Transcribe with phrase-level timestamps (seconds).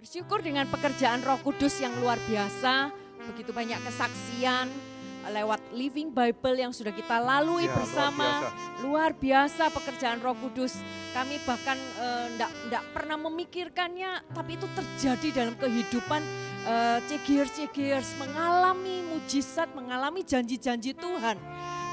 [0.00, 2.88] Bersyukur dengan pekerjaan Roh Kudus yang luar biasa,
[3.28, 4.72] begitu banyak kesaksian
[5.28, 8.24] lewat Living Bible yang sudah kita lalui Ya, luar bersama.
[8.24, 8.48] biasa.
[8.80, 9.62] Luar biasa.
[9.68, 10.80] pekerjaan Roh Kudus.
[11.12, 11.76] Kami bahkan
[12.32, 16.24] tidak pernah memikirkannya, tapi itu terjadi dalam kehidupan
[16.64, 21.36] eh, cegiers-cegiers mengalami mujizat, mengalami janji-janji Tuhan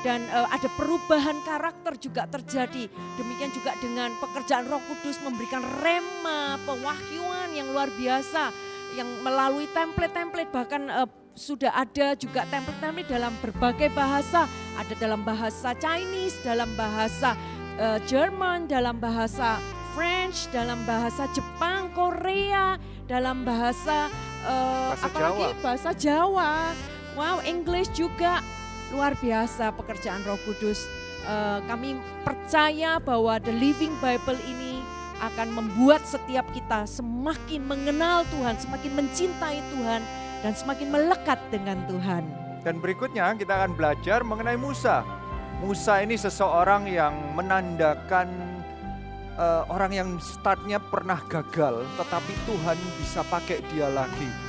[0.08, 2.88] dan eh, ada perubahan karakter juga terjadi.
[3.20, 8.56] Demikian juga dengan pekerjaan Roh Kudus memberikan rema, pewahyuan yang luar biasa
[8.96, 14.48] yang melalui template-template bahkan eh, sudah ada juga template-template dalam berbagai bahasa,
[14.80, 17.36] ada dalam bahasa Chinese, dalam bahasa
[17.76, 19.60] eh, Jerman, dalam bahasa
[19.92, 22.80] French, dalam bahasa Jepang, Korea,
[23.12, 24.08] dalam bahasa
[24.48, 25.60] eh, Bahasa apalagi Jawa.
[25.60, 26.52] bahasa Jawa.
[27.18, 28.40] Wow, English juga
[28.92, 30.88] luar biasa pekerjaan Roh Kudus.
[31.28, 34.80] Eh, kami percaya bahwa The Living Bible ini
[35.20, 40.02] akan membuat setiap kita semakin mengenal Tuhan, semakin mencintai Tuhan,
[40.46, 42.24] dan semakin melekat dengan Tuhan.
[42.62, 45.02] Dan berikutnya kita akan belajar mengenai Musa.
[45.58, 48.30] Musa ini seseorang yang menandakan
[49.36, 54.47] eh, orang yang startnya pernah gagal, tetapi Tuhan bisa pakai dia lagi.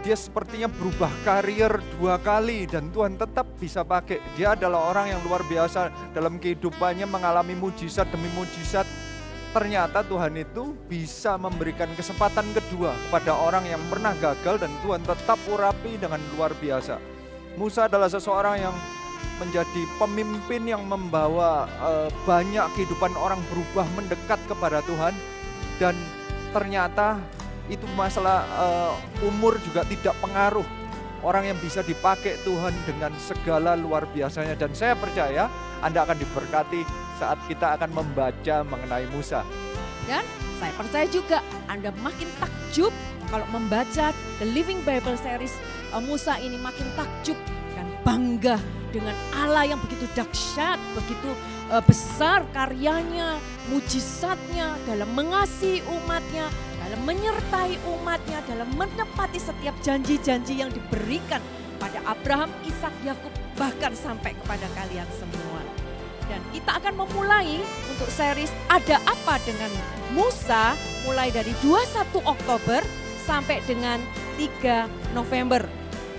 [0.00, 4.16] Dia sepertinya berubah karier dua kali dan Tuhan tetap bisa pakai.
[4.32, 8.88] Dia adalah orang yang luar biasa dalam kehidupannya mengalami mujizat demi mujizat.
[9.52, 15.36] Ternyata Tuhan itu bisa memberikan kesempatan kedua kepada orang yang pernah gagal dan Tuhan tetap
[15.52, 16.96] urapi dengan luar biasa.
[17.60, 18.76] Musa adalah seseorang yang
[19.36, 25.12] menjadi pemimpin yang membawa eh, banyak kehidupan orang berubah mendekat kepada Tuhan
[25.76, 25.92] dan
[26.56, 27.20] ternyata
[27.70, 30.66] itu masalah eh, umur juga tidak pengaruh
[31.22, 35.46] orang yang bisa dipakai Tuhan dengan segala luar biasanya dan saya percaya
[35.80, 36.82] Anda akan diberkati
[37.20, 39.44] saat kita akan membaca mengenai Musa.
[40.08, 40.24] Dan
[40.58, 42.92] saya percaya juga Anda makin takjub
[43.30, 44.10] kalau membaca
[44.42, 45.54] The Living Bible Series
[45.94, 47.38] eh, Musa ini makin takjub
[47.78, 48.58] dan bangga
[48.90, 51.30] dengan Allah yang begitu dahsyat, begitu
[51.70, 53.38] eh, besar karyanya,
[53.70, 56.50] mujizatnya dalam mengasihi umatnya,
[56.90, 61.38] dalam menyertai umatnya, dalam menepati setiap janji-janji yang diberikan
[61.78, 65.62] pada Abraham, Ishak, Yakub, bahkan sampai kepada kalian semua.
[66.26, 67.62] Dan kita akan memulai
[67.94, 69.70] untuk series Ada Apa Dengan
[70.18, 70.74] Musa
[71.06, 72.82] mulai dari 21 Oktober
[73.22, 74.02] sampai dengan
[74.34, 75.62] 3 November.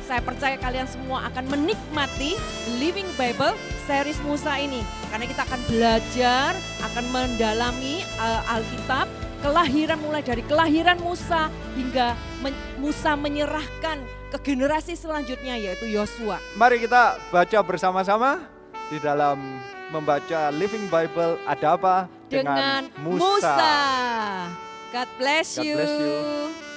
[0.08, 2.40] Saya percaya kalian semua akan menikmati
[2.80, 3.60] Living Bible
[3.92, 4.80] series Musa ini.
[5.12, 12.13] Karena kita akan belajar, akan mendalami uh, Alkitab, kelahiran mulai dari kelahiran Musa hingga
[12.46, 13.97] men- Musa menyerahkan
[14.31, 16.40] ke generasi selanjutnya yaitu Yosua.
[16.56, 18.46] Mari kita baca bersama-sama
[18.88, 19.59] di dalam
[19.91, 21.96] membaca Living Bible ada apa
[22.31, 23.19] dengan, dengan, Musa.
[23.19, 23.74] Musa.
[24.96, 25.75] God bless God you.
[25.75, 26.71] bless you.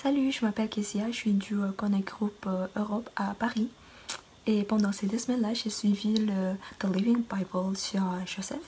[0.00, 3.66] Salut, je m'appelle Kessia, je suis du euh, Connect Group euh, Europe à Paris.
[4.46, 8.62] Et pendant ces deux semaines-là, j'ai suivi le The Living Bible sur euh, Joseph.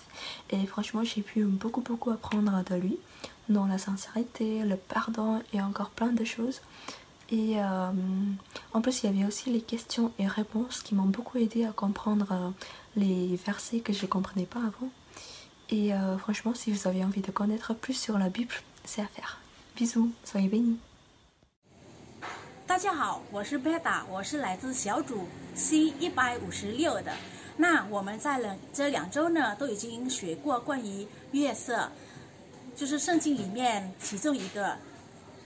[0.51, 2.99] Et franchement, j'ai pu beaucoup, beaucoup apprendre de lui,
[3.49, 6.63] dans la sincérité, le pardon et encore plein de choses.
[7.31, 7.59] Et
[8.73, 11.71] en plus, il y avait aussi les questions et réponses qui m'ont beaucoup aidé à
[11.71, 12.53] comprendre
[12.97, 14.91] les versets que je ne comprenais pas avant.
[15.69, 18.53] Et franchement, si vous avez envie de connaître plus sur la Bible,
[18.85, 19.39] c'est à faire.
[19.77, 20.81] Bisous, soyez bénis.
[22.71, 25.27] 大家好，我是贝达，我是来自小组
[25.57, 27.13] C 一百五十六的。
[27.57, 31.91] 那我们在两这两周呢，都已经学过关于月色，
[32.77, 34.77] 就是圣经里面其中一个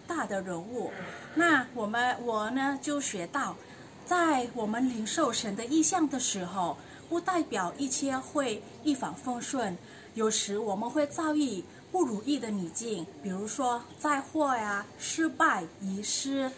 [0.07, 0.93] 大的人物。
[1.35, 3.57] 那我们我呢就学到，
[4.05, 6.77] 在我们领受神的意象的时候，
[7.09, 9.75] 不代表一切会一帆风顺，
[10.13, 16.53] 有时我们会遭遇不如意的逆境，比如说灾祸呀、失败、遗失。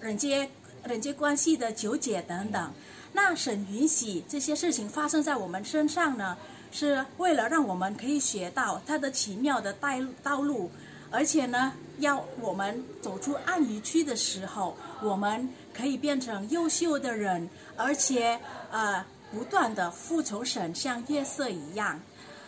[0.00, 0.48] 人际
[0.84, 2.72] 人际关系的纠结等等。
[3.12, 6.36] 那神允许这些事情发生在我们身上呢，
[6.70, 10.70] 是为了让我们可以学到他的奇妙的带道路，
[11.10, 18.38] 而且呢，要我们走出暗愚区的时候，我们可以变成优秀的人，而且
[18.70, 22.00] 呃，不断的复仇神，像月色一样。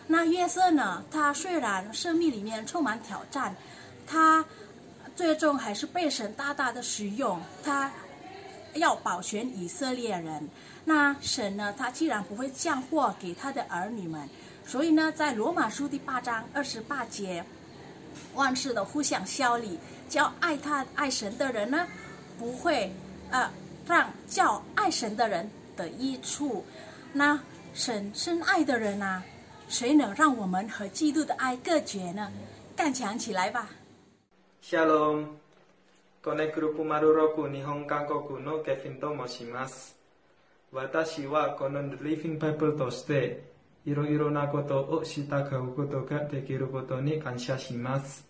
[0.07, 3.53] 那月色呢，他虽然生命里面充满挑战，
[4.07, 4.45] 他
[5.15, 7.91] 最终还是被神大大的使用，他
[8.73, 10.49] 要保全以色列人。
[10.85, 14.27] 那神呢，他既然不会降祸给他的儿女们，
[14.65, 17.45] 所以呢，在罗马书第八章二十八节，
[18.33, 19.79] 万事都互相效力，
[20.09, 21.87] 叫爱他爱神的人呢，
[22.39, 22.91] 不会
[23.29, 23.49] 呃
[23.85, 26.65] 让叫爱神的人得益处。
[27.13, 27.39] 那
[27.73, 29.23] 神深爱的人啊，
[29.69, 32.31] 谁能让我们和基督的爱隔绝呢？
[32.75, 33.69] 干强起来吧！
[34.63, 35.25] Shalom.
[36.23, 39.97] このグループマルロク日本韓国のケフィンと申します。
[40.71, 43.43] 私はこの Living Bible として
[43.85, 45.23] いろいろなことを従
[45.57, 48.25] うことができることに感謝します。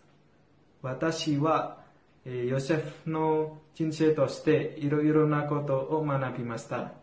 [0.82, 1.78] 私は、
[2.24, 6.94] えーヨセフの人生としていろいろなことを学びました。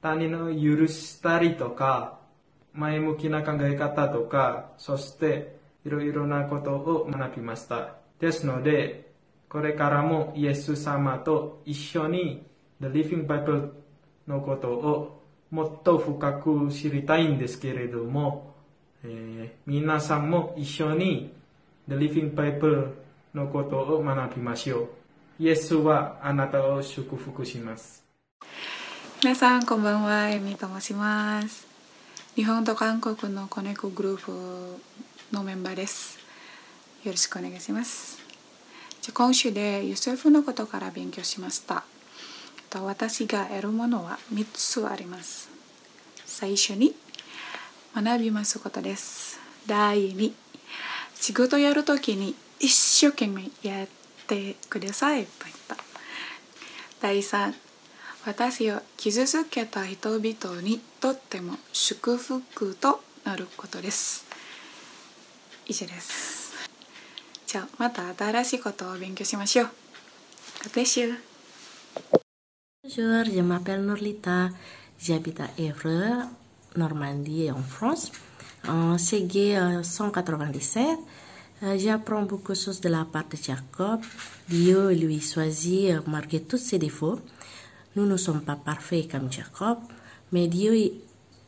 [0.00, 2.18] 他人を許したりとか、
[2.72, 7.99] 前向きな考え方とか、そしていろいろなことを学びました。
[8.20, 9.10] ですので、
[9.48, 12.46] これからもイエス様と一緒に
[12.80, 13.70] The Living Bible
[14.28, 18.54] のことをもっと深く知りたいんですけれども、
[19.02, 21.32] えー皆さんも一緒に
[21.88, 22.92] The Living Bible
[23.34, 24.88] のことを学びましょう。
[25.42, 28.04] イエスはあなたを祝福します。
[29.22, 31.66] 皆さんこんばんは、エミと申します。
[32.36, 34.80] 日本と韓国のコネクグループ
[35.32, 36.19] のメンバーです。
[37.04, 38.18] よろしくお願いします。
[39.00, 41.84] じゃ今週でユセフのことから勉強しました。
[42.68, 45.48] と私が得るものは3つあります。
[46.26, 46.94] 最初に
[47.94, 49.40] 学びますことです。
[49.66, 50.32] 第2、
[51.14, 53.88] 仕事やるときに一生懸命やっ
[54.26, 55.76] てくださいと言った。
[57.00, 57.54] 第3、
[58.26, 64.26] 私を傷つけた人々にとっても祝福となることです。
[65.66, 66.49] 以上です。
[67.49, 69.69] じゃあまた新しいことを勉強しましょう。
[70.63, 71.15] God bless you.
[72.83, 74.49] Bonjour, je m'appelle Norlita,
[74.99, 76.23] j'habite à Évreux,
[76.75, 78.11] Normandie en France.
[78.67, 80.97] En CG euh, 197,
[81.63, 84.01] euh, j'apprends beaucoup de choses de la part de Jacob.
[84.49, 87.19] Dieu lui choisit euh, malgré tous ses défauts.
[87.95, 89.77] Nous ne sommes pas parfaits comme Jacob,
[90.31, 90.73] mais Dieu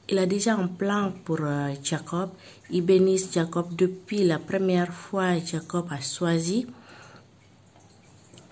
[0.09, 2.31] il- a déjà un plan pour euh, Jacob.
[2.71, 6.67] Il bénit Jacob depuis la première fois Jacob a choisi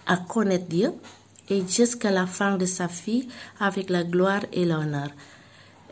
[0.07, 0.93] à connaître Dieu
[1.49, 5.11] et jusqu'à la fin de sa vie avec la gloire et l'honneur.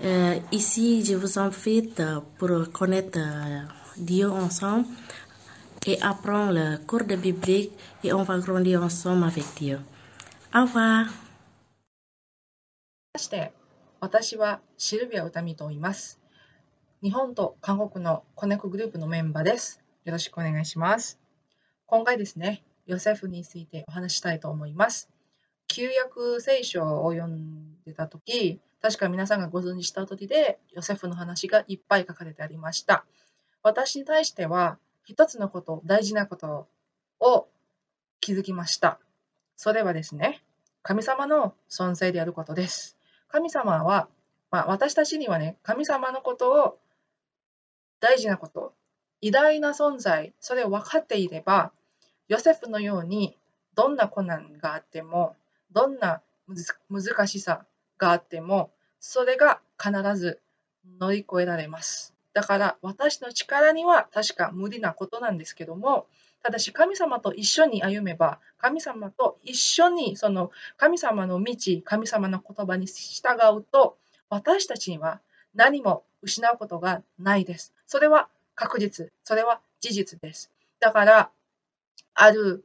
[0.04, 3.18] Euh, ici, je vous invite euh, pour connaître
[3.96, 4.86] Dieu ensemble
[5.86, 7.72] et apprendre le cours de biblique
[8.04, 9.78] et on va grandir ensemble avec Dieu.
[10.54, 11.06] Au revoir.
[14.00, 16.20] 私はシルビア歌美と言います。
[17.02, 19.82] 日本と韓国のコネクグループのメンバーです。
[20.04, 21.18] よろしくお願いします。
[21.86, 25.10] 今回ですねヨセフについてお話したいと思います。
[25.66, 33.04] 旧約聖書を読んでた時確か皆さんがご存知した通りでヨセフの話がいっぱい書かれてありました。
[33.64, 36.68] 私に対しては一つのこと大事なこと
[37.18, 37.48] を
[38.20, 39.00] 気づきました。
[39.56, 40.40] それはですね
[40.84, 42.97] 神様の存在であることです。
[43.28, 44.08] 神様は、
[44.50, 46.78] まあ、私たちにはね、神様のことを
[48.00, 48.72] 大事なこと、
[49.20, 51.72] 偉大な存在、それを分かっていれば、
[52.28, 53.36] ヨセフのように
[53.74, 55.36] どんな困難があっても、
[55.72, 56.22] どんな
[56.90, 57.64] 難しさ
[57.98, 58.70] があっても、
[59.00, 60.40] それが必ず
[60.98, 62.14] 乗り越えられます。
[62.32, 66.06] だから私の力には確か無理なことなんですけども、
[66.42, 73.98] ただし神様と一緒に歩めば、神様と一緒にその神様の道、神様の言葉に従うと、
[74.28, 75.20] 私たちには
[75.54, 77.72] 何も失うことがないです。
[77.86, 80.50] それは確実、それは事実です。
[80.80, 81.30] だから、
[82.14, 82.64] ある、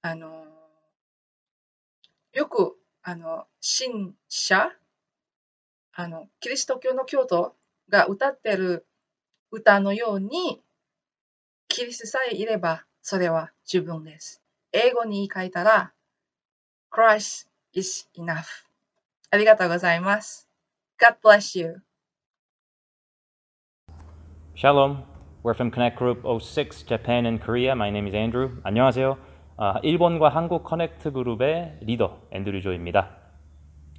[0.00, 0.46] あの、
[2.32, 4.72] よく、あの、信者、
[5.94, 7.54] あの、キリスト教の教徒
[7.88, 8.86] が歌ってる
[9.50, 10.62] 歌のように、
[11.68, 14.41] キリストさえいれば、それは十分です。
[14.71, 15.93] 英語に言い換えたら、
[16.91, 18.45] Christ is enough.
[19.31, 20.47] ありがとうございます。
[20.99, 21.81] God bless you.
[24.55, 25.03] Shalom.
[25.43, 27.75] We're from Connect Group 06 Japan and Korea.
[27.75, 28.59] My name is Andrew.
[28.63, 29.17] 안녕하세요.
[29.57, 33.17] 아, 일본과 한국 커넥트 그룹의 리더 앤드류 조입니다.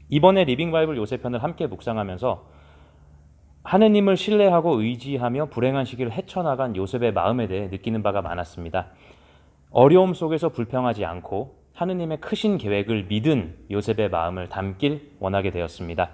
[0.08, 2.50] 이번에 리빙 바이블 요셉편을 함께 묵상하면서
[3.63, 8.87] 하느님을 신뢰하고 의지하며 불행한 시기를 헤쳐나간 요셉의 마음에 대해 느끼는 바가 많았습니다.
[9.71, 16.11] 어려움 속에서 불평하지 않고 하느님의 크신 계획을 믿은 요셉의 마음을 담길 원하게 되었습니다.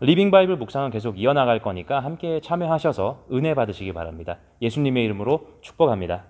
[0.00, 4.38] 리빙 바이블 묵상은 계속 이어나갈 거니까 함께 참여하셔서 은혜 받으시기 바랍니다.
[4.62, 6.24] 예수님의 이름으로 축복합니다.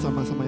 [0.00, 0.47] 什么什么。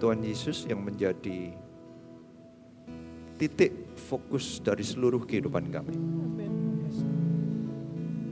[0.00, 1.52] Tuhan Yesus yang menjadi
[3.36, 5.96] titik fokus dari seluruh kehidupan kami.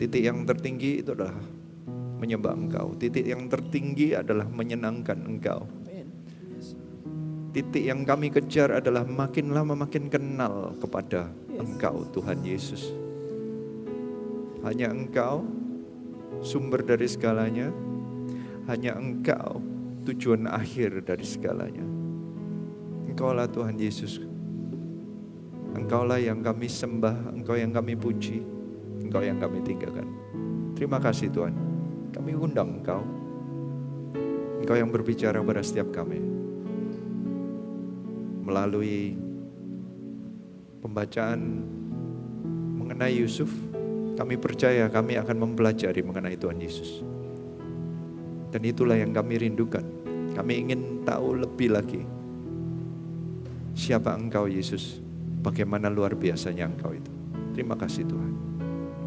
[0.01, 1.37] Titik yang tertinggi itu adalah
[2.19, 2.97] menyembah Engkau.
[2.97, 5.69] Titik yang tertinggi adalah menyenangkan Engkau.
[7.53, 11.29] Titik yang kami kejar adalah makin lama makin kenal kepada
[11.59, 12.95] Engkau Tuhan Yesus.
[14.63, 15.43] Hanya Engkau
[16.45, 17.73] sumber dari segalanya.
[18.69, 19.68] Hanya Engkau
[20.09, 21.85] tujuan akhir dari segalanya.
[23.13, 24.25] Engkaulah Tuhan Yesus.
[25.77, 28.41] Engkaulah yang kami sembah, Engkau yang kami puji,
[29.05, 30.09] Engkau yang kami tinggalkan.
[30.73, 31.53] Terima kasih Tuhan.
[32.15, 33.05] Kami undang Engkau.
[34.65, 36.23] Engkau yang berbicara pada setiap kami.
[38.49, 39.13] Melalui
[40.81, 41.41] pembacaan
[42.81, 43.53] mengenai Yusuf,
[44.17, 47.05] kami percaya kami akan mempelajari mengenai Tuhan Yesus.
[48.49, 49.98] Dan itulah yang kami rindukan.
[50.39, 51.99] Kami ingin tahu lebih lagi
[53.75, 55.03] siapa Engkau Yesus,
[55.43, 57.11] bagaimana luar biasanya Engkau itu.
[57.59, 58.33] Terima kasih Tuhan.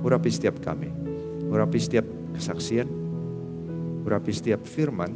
[0.03, 0.91] Urapi setiap kami,
[1.47, 2.03] urapi setiap
[2.35, 2.87] kesaksian,
[4.03, 5.15] urapi setiap firman,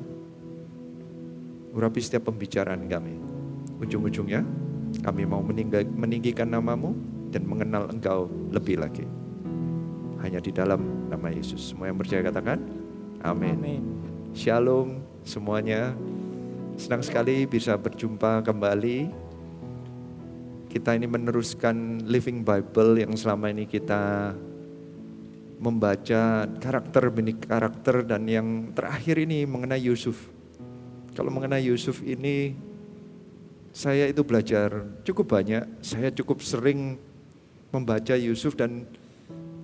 [1.75, 3.19] urapi setiap pembicaraan kami.
[3.83, 4.39] Ujung-ujungnya
[5.03, 6.95] kami mau meninggi- meninggikan namamu
[7.27, 9.03] dan mengenal Engkau lebih lagi.
[10.23, 11.75] Hanya di dalam nama Yesus.
[11.75, 12.63] Semua yang percaya katakan,
[13.19, 13.83] amin.
[14.31, 15.97] Shalom semuanya.
[16.77, 19.09] Senang sekali bisa berjumpa kembali.
[20.69, 24.35] Kita ini meneruskan Living Bible yang selama ini kita
[25.57, 30.29] membaca karakter demi karakter dan yang terakhir ini mengenai Yusuf.
[31.15, 32.53] Kalau mengenai Yusuf ini
[33.71, 36.99] saya itu belajar cukup banyak, saya cukup sering
[37.71, 38.87] membaca Yusuf dan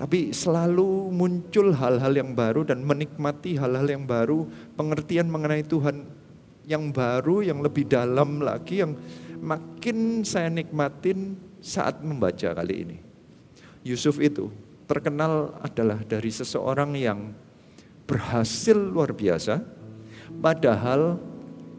[0.01, 6.09] tapi selalu muncul hal-hal yang baru dan menikmati hal-hal yang baru, pengertian mengenai Tuhan
[6.65, 8.97] yang baru, yang lebih dalam lagi, yang
[9.37, 12.97] makin saya nikmatin saat membaca kali ini.
[13.85, 14.49] Yusuf itu
[14.89, 17.37] terkenal adalah dari seseorang yang
[18.09, 19.61] berhasil luar biasa,
[20.41, 21.21] padahal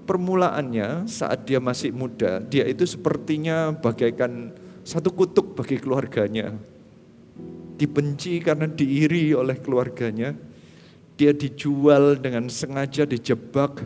[0.07, 4.55] permulaannya saat dia masih muda, dia itu sepertinya bagaikan
[4.87, 6.71] satu kutuk bagi keluarganya.
[7.83, 10.31] Dibenci karena diiri oleh keluarganya,
[11.19, 13.83] dia dijual dengan sengaja dijebak,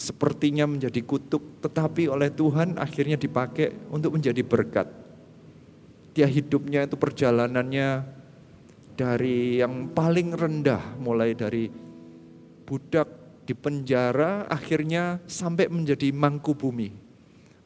[0.00, 4.88] sepertinya menjadi kutuk, tetapi oleh Tuhan akhirnya dipakai untuk menjadi berkat.
[6.16, 8.08] Dia hidupnya itu perjalanannya
[8.96, 11.68] dari yang paling rendah, mulai dari
[12.64, 13.08] budak
[13.44, 16.99] di penjara, akhirnya sampai menjadi mangku bumi.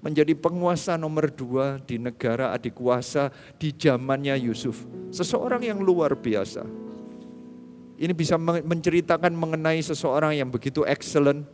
[0.04, 4.84] Menjadi penguasa nomor dua di negara adik kuasa di zamannya Yusuf.
[5.08, 6.60] Seseorang yang luar biasa.
[7.96, 11.48] Ini bisa menceritakan mengenai seseorang yang begitu excellent,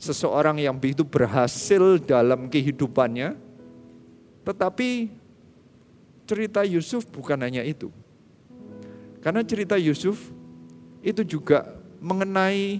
[0.00, 3.36] seseorang yang begitu berhasil dalam kehidupannya,
[4.48, 5.12] tetapi
[6.24, 7.92] cerita Yusuf bukan hanya itu.
[9.18, 10.30] Karena cerita Yusuf
[11.02, 11.66] itu juga
[11.98, 12.78] mengenai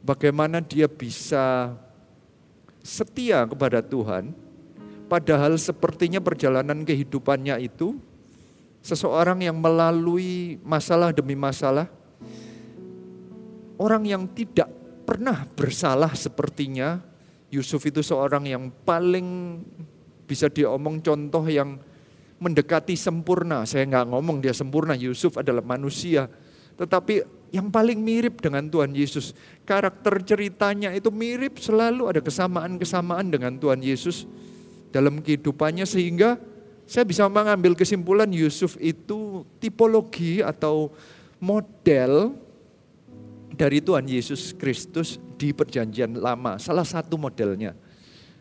[0.00, 1.76] bagaimana dia bisa
[2.84, 4.36] setia kepada Tuhan,
[5.08, 7.96] padahal sepertinya perjalanan kehidupannya itu
[8.84, 11.88] seseorang yang melalui masalah demi masalah,
[13.80, 14.68] orang yang tidak
[15.08, 17.00] pernah bersalah sepertinya
[17.48, 19.60] Yusuf itu seorang yang paling
[20.28, 21.78] bisa diomong contoh yang
[22.42, 23.62] mendekati sempurna.
[23.62, 26.26] Saya nggak ngomong dia sempurna, Yusuf adalah manusia.
[26.74, 27.22] Tetapi
[27.54, 29.30] yang paling mirip dengan Tuhan Yesus.
[29.62, 34.26] Karakter ceritanya itu mirip selalu ada kesamaan-kesamaan dengan Tuhan Yesus
[34.90, 36.34] dalam kehidupannya sehingga
[36.82, 40.90] saya bisa mengambil kesimpulan Yusuf itu tipologi atau
[41.38, 42.34] model
[43.54, 46.58] dari Tuhan Yesus Kristus di perjanjian lama.
[46.58, 47.78] Salah satu modelnya.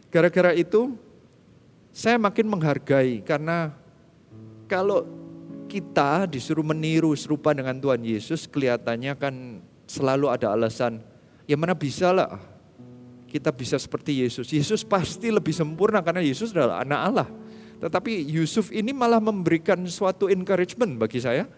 [0.10, 0.98] Gara-gara itu
[1.94, 3.78] saya makin menghargai karena
[4.66, 5.06] kalau
[5.74, 9.34] kita disuruh meniru serupa dengan Tuhan Yesus kelihatannya kan
[9.90, 11.02] selalu ada alasan.
[11.50, 12.38] Ya mana bisa lah
[13.26, 14.54] kita bisa seperti Yesus.
[14.54, 17.28] Yesus pasti lebih sempurna karena Yesus adalah anak Allah.
[17.82, 21.50] Tetapi Yusuf ini malah memberikan suatu encouragement bagi saya.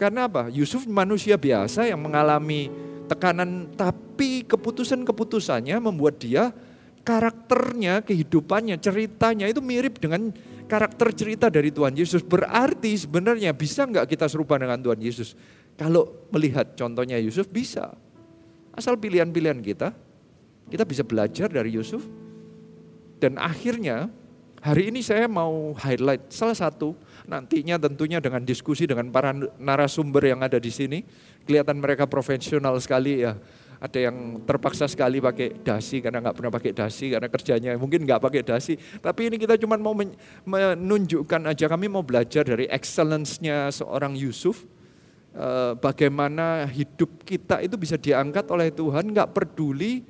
[0.00, 0.48] Karena apa?
[0.48, 2.72] Yusuf manusia biasa yang mengalami
[3.04, 6.56] tekanan tapi keputusan-keputusannya membuat dia
[7.04, 10.32] karakternya, kehidupannya, ceritanya itu mirip dengan
[10.68, 12.20] karakter cerita dari Tuhan Yesus.
[12.20, 15.32] Berarti sebenarnya bisa nggak kita serupa dengan Tuhan Yesus?
[15.74, 17.96] Kalau melihat contohnya Yusuf bisa.
[18.76, 19.90] Asal pilihan-pilihan kita,
[20.68, 22.04] kita bisa belajar dari Yusuf.
[23.18, 24.12] Dan akhirnya
[24.58, 26.98] Hari ini saya mau highlight salah satu
[27.30, 31.06] nantinya tentunya dengan diskusi dengan para narasumber yang ada di sini.
[31.46, 33.38] Kelihatan mereka profesional sekali ya.
[33.78, 38.18] Ada yang terpaksa sekali pakai dasi karena nggak pernah pakai dasi karena kerjanya mungkin nggak
[38.18, 38.74] pakai dasi.
[38.74, 44.66] Tapi ini kita cuma mau menunjukkan aja kami mau belajar dari excellence-nya seorang Yusuf.
[45.30, 50.02] Eh, bagaimana hidup kita itu bisa diangkat oleh Tuhan nggak peduli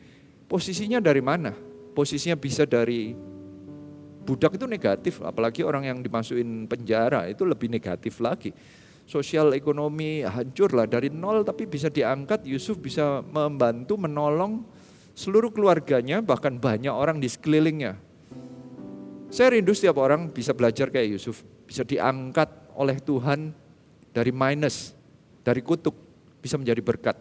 [0.48, 1.52] posisinya dari mana.
[1.92, 3.12] Posisinya bisa dari
[4.24, 8.52] budak itu negatif, apalagi orang yang dimasukin penjara itu lebih negatif lagi
[9.08, 14.68] sosial ekonomi hancur lah dari nol tapi bisa diangkat Yusuf bisa membantu menolong
[15.16, 17.96] seluruh keluarganya bahkan banyak orang di sekelilingnya.
[19.32, 23.52] Saya rindu setiap orang bisa belajar kayak Yusuf, bisa diangkat oleh Tuhan
[24.12, 24.92] dari minus,
[25.40, 25.92] dari kutuk,
[26.40, 27.16] bisa menjadi berkat.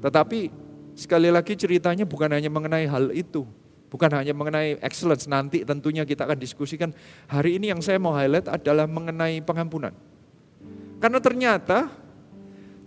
[0.00, 0.48] Tetapi
[0.96, 3.44] sekali lagi ceritanya bukan hanya mengenai hal itu,
[3.92, 5.28] bukan hanya mengenai excellence.
[5.28, 6.88] Nanti tentunya kita akan diskusikan.
[7.28, 9.92] Hari ini yang saya mau highlight adalah mengenai pengampunan.
[11.00, 11.88] Karena ternyata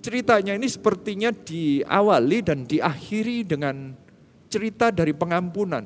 [0.05, 3.97] ceritanya ini sepertinya diawali dan diakhiri dengan
[4.53, 5.81] cerita dari pengampunan.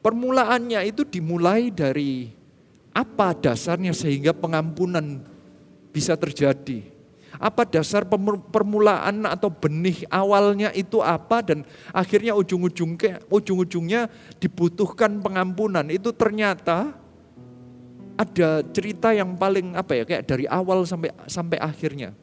[0.00, 2.32] Permulaannya itu dimulai dari
[2.96, 5.20] apa dasarnya sehingga pengampunan
[5.92, 6.88] bisa terjadi.
[7.36, 8.08] Apa dasar
[8.48, 14.08] permulaan atau benih awalnya itu apa dan akhirnya ujung-ujungnya ujung-ujungnya
[14.40, 15.84] dibutuhkan pengampunan.
[15.92, 16.96] Itu ternyata
[18.16, 22.16] ada cerita yang paling apa ya kayak dari awal sampai sampai akhirnya.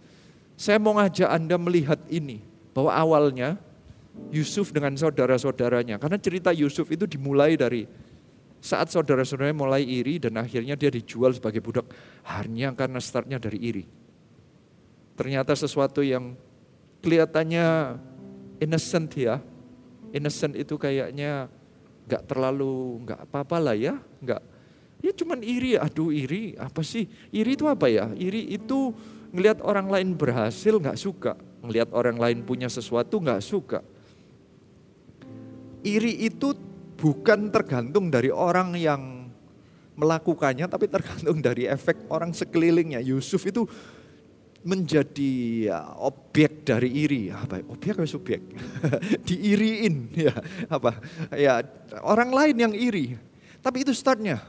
[0.58, 2.42] Saya mau ngajak Anda melihat ini
[2.74, 3.58] bahwa awalnya
[4.30, 7.86] Yusuf dengan saudara-saudaranya karena cerita Yusuf itu dimulai dari
[8.64, 11.90] saat saudara-saudaranya mulai iri dan akhirnya dia dijual sebagai budak
[12.26, 13.86] hanya karena startnya dari iri.
[15.14, 16.34] Ternyata sesuatu yang
[17.06, 18.00] kelihatannya
[18.64, 19.44] innocent ya.
[20.14, 21.50] Innocent itu kayaknya
[22.06, 24.53] nggak terlalu nggak apa-apa lah ya, nggak
[25.04, 27.12] Ya cuman iri, aduh iri apa sih?
[27.28, 28.08] Iri itu apa ya?
[28.16, 28.96] Iri itu
[29.36, 33.84] ngelihat orang lain berhasil nggak suka, ngelihat orang lain punya sesuatu nggak suka.
[35.84, 36.56] Iri itu
[36.96, 39.28] bukan tergantung dari orang yang
[40.00, 43.04] melakukannya, tapi tergantung dari efek orang sekelilingnya.
[43.04, 43.68] Yusuf itu
[44.64, 45.32] menjadi
[45.68, 48.40] ya, objek dari iri apa objek atau subjek
[49.28, 50.32] diiriin ya
[50.72, 51.04] apa
[51.36, 51.60] ya
[52.00, 53.20] orang lain yang iri
[53.60, 54.40] tapi itu startnya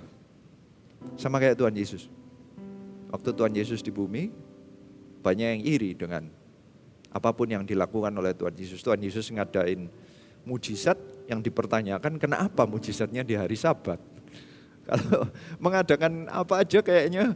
[1.16, 2.10] sama kayak Tuhan Yesus.
[3.10, 4.30] Waktu Tuhan Yesus di bumi,
[5.22, 6.26] banyak yang iri dengan
[7.14, 8.82] apa pun yang dilakukan oleh Tuhan Yesus.
[8.82, 9.86] Tuhan Yesus ngadain
[10.44, 10.98] mujizat
[11.30, 14.02] yang dipertanyakan kenapa mujizatnya di hari sabat.
[14.88, 15.30] Kalau
[15.62, 17.32] mengadakan apa aja kayaknya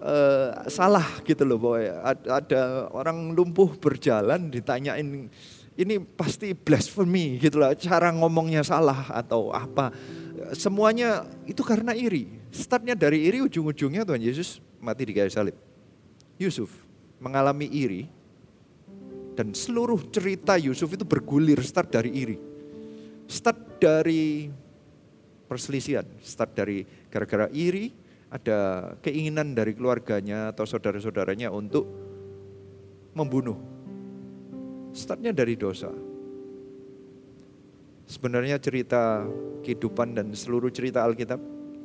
[0.00, 1.86] uh, salah gitu loh boy.
[2.26, 5.30] Ada orang lumpuh berjalan ditanyain
[5.78, 7.70] ini pasti blasphemy gitu loh.
[7.78, 9.94] Cara ngomongnya salah atau apa.
[10.54, 12.26] Semuanya itu karena iri.
[12.50, 15.54] Startnya dari iri, ujung-ujungnya Tuhan Yesus mati di kayu salib.
[16.40, 16.72] Yusuf
[17.20, 18.08] mengalami iri,
[19.36, 22.36] dan seluruh cerita Yusuf itu bergulir start dari iri.
[23.30, 24.50] Start dari
[25.46, 26.82] perselisihan, start dari
[27.12, 27.92] gara-gara iri,
[28.32, 31.84] ada keinginan dari keluarganya atau saudara-saudaranya untuk
[33.14, 33.58] membunuh.
[34.90, 36.09] Startnya dari dosa.
[38.10, 39.22] Sebenarnya cerita
[39.62, 41.38] kehidupan dan seluruh cerita Alkitab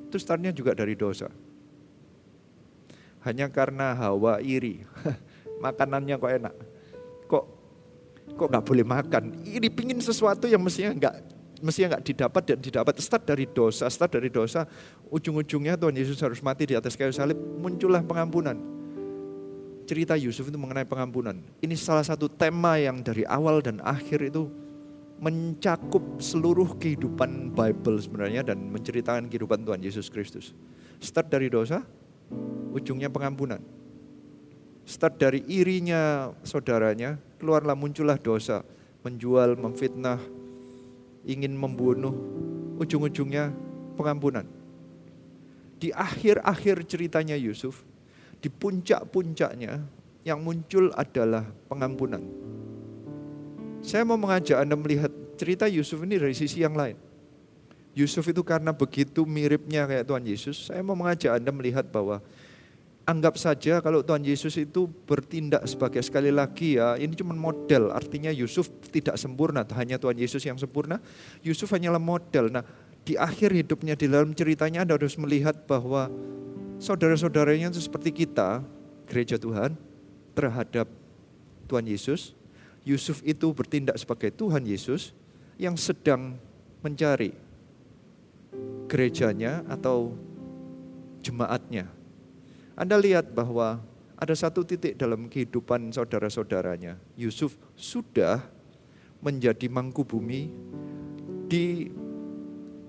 [0.10, 1.30] itu startnya juga dari dosa.
[3.22, 4.82] Hanya karena hawa iri,
[5.66, 6.56] makanannya kok enak.
[7.30, 7.46] Kok
[8.42, 9.24] kok nggak boleh makan?
[9.46, 11.16] Iri pingin sesuatu yang mestinya nggak
[11.62, 12.94] mestinya nggak didapat dan didapat.
[12.98, 14.66] Start dari dosa, start dari dosa.
[15.14, 17.38] Ujung-ujungnya Tuhan Yesus harus mati di atas kayu salib.
[17.38, 18.58] Muncullah pengampunan.
[19.86, 21.38] Cerita Yusuf itu mengenai pengampunan.
[21.62, 24.64] Ini salah satu tema yang dari awal dan akhir itu
[25.15, 30.51] mencakup seluruh kehidupan Bible sebenarnya dan menceritakan kehidupan Tuhan Yesus Kristus.
[30.99, 31.84] Start dari dosa,
[32.75, 33.63] ujungnya pengampunan.
[34.86, 38.62] Start dari irinya saudaranya, keluarlah muncullah dosa,
[39.01, 40.19] menjual, memfitnah,
[41.25, 42.13] ingin membunuh,
[42.78, 43.49] ujung-ujungnya
[43.97, 44.45] pengampunan.
[45.80, 47.82] Di akhir-akhir ceritanya Yusuf,
[48.43, 49.82] di puncak-puncaknya
[50.28, 52.21] yang muncul adalah pengampunan
[53.86, 56.98] saya mau mengajak Anda melihat cerita Yusuf ini dari sisi yang lain.
[57.95, 62.19] Yusuf itu karena begitu miripnya kayak Tuhan Yesus, saya mau mengajak Anda melihat bahwa
[63.06, 68.34] anggap saja kalau Tuhan Yesus itu bertindak sebagai sekali lagi ya, ini cuma model, artinya
[68.34, 71.00] Yusuf tidak sempurna, hanya Tuhan Yesus yang sempurna,
[71.45, 72.52] Yusuf hanyalah model.
[72.52, 72.65] Nah,
[73.06, 76.10] di akhir hidupnya, di dalam ceritanya Anda harus melihat bahwa
[76.82, 78.65] saudara-saudaranya itu seperti kita,
[79.08, 79.78] gereja Tuhan,
[80.36, 80.89] terhadap
[81.69, 82.36] Tuhan Yesus,
[82.86, 85.12] Yusuf itu bertindak sebagai Tuhan Yesus
[85.58, 86.38] yang sedang
[86.86, 87.34] mencari
[88.86, 90.13] gerejanya atau
[91.26, 91.89] jemaatnya.
[92.78, 93.82] Anda lihat bahwa
[94.15, 97.02] ada satu titik dalam kehidupan saudara-saudaranya.
[97.17, 98.45] Yusuf sudah
[99.19, 100.54] menjadi mangku bumi
[101.50, 101.89] di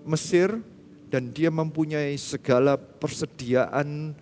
[0.06, 0.60] Mesir
[1.08, 4.12] dan dia mempunyai segala persediaan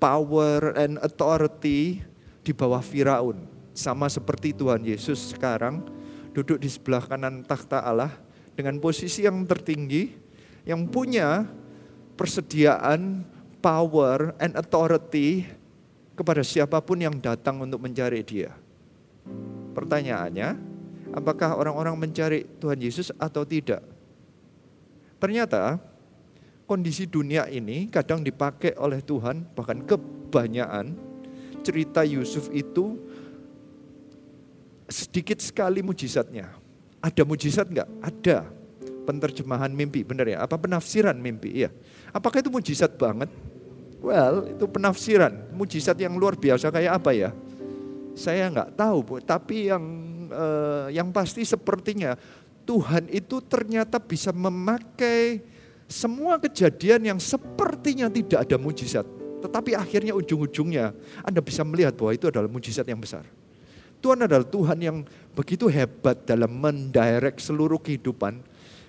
[0.00, 2.00] power and authority
[2.40, 3.57] di bawah Firaun.
[3.78, 5.86] Sama seperti Tuhan Yesus sekarang
[6.34, 8.10] duduk di sebelah kanan takhta Allah
[8.58, 10.18] dengan posisi yang tertinggi
[10.66, 11.46] yang punya
[12.18, 13.22] persediaan
[13.62, 15.46] power and authority
[16.18, 18.50] kepada siapa pun yang datang untuk mencari dia.
[19.78, 20.58] Pertanyaannya,
[21.14, 23.86] apakah orang-orang mencari Tuhan Yesus atau tidak?
[25.22, 25.78] Ternyata
[26.66, 30.98] kondisi dunia ini kadang dipakai oleh Tuhan, bahkan kebanyakan
[31.62, 32.98] cerita Yusuf itu
[34.88, 36.48] sedikit sekali mujizatnya.
[36.98, 37.88] Ada mujizat enggak?
[38.02, 38.38] Ada.
[39.04, 40.44] Penerjemahan mimpi, benar ya?
[40.44, 41.64] Apa penafsiran mimpi?
[41.64, 41.70] Iya.
[42.12, 43.28] Apakah itu mujizat banget?
[44.00, 45.52] Well, itu penafsiran.
[45.54, 47.30] Mujizat yang luar biasa kayak apa ya?
[48.18, 49.14] Saya nggak tahu, Bu.
[49.22, 49.84] Tapi yang
[50.28, 52.18] uh, yang pasti sepertinya
[52.68, 55.40] Tuhan itu ternyata bisa memakai
[55.88, 59.08] semua kejadian yang sepertinya tidak ada mujizat.
[59.40, 60.92] Tetapi akhirnya ujung-ujungnya
[61.24, 63.24] Anda bisa melihat bahwa itu adalah mujizat yang besar.
[63.98, 64.96] Tuhan adalah Tuhan yang
[65.34, 68.42] begitu hebat dalam mendirect seluruh kehidupan.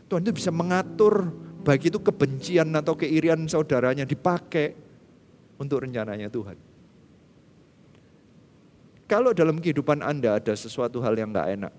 [0.09, 1.33] Tuhan itu bisa mengatur
[1.65, 4.73] baik itu kebencian atau keirian saudaranya dipakai
[5.57, 6.57] untuk rencananya Tuhan.
[9.09, 11.73] Kalau dalam kehidupan Anda ada sesuatu hal yang gak enak,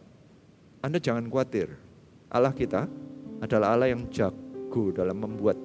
[0.83, 1.71] Anda jangan khawatir.
[2.31, 2.91] Allah kita
[3.39, 5.59] adalah Allah yang jago dalam membuat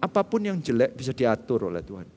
[0.00, 2.08] apa pun yang jelek bisa diatur oleh Tuhan.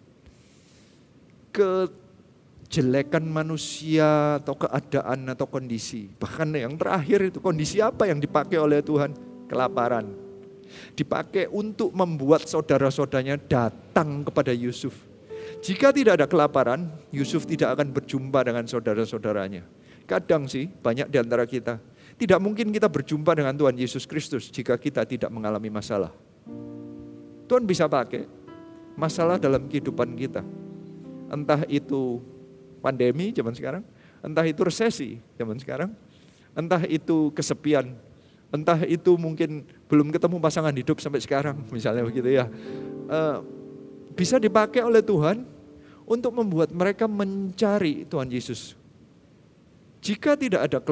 [2.74, 6.10] Kejelekan manusia atau keadaan atau kondisi.
[6.18, 9.14] Bahkan yang terakhir itu kondisi apa yang dipakai oleh Tuhan?
[9.46, 10.10] Kelaparan.
[10.98, 15.14] Dipakai untuk membuat saudara-saudaranya datang kepada Yusuf
[15.64, 19.64] jika tidak ada kelaparan, Yusuf tidak akan berjumpa dengan saudara-saudaranya.
[20.04, 21.80] Kadang sih banyak di antara kita,
[22.20, 26.12] tidak mungkin kita berjumpa dengan Tuhan Yesus Kristus jika kita tidak mengalami masalah.
[27.48, 28.28] Tuhan bisa pakai
[29.00, 30.44] masalah dalam kehidupan kita.
[31.32, 32.20] Entah itu
[32.84, 33.84] pandemi zaman sekarang,
[34.20, 35.96] entah itu resesi zaman sekarang,
[36.52, 37.96] entah itu kesepian,
[38.52, 42.52] entah itu mungkin belum ketemu pasangan hidup sampai sekarang, misalnya begitu ya.
[43.08, 43.40] Uh,
[44.14, 45.48] bisa dipakai oleh Tuhan
[46.04, 48.76] untuk membuat mereka mencari Tuhan Yesus.
[50.04, 50.84] Jika tidak ada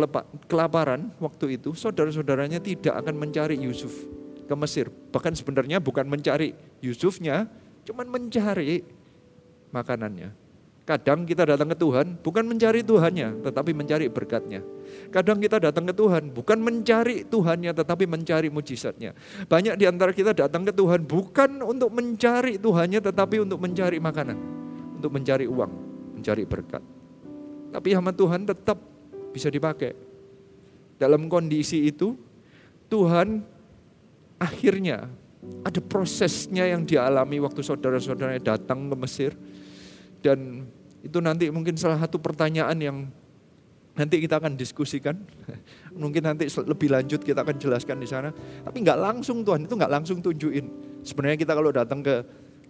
[0.48, 3.92] kelaparan waktu itu, saudara-saudaranya tidak akan mencari Yusuf
[4.48, 4.88] ke Mesir.
[4.88, 7.52] Bahkan sebenarnya bukan mencari Yusufnya,
[7.84, 8.88] cuman mencari
[9.76, 10.32] makanannya.
[10.82, 14.66] Kadang kita datang ke Tuhan bukan mencari Tuhannya, tetapi mencari berkatnya.
[15.14, 19.14] Kadang kita datang ke Tuhan bukan mencari Tuhannya, tetapi mencari mujizatnya.
[19.46, 24.38] Banyak di antara kita datang ke Tuhan bukan untuk mencari Tuhannya, tetapi untuk mencari makanan,
[24.98, 25.72] untuk mencari uang,
[26.18, 26.82] mencari berkat.
[27.72, 28.82] Tapi hamba Tuhan tetap
[29.32, 29.94] bisa dipakai.
[30.98, 32.18] Dalam kondisi itu,
[32.90, 33.46] Tuhan
[34.42, 35.08] akhirnya
[35.62, 39.32] ada prosesnya yang dialami waktu saudara-saudaranya datang ke Mesir
[40.22, 40.70] dan
[41.02, 42.98] itu nanti mungkin salah satu pertanyaan yang
[43.98, 45.18] nanti kita akan diskusikan.
[46.02, 48.30] Mungkin nanti lebih lanjut kita akan jelaskan di sana.
[48.64, 50.66] Tapi nggak langsung Tuhan itu nggak langsung tunjukin.
[51.04, 52.16] Sebenarnya kita kalau datang ke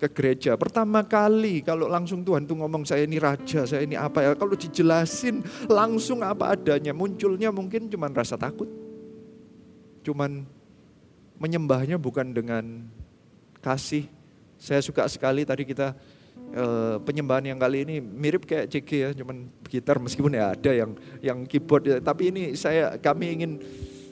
[0.01, 4.25] ke gereja pertama kali kalau langsung Tuhan tuh ngomong saya ini raja, saya ini apa
[4.25, 4.29] ya.
[4.33, 8.67] Kalau dijelasin langsung apa adanya, munculnya mungkin cuman rasa takut.
[10.01, 10.41] Cuman
[11.37, 12.89] menyembahnya bukan dengan
[13.61, 14.09] kasih.
[14.61, 15.97] Saya suka sekali tadi kita
[16.55, 20.91] uh, penyembahan yang kali ini mirip kayak CG ya, cuman gitar meskipun ya ada yang
[21.23, 23.51] yang keyboard ya, tapi ini saya kami ingin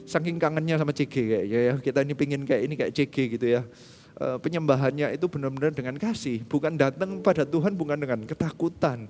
[0.08, 3.46] saking kangennya sama CG kayak ya, ya kita ini pingin kayak ini kayak CG gitu
[3.46, 3.62] ya.
[4.20, 9.08] Uh, penyembahannya itu benar-benar dengan kasih, bukan datang pada Tuhan bukan dengan ketakutan.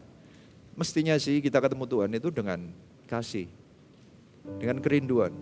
[0.78, 2.70] Mestinya sih kita ketemu Tuhan itu dengan
[3.10, 3.50] kasih,
[4.62, 5.34] dengan kerinduan.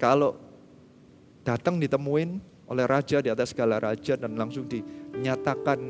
[0.00, 0.40] Kalau
[1.44, 2.38] datang ditemuin
[2.68, 5.80] oleh raja di atas segala raja dan langsung dinyatakan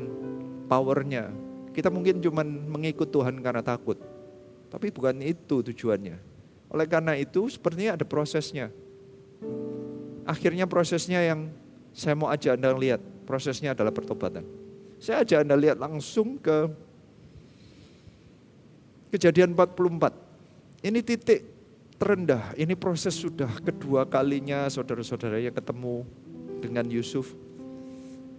[0.71, 1.27] powernya.
[1.75, 3.99] Kita mungkin cuma mengikut Tuhan karena takut.
[4.71, 6.17] Tapi bukan itu tujuannya.
[6.71, 8.71] Oleh karena itu sepertinya ada prosesnya.
[10.23, 11.49] Akhirnya prosesnya yang
[11.91, 13.01] saya mau ajak Anda lihat.
[13.25, 14.45] Prosesnya adalah pertobatan.
[15.01, 16.69] Saya ajak Anda lihat langsung ke
[19.09, 20.85] kejadian 44.
[20.85, 21.41] Ini titik
[21.99, 22.55] terendah.
[22.55, 26.07] Ini proses sudah kedua kalinya saudara-saudara yang ketemu
[26.59, 27.33] dengan Yusuf.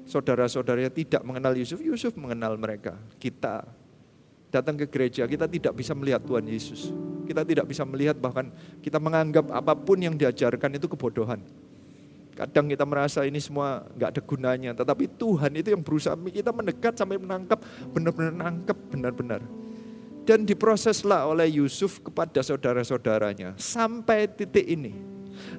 [0.05, 2.99] Saudara-saudaranya tidak mengenal Yusuf, Yusuf mengenal mereka.
[3.17, 3.63] Kita
[4.51, 6.91] datang ke gereja, kita tidak bisa melihat Tuhan Yesus.
[7.25, 8.51] Kita tidak bisa melihat bahkan
[8.83, 11.39] kita menganggap apa pun yang diajarkan itu kebodohan.
[12.35, 16.99] Kadang kita merasa ini semua nggak ada gunanya, tetapi Tuhan itu yang berusaha kita mendekat
[16.99, 17.63] sampai menangkap,
[17.95, 19.41] benar-benar nangkep, benar-benar.
[20.27, 24.95] Dan diproseslah oleh Yusuf kepada saudara-saudaranya sampai titik ini.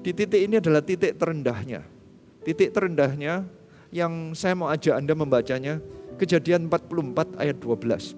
[0.01, 2.00] Di titik ini adalah titik terendahnya.
[2.41, 3.45] Titik terendahnya
[3.93, 5.77] yang saya mau ajak Anda membacanya,
[6.17, 8.17] kejadian 44 ayat 12.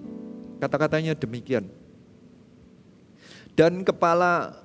[0.62, 1.68] Kata-katanya demikian.
[3.52, 4.56] Dan kepala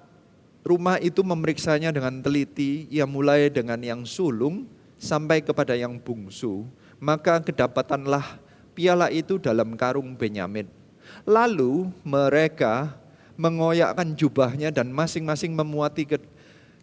[0.63, 4.63] rumah itu memeriksanya dengan teliti, ia mulai dengan yang sulung
[4.95, 6.63] sampai kepada yang bungsu.
[6.99, 8.39] Maka kedapatanlah
[8.75, 10.67] piala itu dalam karung Benyamin.
[11.27, 12.95] Lalu mereka
[13.39, 16.19] mengoyakkan jubahnya dan masing-masing memuati ke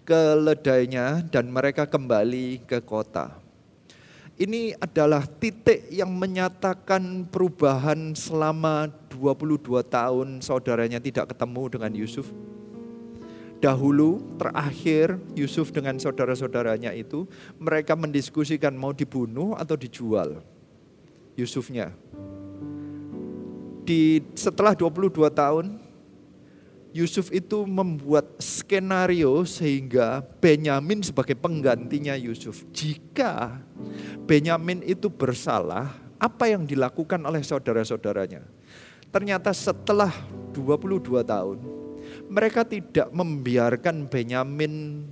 [0.07, 3.43] keledainya dan mereka kembali ke kota.
[4.39, 12.31] Ini adalah titik yang menyatakan perubahan selama 22 tahun saudaranya tidak ketemu dengan Yusuf
[13.57, 17.25] dahulu terakhir Yusuf dengan saudara-saudaranya itu
[17.57, 20.45] mereka mendiskusikan mau dibunuh atau dijual
[21.37, 21.93] Yusufnya.
[23.87, 25.79] Di setelah 22 tahun
[26.97, 32.65] Yusuf itu membuat skenario sehingga Benyamin sebagai penggantinya Yusuf.
[32.73, 33.61] Jika
[34.25, 38.49] Benyamin itu bersalah, apa yang dilakukan oleh saudara-saudaranya?
[39.13, 40.09] Ternyata setelah
[40.57, 41.59] 22 tahun,
[42.33, 45.05] mereka tidak membiarkan Benyamin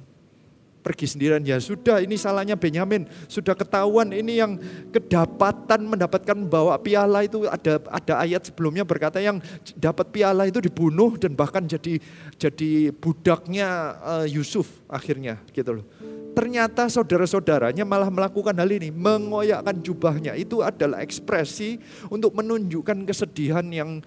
[0.85, 1.41] pergi sendirian.
[1.41, 3.09] Ya sudah ini salahnya Benyamin.
[3.25, 4.61] Sudah ketahuan ini yang
[4.93, 9.41] kedapatan mendapatkan bawa piala itu ada ada ayat sebelumnya berkata yang
[9.73, 11.97] dapat piala itu dibunuh dan bahkan jadi
[12.37, 15.87] jadi budaknya uh, Yusuf akhirnya gitu loh.
[16.35, 20.35] Ternyata saudara-saudaranya malah melakukan hal ini, mengoyakkan jubahnya.
[20.35, 21.79] Itu adalah ekspresi
[22.11, 24.03] untuk menunjukkan kesedihan yang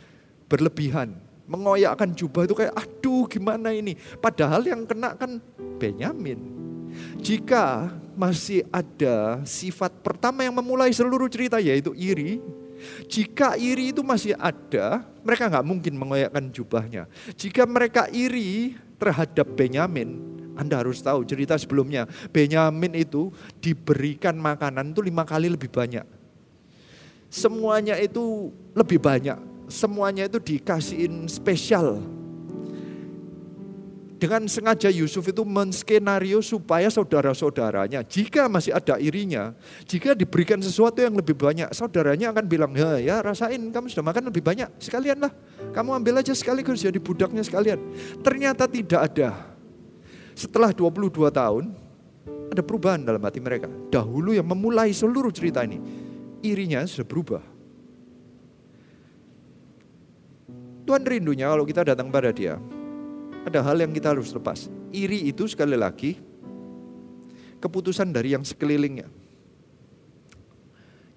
[0.52, 3.96] berlebihan mengoyakkan jubah itu kayak aduh gimana ini.
[4.20, 5.40] Padahal yang kena kan
[5.80, 6.40] Benyamin.
[7.24, 12.44] Jika masih ada sifat pertama yang memulai seluruh cerita yaitu iri.
[13.10, 17.10] Jika iri itu masih ada, mereka nggak mungkin mengoyakkan jubahnya.
[17.34, 20.14] Jika mereka iri terhadap Benyamin,
[20.54, 22.06] Anda harus tahu cerita sebelumnya.
[22.30, 26.06] Benyamin itu diberikan makanan itu lima kali lebih banyak.
[27.34, 32.00] Semuanya itu lebih banyak semuanya itu dikasihin spesial.
[34.18, 39.54] Dengan sengaja Yusuf itu menskenario supaya saudara-saudaranya, jika masih ada irinya,
[39.86, 44.34] jika diberikan sesuatu yang lebih banyak, saudaranya akan bilang, ya, ya rasain kamu sudah makan
[44.34, 45.30] lebih banyak, sekalian lah.
[45.70, 47.78] Kamu ambil aja sekaligus jadi budaknya sekalian.
[48.26, 49.54] Ternyata tidak ada.
[50.34, 51.78] Setelah 22 tahun,
[52.50, 53.70] ada perubahan dalam hati mereka.
[53.94, 55.78] Dahulu yang memulai seluruh cerita ini,
[56.42, 57.57] irinya sudah berubah
[60.88, 62.56] Tuhan rindunya kalau kita datang pada dia.
[63.44, 64.72] Ada hal yang kita harus lepas.
[64.96, 66.16] Iri itu sekali lagi
[67.60, 69.12] keputusan dari yang sekelilingnya.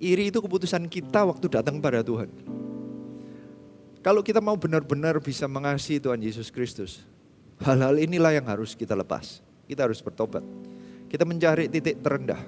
[0.03, 2.33] Iri itu keputusan kita waktu datang pada Tuhan.
[4.01, 7.05] Kalau kita mau benar-benar bisa mengasihi Tuhan Yesus Kristus,
[7.61, 9.45] hal-hal inilah yang harus kita lepas.
[9.69, 10.41] Kita harus bertobat.
[11.07, 12.41] Kita mencari titik terendah.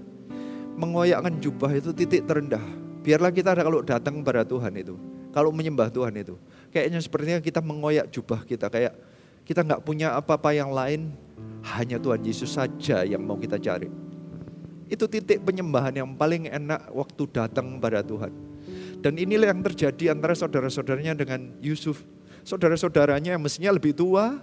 [0.80, 2.64] Mengoyakkan jubah itu titik terendah.
[3.04, 4.96] Biarlah kita kalau datang pada Tuhan itu,
[5.36, 6.40] kalau menyembah Tuhan itu,
[6.72, 8.96] kayaknya sepertinya kita mengoyak jubah kita kayak
[9.44, 11.12] kita nggak punya apa-apa yang lain
[11.76, 13.86] hanya Tuhan Yesus saja yang mau kita cari.
[14.90, 18.30] Itu titik penyembahan yang paling enak waktu datang pada Tuhan.
[19.02, 22.02] Dan inilah yang terjadi antara saudara-saudaranya dengan Yusuf.
[22.42, 24.42] Saudara-saudaranya yang mestinya lebih tua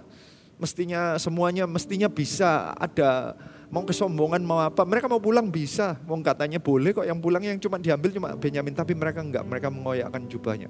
[0.60, 3.32] mestinya semuanya mestinya bisa ada
[3.72, 4.84] mau kesombongan mau apa.
[4.84, 5.96] Mereka mau pulang bisa.
[6.04, 9.72] Mau katanya boleh kok yang pulang yang cuma diambil cuma Benyamin tapi mereka enggak mereka
[9.72, 10.68] mengoyakkan jubahnya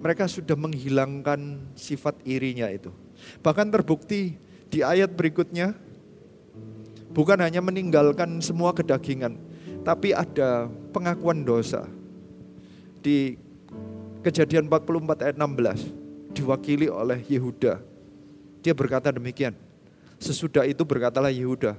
[0.00, 2.88] mereka sudah menghilangkan sifat irinya itu.
[3.44, 4.40] Bahkan terbukti
[4.72, 5.76] di ayat berikutnya,
[7.12, 9.36] bukan hanya meninggalkan semua kedagingan,
[9.84, 11.84] tapi ada pengakuan dosa.
[13.04, 13.36] Di
[14.24, 17.80] kejadian 44 ayat 16, diwakili oleh Yehuda.
[18.64, 19.52] Dia berkata demikian,
[20.16, 21.76] sesudah itu berkatalah Yehuda,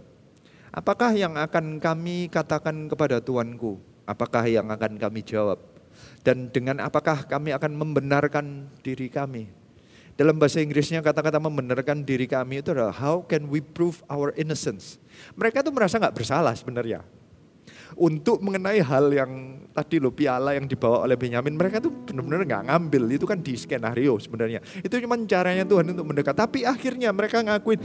[0.70, 3.82] apakah yang akan kami katakan kepada Tuanku?
[4.06, 5.71] Apakah yang akan kami jawab?
[6.22, 9.50] Dan dengan apakah kami akan membenarkan diri kami?
[10.14, 15.02] Dalam bahasa Inggrisnya kata-kata membenarkan diri kami itu adalah how can we prove our innocence?
[15.34, 17.02] Mereka tuh merasa nggak bersalah sebenarnya.
[17.98, 22.64] Untuk mengenai hal yang tadi loh piala yang dibawa oleh Benyamin, mereka tuh benar-benar nggak
[22.70, 23.04] ngambil.
[23.18, 24.62] Itu kan di skenario sebenarnya.
[24.86, 26.38] Itu cuma caranya Tuhan untuk mendekat.
[26.38, 27.82] Tapi akhirnya mereka ngakuin,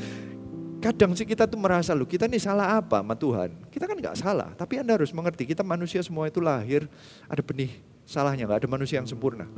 [0.84, 3.50] kadang sih kita tuh merasa loh kita nih salah apa sama Tuhan.
[3.72, 6.84] Kita kan nggak salah, tapi Anda harus mengerti kita manusia semua itu lahir
[7.26, 9.50] ada benih salahnya, nggak ada manusia yang sempurna.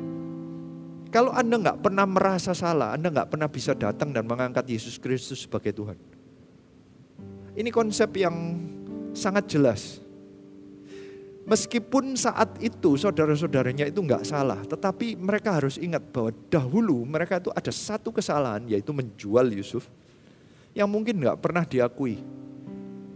[1.08, 5.44] Kalau Anda nggak pernah merasa salah, Anda nggak pernah bisa datang dan mengangkat Yesus Kristus
[5.44, 5.96] sebagai Tuhan.
[7.56, 8.34] Ini konsep yang
[9.16, 10.04] sangat jelas.
[11.48, 17.48] Meskipun saat itu saudara-saudaranya itu nggak salah, tetapi mereka harus ingat bahwa dahulu mereka itu
[17.48, 19.88] ada satu kesalahan yaitu menjual Yusuf
[20.76, 22.20] yang mungkin nggak pernah diakui.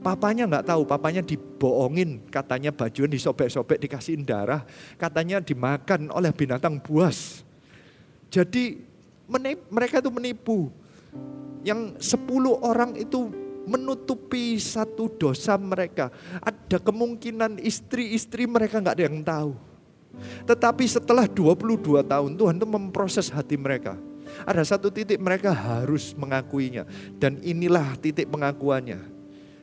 [0.03, 4.67] Papanya nggak tahu, papanya dibohongin, katanya bajuan disobek-sobek dikasihin darah,
[4.99, 7.47] katanya dimakan oleh binatang buas.
[8.27, 8.83] Jadi
[9.71, 10.75] mereka itu menipu.
[11.63, 13.31] Yang sepuluh orang itu
[13.63, 16.11] menutupi satu dosa mereka.
[16.43, 19.55] Ada kemungkinan istri-istri mereka nggak ada yang tahu.
[20.51, 23.95] Tetapi setelah 22 tahun Tuhan itu memproses hati mereka.
[24.43, 26.89] Ada satu titik mereka harus mengakuinya.
[27.23, 29.12] Dan inilah titik pengakuannya.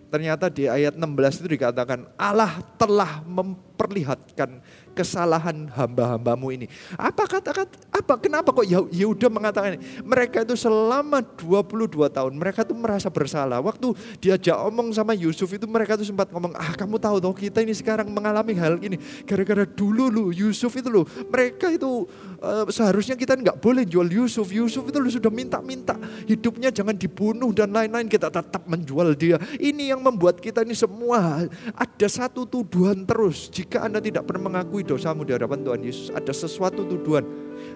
[0.10, 4.57] Ternyata di ayat 16 itu dikatakan Allah telah memperlihatkan
[5.00, 6.68] kesalahan hamba-hambamu ini.
[7.00, 10.04] Apa kata-kata, apa kenapa kok Yehuda mengatakan ini?
[10.04, 13.64] Mereka itu selama 22 tahun, mereka itu merasa bersalah.
[13.64, 17.64] Waktu diajak omong sama Yusuf itu mereka itu sempat ngomong, ah kamu tahu toh kita
[17.64, 19.00] ini sekarang mengalami hal ini.
[19.24, 22.04] Gara-gara dulu lu Yusuf itu loh, mereka itu
[22.43, 24.52] uh, seharusnya kita nggak boleh jual Yusuf.
[24.52, 25.95] Yusuf itu lu sudah minta-minta
[26.28, 29.39] hidupnya jangan dibunuh dan lain-lain kita tetap menjual dia.
[29.56, 33.47] Ini yang membuat kita ini semua ada satu tuduhan terus.
[33.47, 37.22] Jika Anda tidak pernah mengakui dosamu di hadapan Tuhan Yesus, ada sesuatu tuduhan.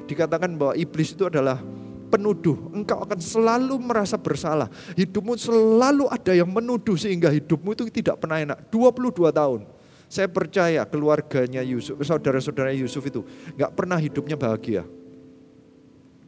[0.09, 1.61] Dikatakan bahwa iblis itu adalah
[2.09, 2.73] penuduh.
[2.73, 4.69] Engkau akan selalu merasa bersalah.
[4.97, 8.73] Hidupmu selalu ada yang menuduh sehingga hidupmu itu tidak pernah enak.
[8.73, 9.61] 22 tahun.
[10.09, 13.25] Saya percaya keluarganya Yusuf, saudara-saudara Yusuf itu
[13.57, 14.85] nggak pernah hidupnya bahagia.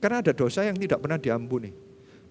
[0.02, 1.70] Karena ada dosa yang tidak pernah diampuni.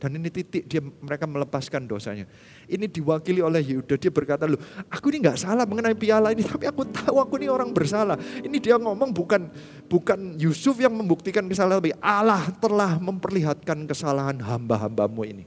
[0.02, 2.26] Dan ini titik dia mereka melepaskan dosanya.
[2.64, 4.00] Ini diwakili oleh Yehuda.
[4.00, 6.40] Dia berkata, loh aku ini nggak salah mengenai piala ini.
[6.44, 8.16] Tapi aku tahu aku ini orang bersalah.
[8.40, 9.48] Ini dia ngomong bukan
[9.88, 11.80] bukan Yusuf yang membuktikan kesalahan.
[11.84, 15.44] Tapi Allah telah memperlihatkan kesalahan hamba-hambamu ini.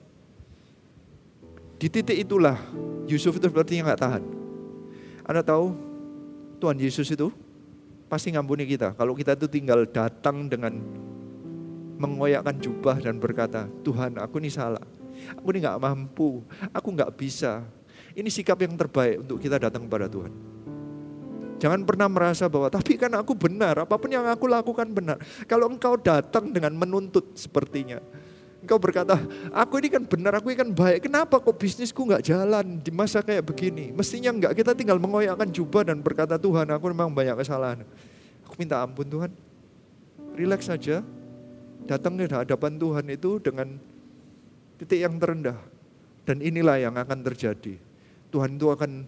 [1.78, 2.57] Di titik itulah
[3.05, 4.24] Yusuf itu sepertinya nggak tahan.
[5.30, 5.78] Anda tahu
[6.57, 7.30] Tuhan Yesus itu
[8.09, 8.97] pasti ngampuni kita.
[8.97, 10.74] Kalau kita itu tinggal datang dengan
[11.97, 14.82] mengoyakkan jubah dan berkata, Tuhan aku ini salah,
[15.34, 17.65] aku ini gak mampu, aku gak bisa.
[18.17, 20.34] Ini sikap yang terbaik untuk kita datang kepada Tuhan.
[21.57, 25.17] Jangan pernah merasa bahwa, tapi kan aku benar, apa pun yang aku lakukan benar.
[25.49, 27.97] Kalau engkau datang dengan menuntut sepertinya,
[28.61, 29.17] engkau berkata,
[29.49, 33.25] aku ini kan benar, aku ini kan baik, kenapa kok bisnisku gak jalan di masa
[33.25, 33.89] kayak begini?
[33.89, 37.82] Mestinya enggak, kita tinggal mengoyakkan jubah dan berkata, Tuhan aku memang banyak kesalahan.
[38.45, 39.34] Aku minta ampun Tuhan,
[40.38, 41.01] relax saja,
[41.89, 43.82] datang ke hadapan Tuhan itu dengan
[44.78, 45.57] titik yang terendah.
[46.28, 47.80] Dan inilah yang akan terjadi.
[48.28, 49.07] Tuhan itu akan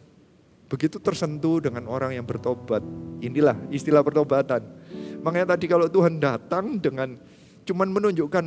[0.69, 2.79] begitu tersentuh dengan orang yang bertobat.
[3.19, 4.63] Inilah istilah pertobatan.
[5.19, 7.19] Makanya tadi kalau Tuhan datang dengan
[7.67, 8.45] cuman menunjukkan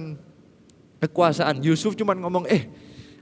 [1.04, 1.60] kekuasaan.
[1.60, 2.70] Yusuf cuman ngomong, eh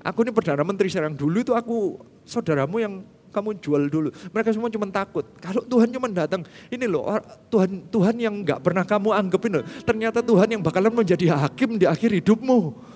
[0.05, 4.09] aku ini Perdana Menteri sekarang dulu itu aku saudaramu yang kamu jual dulu.
[4.31, 5.27] Mereka semua cuma takut.
[5.39, 7.07] Kalau Tuhan cuma datang, ini loh
[7.51, 9.65] Tuhan Tuhan yang nggak pernah kamu anggapin loh.
[9.83, 12.90] Ternyata Tuhan yang bakalan menjadi hakim di akhir hidupmu.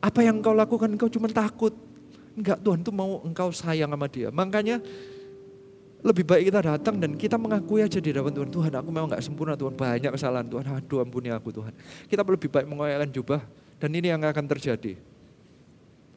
[0.00, 1.76] Apa yang kau lakukan engkau cuma takut.
[2.32, 4.32] Enggak Tuhan tuh mau engkau sayang sama dia.
[4.32, 4.80] Makanya
[6.00, 8.48] lebih baik kita datang dan kita mengakui aja di hadapan Tuhan.
[8.48, 9.76] Tuhan aku memang nggak sempurna Tuhan.
[9.76, 10.64] Banyak kesalahan Tuhan.
[10.64, 11.76] Aduh ampuni aku Tuhan.
[12.08, 13.40] Kita lebih baik mengoyakkan jubah.
[13.80, 14.96] Dan ini yang akan terjadi.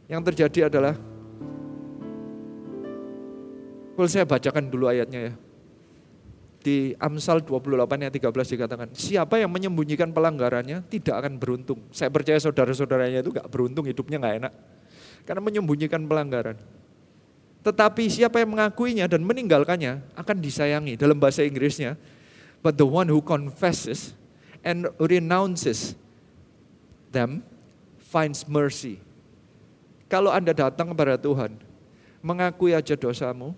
[0.07, 0.95] Yang terjadi adalah
[3.93, 5.33] boleh saya bacakan dulu ayatnya ya.
[6.63, 11.83] Di Amsal 28 ayat 13 dikatakan, siapa yang menyembunyikan pelanggarannya tidak akan beruntung.
[11.91, 14.53] Saya percaya saudara-saudaranya itu gak beruntung, hidupnya gak enak.
[15.27, 16.55] Karena menyembunyikan pelanggaran.
[17.67, 20.95] Tetapi siapa yang mengakuinya dan meninggalkannya akan disayangi.
[20.95, 21.99] Dalam bahasa Inggrisnya,
[22.63, 24.15] but the one who confesses
[24.63, 25.99] and renounces
[27.11, 27.43] them
[27.99, 29.03] finds mercy.
[30.07, 31.59] Kalau Anda datang kepada Tuhan,
[32.23, 33.51] mengakui aja dosamu,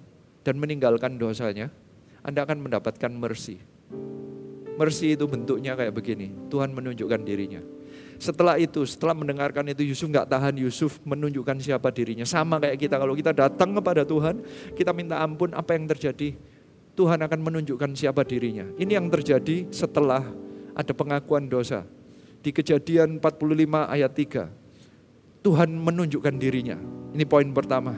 [0.45, 1.73] dan meninggalkan dosanya,
[2.25, 3.61] Anda akan mendapatkan mercy.
[4.75, 7.61] Mercy itu bentuknya kayak begini, Tuhan menunjukkan dirinya.
[8.17, 12.27] Setelah itu, setelah mendengarkan itu Yusuf nggak tahan, Yusuf menunjukkan siapa dirinya.
[12.27, 14.41] Sama kayak kita, kalau kita datang kepada Tuhan,
[14.75, 16.35] kita minta ampun apa yang terjadi,
[16.95, 18.67] Tuhan akan menunjukkan siapa dirinya.
[18.75, 20.23] Ini yang terjadi setelah
[20.75, 21.83] ada pengakuan dosa.
[22.43, 24.47] Di kejadian 45 ayat 3,
[25.43, 26.79] Tuhan menunjukkan dirinya.
[27.15, 27.95] Ini poin pertama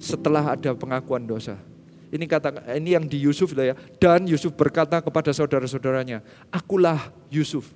[0.00, 1.69] setelah ada pengakuan dosa.
[2.10, 3.78] Ini kata ini yang di Yusuf ya.
[4.02, 7.70] Dan Yusuf berkata kepada saudara-saudaranya, "Akulah Yusuf."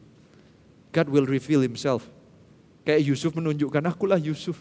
[0.91, 2.11] God will reveal himself.
[2.82, 4.59] Kayak Yusuf menunjukkan, "Akulah Yusuf."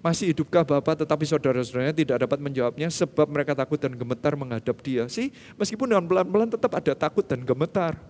[0.00, 5.04] Masih hidupkah Bapak tetapi saudara-saudaranya tidak dapat menjawabnya sebab mereka takut dan gemetar menghadap dia.
[5.12, 5.28] Sih,
[5.60, 8.00] meskipun dengan pelan-pelan tetap ada takut dan gemetar.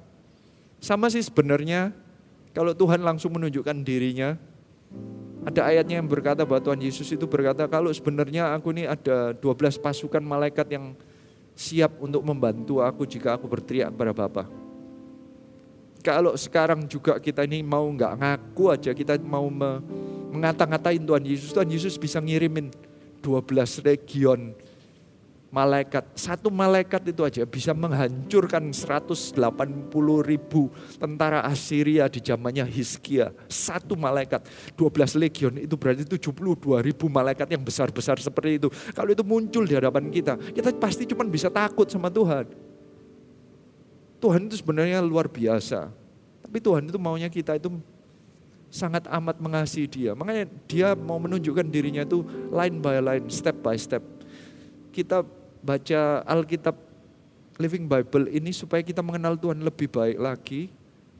[0.79, 1.91] Sama sih sebenarnya
[2.55, 4.39] kalau Tuhan langsung menunjukkan dirinya,
[5.41, 9.81] Ada ayatnya yang berkata bahwa Tuhan Yesus itu berkata kalau sebenarnya aku ini ada 12
[9.81, 10.93] pasukan malaikat yang
[11.57, 14.45] siap untuk membantu aku jika aku berteriak kepada Bapa.
[16.01, 19.81] Kalau sekarang juga kita ini mau nggak ngaku aja, kita mau me,
[20.33, 22.73] mengata-ngatain Tuhan Yesus, Tuhan Yesus bisa ngirimin
[23.21, 24.57] 12 legion
[25.51, 26.07] malaikat.
[26.15, 29.35] Satu malaikat itu aja bisa menghancurkan 180
[30.23, 33.35] ribu tentara Assyria di zamannya Hizkia.
[33.51, 34.47] Satu malaikat,
[34.79, 38.69] 12 legion itu berarti 72 ribu malaikat yang besar-besar seperti itu.
[38.95, 42.47] Kalau itu muncul di hadapan kita, kita pasti cuma bisa takut sama Tuhan.
[44.23, 45.91] Tuhan itu sebenarnya luar biasa.
[46.47, 47.75] Tapi Tuhan itu maunya kita itu
[48.71, 50.13] sangat amat mengasihi dia.
[50.15, 52.23] Makanya dia mau menunjukkan dirinya itu
[52.55, 54.05] line by line, step by step.
[54.95, 55.27] Kita
[55.61, 56.77] baca Alkitab
[57.61, 60.73] Living Bible ini supaya kita mengenal Tuhan lebih baik lagi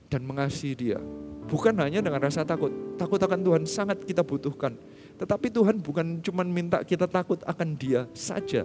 [0.09, 0.99] dan mengasihi dia.
[1.47, 2.73] Bukan hanya dengan rasa takut.
[2.97, 4.73] Takut akan Tuhan sangat kita butuhkan.
[5.21, 8.65] Tetapi Tuhan bukan cuma minta kita takut akan dia saja.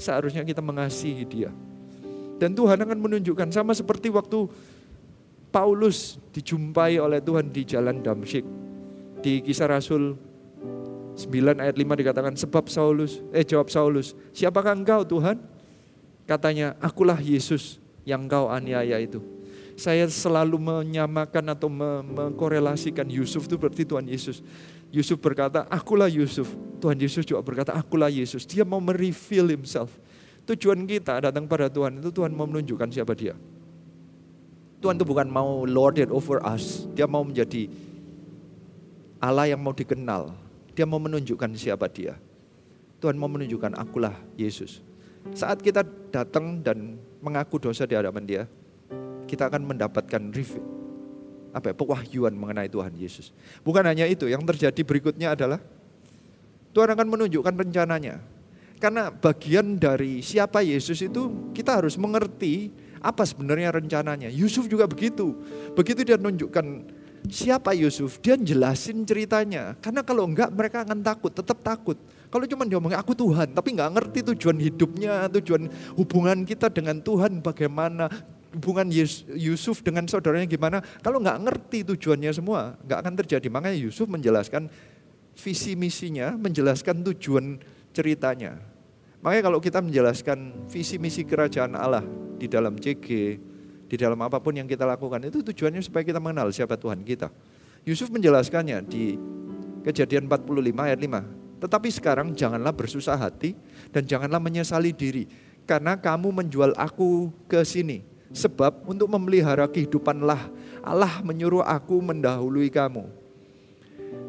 [0.00, 1.52] Seharusnya kita mengasihi dia.
[2.40, 4.48] Dan Tuhan akan menunjukkan sama seperti waktu
[5.52, 8.42] Paulus dijumpai oleh Tuhan di jalan Damsyik.
[9.20, 10.16] Di kisah Rasul
[11.12, 15.36] 9 ayat 5 dikatakan sebab Saulus, eh jawab Saulus, siapakah engkau Tuhan?
[16.24, 19.20] Katanya, akulah Yesus yang kau aniaya itu.
[19.76, 24.40] Saya selalu menyamakan atau mengkorelasikan Yusuf itu berarti Tuhan Yesus.
[24.92, 26.48] Yusuf berkata, akulah Yusuf.
[26.78, 28.44] Tuhan Yesus juga berkata, akulah Yesus.
[28.44, 29.92] Dia mau mereveal himself.
[30.44, 33.38] Tujuan kita datang pada Tuhan itu Tuhan mau menunjukkan siapa dia.
[34.82, 36.90] Tuhan itu bukan mau lord it over us.
[36.98, 37.70] Dia mau menjadi
[39.22, 40.34] Allah yang mau dikenal.
[40.72, 42.16] Dia mau menunjukkan siapa dia.
[43.02, 44.80] Tuhan mau menunjukkan akulah Yesus.
[45.34, 48.42] Saat kita datang dan mengaku dosa di hadapan dia,
[49.26, 50.62] kita akan mendapatkan review,
[51.54, 53.30] apa ya, pewahyuan mengenai Tuhan Yesus.
[53.62, 55.58] Bukan hanya itu, yang terjadi berikutnya adalah
[56.72, 58.22] Tuhan akan menunjukkan rencananya.
[58.82, 64.26] Karena bagian dari siapa Yesus itu kita harus mengerti apa sebenarnya rencananya.
[64.26, 65.38] Yusuf juga begitu.
[65.78, 66.66] Begitu dia menunjukkan
[67.28, 69.78] siapa Yusuf, dia jelasin ceritanya.
[69.78, 71.98] Karena kalau enggak mereka akan takut, tetap takut.
[72.32, 75.68] Kalau cuma dia ngomong aku Tuhan, tapi enggak ngerti tujuan hidupnya, tujuan
[76.00, 78.08] hubungan kita dengan Tuhan bagaimana,
[78.56, 78.88] hubungan
[79.36, 80.80] Yusuf dengan saudaranya gimana.
[81.04, 83.46] Kalau enggak ngerti tujuannya semua, enggak akan terjadi.
[83.52, 84.72] Makanya Yusuf menjelaskan
[85.36, 87.60] visi misinya, menjelaskan tujuan
[87.92, 88.56] ceritanya.
[89.22, 92.02] Makanya kalau kita menjelaskan visi misi kerajaan Allah
[92.40, 93.38] di dalam CG,
[93.92, 97.28] di dalam apa pun yang kita lakukan itu tujuannya supaya kita mengenal siapa Tuhan kita.
[97.84, 99.20] Yusuf menjelaskannya di
[99.84, 101.60] Kejadian 45 ayat 5.
[101.60, 103.52] Tetapi sekarang janganlah bersusah hati
[103.92, 105.28] dan janganlah menyesali diri
[105.68, 108.00] karena kamu menjual aku ke sini.
[108.32, 110.40] Sebab untuk memelihara kehidupanlah
[110.80, 113.04] Allah menyuruh aku mendahului kamu.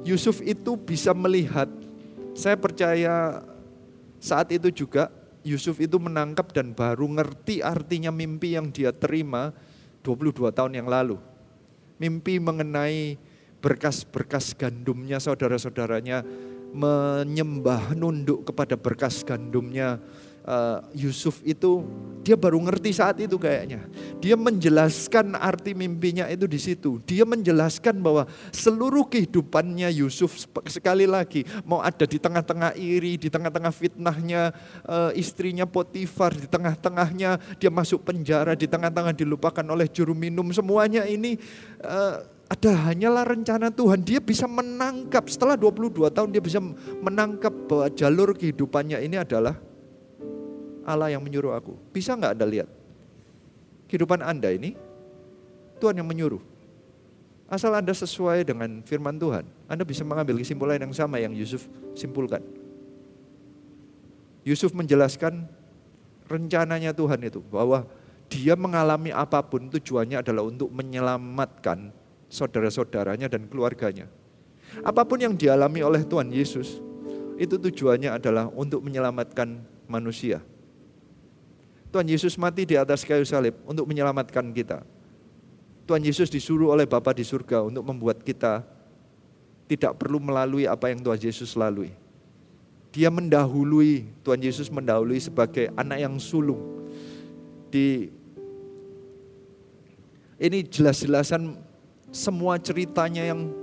[0.03, 1.71] Yusuf itu bisa melihat,
[2.35, 3.47] saya percaya
[4.19, 5.07] saat itu juga
[5.43, 9.51] Yusuf itu menangkap dan baru ngerti artinya mimpi yang dia terima
[10.03, 11.19] 22 tahun yang lalu.
[11.99, 13.15] Mimpi mengenai
[13.63, 16.23] berkas-berkas gandumnya saudara-saudaranya
[16.73, 20.01] menyembah nunduk kepada berkas gandumnya
[20.47, 21.83] uh, Yusuf itu
[22.23, 23.83] dia baru ngerti saat itu kayaknya.
[24.23, 27.03] Dia menjelaskan arti mimpinya itu di situ.
[27.03, 28.23] Dia menjelaskan bahwa
[28.55, 34.55] seluruh kehidupannya Yusuf sekali lagi mau ada di tengah-tengah iri, di tengah-tengah fitnahnya
[34.87, 40.47] uh, istrinya Potifar, di tengah-tengahnya dia masuk penjara, di tengah-tengah dilupakan oleh juru minum.
[40.55, 41.35] Semuanya ini
[41.83, 43.99] uh, ada hanyalah rencana Tuhan.
[43.99, 46.63] Dia bisa menangkap setelah 22 tahun dia bisa
[47.03, 49.72] menangkap bahwa jalur kehidupannya ini adalah
[50.83, 51.75] Allah yang menyuruh aku.
[51.95, 52.69] Bisa nggak Anda lihat?
[53.87, 54.75] Kehidupan Anda ini,
[55.79, 56.43] Tuhan yang menyuruh.
[57.47, 62.41] Asal Anda sesuai dengan firman Tuhan, Anda bisa mengambil kesimpulan yang sama yang Yusuf simpulkan.
[64.43, 65.45] Yusuf menjelaskan
[66.27, 67.85] rencananya Tuhan itu, bahwa
[68.31, 71.93] dia mengalami apa pun tujuannya adalah untuk menyelamatkan
[72.31, 74.09] saudara-saudaranya dan keluarganya.
[74.81, 76.81] Apa pun yang dialami oleh Tuhan Yesus,
[77.37, 80.41] itu tujuannya adalah untuk menyelamatkan manusia.
[81.93, 84.81] Tuhan Yesus mati di atas kayu salib untuk menyelamatkan kita.
[85.85, 88.65] Tuhan Yesus disuruh oleh Bapa di surga untuk membuat kita
[89.69, 91.93] tidak perlu melalui apa yang Tuhan Yesus lalui.
[92.89, 96.81] Dia mendahului, Tuhan Yesus mendahului sebagai anak yang sulung.
[97.69, 98.09] Di
[100.41, 101.61] ini jelas-jelasan
[102.09, 103.53] semua ceritanya yang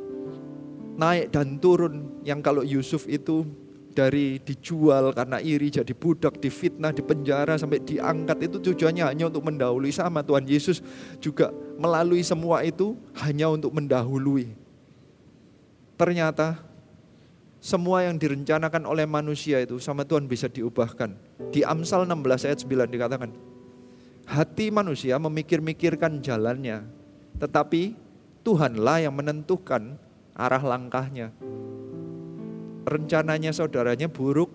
[0.94, 3.42] naik dan turun yang kalau Yusuf itu
[3.90, 9.90] dari dijual karena iri jadi budak, difitnah, dipenjara sampai diangkat itu tujuannya hanya untuk mendahului
[9.90, 10.78] sama Tuhan Yesus
[11.18, 14.54] juga melalui semua itu hanya untuk mendahului.
[15.98, 16.62] Ternyata
[17.60, 21.12] semua yang direncanakan oleh manusia itu sama Tuhan bisa diubahkan.
[21.52, 23.30] Di Amsal 16 ayat 9 dikatakan,
[24.24, 26.88] hati manusia memikir-mikirkan jalannya,
[27.36, 27.98] tetapi
[28.40, 30.00] Tuhanlah yang menentukan
[30.32, 31.36] arah langkahnya.
[32.86, 34.48] Rencananya saudaranya buruk,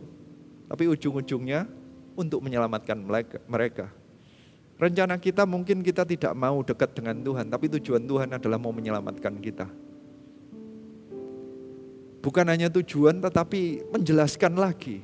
[0.66, 1.70] tapi ujung-ujungnya
[2.18, 2.98] untuk menyelamatkan
[3.46, 3.92] mereka.
[4.76, 9.40] Rencana kita mungkin kita tidak mau dekat dengan Tuhan, tapi tujuan Tuhan adalah mau menyelamatkan
[9.40, 9.72] kita.
[12.20, 15.00] Bukan hanya tujuan tetapi menjelaskan lagi.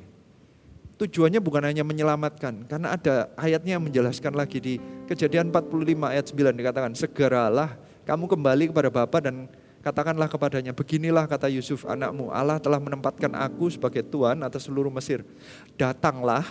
[1.00, 4.74] Tujuannya bukan hanya menyelamatkan, karena ada ayatnya yang menjelaskan lagi di
[5.08, 9.48] kejadian 45 ayat 9 dikatakan, segeralah kamu kembali kepada Bapa dan
[9.82, 15.26] katakanlah kepadanya, beginilah kata Yusuf anakmu, Allah telah menempatkan aku sebagai Tuhan atas seluruh Mesir.
[15.74, 16.46] Datanglah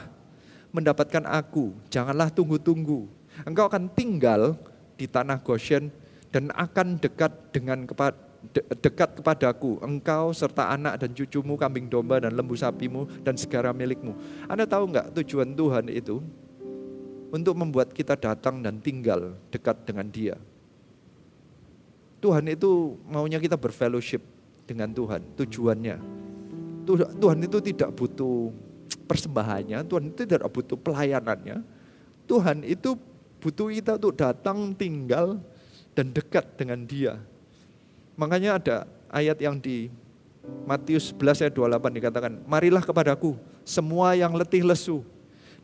[0.75, 3.07] mendapatkan aku, janganlah tunggu-tunggu.
[3.47, 4.59] Engkau akan tinggal
[4.99, 5.89] di tanah Goshen
[6.29, 8.31] dan akan dekat dengan kepada
[8.81, 14.17] dekat kepadaku, engkau serta anak dan cucumu, kambing domba dan lembu sapimu dan segala milikmu.
[14.49, 16.17] Anda tahu nggak tujuan Tuhan itu?
[17.31, 20.35] Untuk membuat kita datang dan tinggal dekat dengan dia.
[22.21, 24.21] Tuhan itu maunya kita berfellowship
[24.69, 25.97] dengan Tuhan, tujuannya.
[27.17, 28.53] Tuhan itu tidak butuh
[29.09, 31.65] persembahannya, Tuhan itu tidak butuh pelayanannya.
[32.29, 32.95] Tuhan itu
[33.41, 35.41] butuh kita untuk datang, tinggal,
[35.97, 37.19] dan dekat dengan dia
[38.21, 38.77] Makanya ada
[39.09, 39.89] ayat yang di
[40.69, 43.33] Matius 11 ayat 28 dikatakan, Marilah kepadaku
[43.65, 45.01] semua yang letih lesu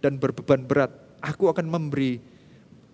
[0.01, 0.89] dan berbeban berat,
[1.21, 2.17] aku akan memberi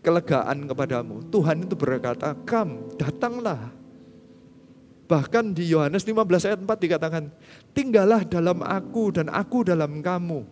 [0.03, 1.23] kelegaan kepadamu.
[1.31, 3.71] Tuhan itu berkata, Kam, datanglah.
[5.07, 7.23] Bahkan di Yohanes 15 ayat 4 dikatakan,
[7.71, 10.43] tinggallah dalam aku dan aku dalam kamu.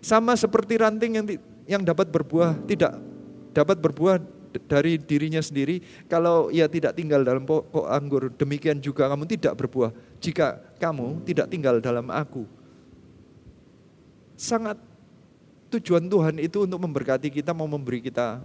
[0.00, 1.26] Sama seperti ranting yang
[1.66, 2.94] yang dapat berbuah tidak
[3.50, 4.22] dapat berbuah
[4.64, 9.92] dari dirinya sendiri, kalau ia tidak tinggal dalam pokok anggur, demikian juga kamu tidak berbuah
[10.22, 12.48] jika kamu tidak tinggal dalam aku.
[14.36, 14.80] Sangat
[15.72, 18.40] tujuan Tuhan itu untuk memberkati kita, mau memberi kita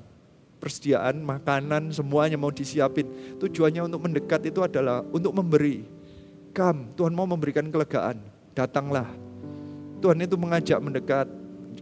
[0.62, 3.09] persediaan, makanan, semuanya mau disiapin.
[3.41, 5.89] Tujuannya untuk mendekat itu adalah untuk memberi.
[6.53, 8.22] Kam, Tuhan mau memberikan kelegaan,
[8.53, 9.09] datanglah.
[9.97, 11.26] Tuhan itu mengajak mendekat,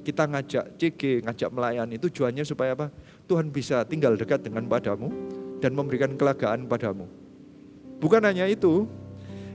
[0.08, 2.00] kita ngajak CG, ngajak melayani.
[2.00, 2.88] Tujuannya supaya apa?
[3.28, 5.12] Tuhan bisa tinggal dekat dengan padamu
[5.60, 7.06] dan memberikan kelegaan padamu.
[8.00, 8.88] Bukan hanya itu,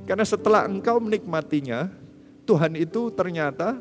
[0.04, 1.88] karena setelah engkau menikmatinya,
[2.44, 3.80] Tuhan itu ternyata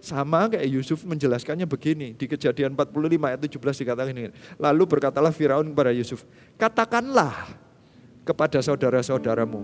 [0.00, 4.32] sama kayak Yusuf menjelaskannya begini di kejadian 45 ayat 17 dikatakan ini.
[4.56, 6.24] Lalu berkatalah Firaun kepada Yusuf,
[6.56, 7.52] katakanlah
[8.24, 9.62] kepada saudara-saudaramu.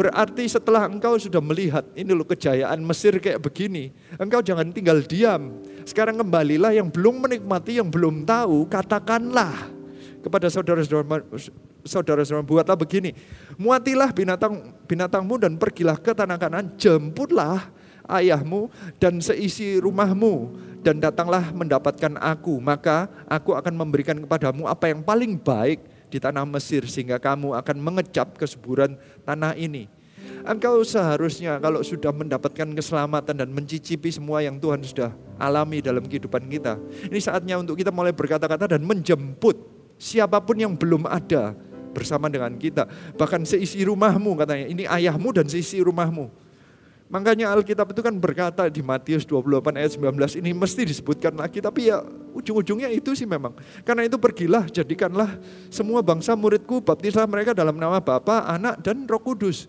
[0.00, 5.60] Berarti setelah engkau sudah melihat ini loh kejayaan Mesir kayak begini, engkau jangan tinggal diam.
[5.84, 9.68] Sekarang kembalilah yang belum menikmati, yang belum tahu, katakanlah
[10.24, 11.20] kepada saudara-saudara
[11.84, 13.12] saudara-saudara buatlah begini.
[13.60, 17.68] Muatilah binatang binatangmu dan pergilah ke tanah kanan, jemputlah
[18.10, 18.66] ayahmu
[18.98, 20.50] dan seisi rumahmu
[20.80, 26.42] dan datanglah mendapatkan aku, maka aku akan memberikan kepadamu apa yang paling baik di tanah
[26.48, 29.86] Mesir sehingga kamu akan mengecap kesuburan tanah ini.
[30.40, 36.48] Engkau seharusnya kalau sudah mendapatkan keselamatan dan mencicipi semua yang Tuhan sudah alami dalam kehidupan
[36.48, 36.80] kita.
[37.12, 39.60] Ini saatnya untuk kita mulai berkata-kata dan menjemput
[40.00, 41.52] siapa pun yang belum ada
[41.92, 42.88] bersama dengan kita.
[43.20, 46.32] Bahkan seisi rumahmu katanya, ini ayahmu dan seisi rumahmu.
[47.10, 51.58] Makanya Alkitab itu kan berkata di Matius 28 ayat 19 ini mesti disebutkan lagi.
[51.58, 53.50] Tapi ya ujung-ujungnya itu sih memang.
[53.82, 55.34] Karena itu pergilah jadikanlah
[55.74, 59.66] semua bangsa muridku baptislah mereka dalam nama Bapa, Anak dan Roh Kudus.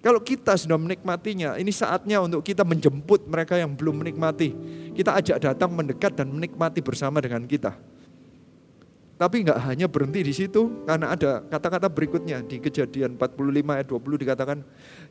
[0.00, 4.56] Kalau kita sudah menikmatinya, ini saatnya untuk kita menjemput mereka yang belum menikmati.
[4.96, 7.76] Kita ajak datang mendekat dan menikmati bersama dengan kita.
[9.20, 14.24] Tapi nggak hanya berhenti di situ, karena ada kata-kata berikutnya di kejadian 45 ayat 20
[14.24, 14.58] dikatakan,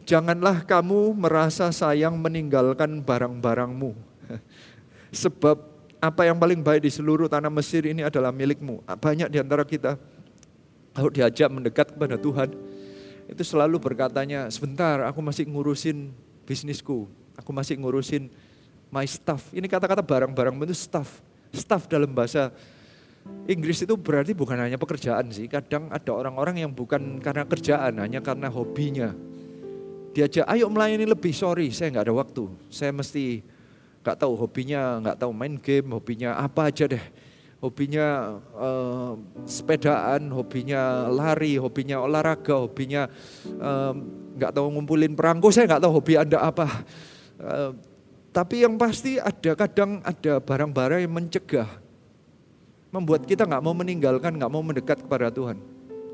[0.01, 3.93] Janganlah kamu merasa sayang meninggalkan barang-barangmu.
[5.21, 5.61] Sebab
[6.01, 8.81] apa yang paling baik di seluruh tanah Mesir ini adalah milikmu.
[8.81, 10.01] Banyak di antara kita,
[10.97, 12.49] kalau diajak mendekat kepada Tuhan,
[13.29, 16.09] itu selalu berkatanya, sebentar aku masih ngurusin
[16.49, 17.05] bisnisku,
[17.37, 18.25] aku masih ngurusin
[18.89, 19.53] my stuff.
[19.53, 21.21] Ini kata-kata barang-barang itu stuff.
[21.53, 22.49] Stuff dalam bahasa
[23.49, 25.49] Inggris itu berarti bukan hanya pekerjaan sih.
[25.49, 29.09] Kadang ada orang-orang yang bukan karena kerjaan, hanya karena hobinya.
[30.13, 32.45] Diajak, ayo melayani lebih, sorry saya nggak ada waktu.
[32.69, 33.41] Saya mesti
[34.05, 37.05] nggak tahu hobinya, nggak tahu main game, hobinya apa aja deh
[37.59, 43.11] hobinya uh, sepedaan, hobinya lari, hobinya olahraga, hobinya
[44.39, 46.67] nggak um, tahu ngumpulin perangko, saya nggak tahu hobi anda apa.
[47.39, 47.71] Uh,
[48.31, 51.67] tapi yang pasti ada kadang ada barang-barang yang mencegah,
[52.89, 55.57] membuat kita nggak mau meninggalkan, nggak mau mendekat kepada Tuhan.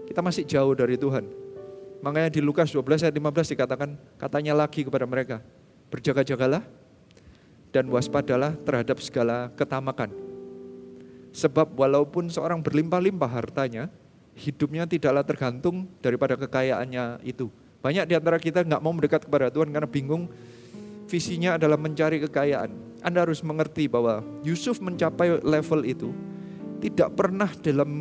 [0.06, 1.26] Kita masih jauh dari Tuhan.
[2.04, 5.42] Makanya di Lukas 12 ayat 15 dikatakan, katanya lagi kepada mereka,
[5.90, 6.62] berjaga-jagalah
[7.74, 10.14] dan waspadalah terhadap segala ketamakan.
[11.36, 13.92] Sebab walaupun seorang berlimpah-limpah hartanya,
[14.36, 17.52] hidupnya tidaklah tergantung daripada kekayaannya itu.
[17.84, 20.32] Banyak di antara kita nggak mau mendekat kepada Tuhan karena bingung
[21.08, 22.72] visinya adalah mencari kekayaan.
[23.04, 26.10] Anda harus mengerti bahwa Yusuf mencapai level itu
[26.80, 27.92] tidak pernah dalam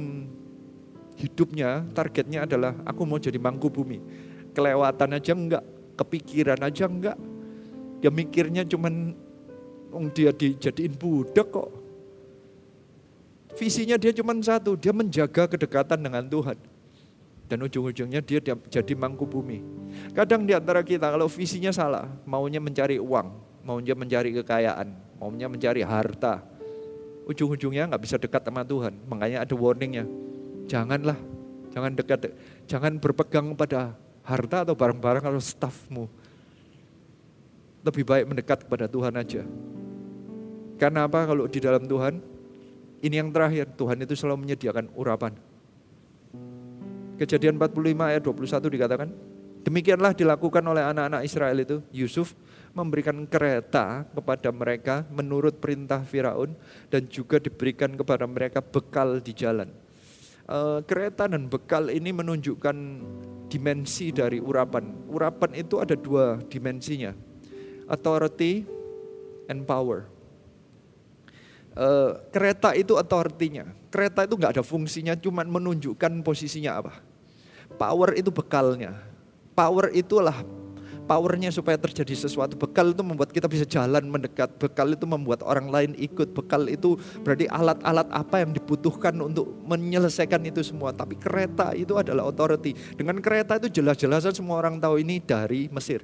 [1.15, 3.99] hidupnya targetnya adalah aku mau jadi mangku bumi.
[4.55, 5.65] Kelewatan aja enggak,
[5.99, 7.19] kepikiran aja enggak.
[8.03, 9.15] Dia mikirnya cuman
[10.13, 11.71] dia dijadiin budak kok.
[13.55, 16.59] Visinya dia cuma satu, dia menjaga kedekatan dengan Tuhan.
[17.47, 19.63] Dan ujung-ujungnya dia jadi mangku bumi.
[20.11, 23.29] Kadang di antara kita kalau visinya salah, maunya mencari uang,
[23.63, 24.91] maunya mencari kekayaan,
[25.23, 26.43] maunya mencari harta.
[27.25, 28.93] Ujung-ujungnya nggak bisa dekat sama Tuhan.
[29.09, 30.05] Makanya ada warningnya.
[30.69, 31.17] Janganlah,
[31.73, 32.33] jangan dekat,
[32.69, 36.05] jangan berpegang pada harta atau barang-barang atau stafmu.
[37.85, 39.45] Lebih baik mendekat kepada Tuhan aja.
[40.81, 42.21] Karena apa kalau di dalam Tuhan?
[43.05, 45.37] Ini yang terakhir, Tuhan itu selalu menyediakan urapan.
[47.21, 49.09] Kejadian 45 ayat 21 dikatakan,
[49.61, 52.33] demikianlah dilakukan oleh anak-anak Israel itu, Yusuf
[52.75, 56.59] memberikan kereta kepada mereka menurut perintah Firaun
[56.91, 59.71] dan juga diberikan kepada mereka bekal di jalan.
[60.45, 62.77] E, kereta dan bekal ini menunjukkan
[63.47, 65.07] dimensi dari urapan.
[65.07, 67.15] Urapan itu ada dua dimensinya,
[67.87, 68.67] authority
[69.47, 70.11] and power.
[71.79, 71.87] E,
[72.35, 73.71] kereta itu authority-nya.
[73.95, 76.99] Kereta itu nggak ada fungsinya, cuma menunjukkan posisinya apa.
[77.79, 78.99] Power itu bekalnya.
[79.55, 80.43] Power itulah
[81.05, 82.57] powernya supaya terjadi sesuatu.
[82.57, 84.57] Bekal itu membuat kita bisa jalan mendekat.
[84.57, 86.33] Bekal itu membuat orang lain ikut.
[86.33, 90.91] Bekal itu berarti alat-alat apa yang dibutuhkan untuk menyelesaikan itu semua.
[90.91, 92.75] Tapi kereta itu adalah authority.
[92.97, 96.03] Dengan kereta itu jelas-jelas semua orang tahu ini dari Mesir.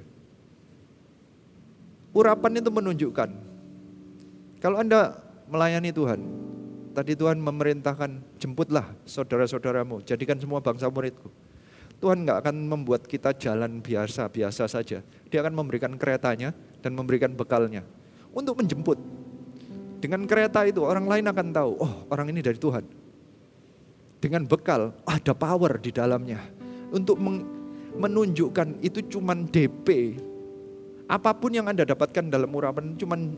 [2.11, 3.29] Urapan itu menunjukkan.
[4.61, 5.17] Kalau Anda
[5.49, 6.19] melayani Tuhan,
[6.91, 11.31] Tadi Tuhan memerintahkan, jemputlah saudara-saudaramu, jadikan semua bangsa muridku.
[12.01, 15.05] Tuhan nggak akan membuat kita jalan biasa-biasa saja.
[15.05, 16.49] Dia akan memberikan keretanya
[16.81, 17.85] dan memberikan bekalnya
[18.33, 18.97] untuk menjemput.
[20.01, 22.81] Dengan kereta itu orang lain akan tahu, oh orang ini dari Tuhan.
[24.17, 26.41] Dengan bekal ada power di dalamnya
[26.89, 27.21] untuk
[27.97, 30.17] menunjukkan itu cuman DP.
[31.05, 33.37] Apa pun yang Anda dapatkan dalam urapan cuman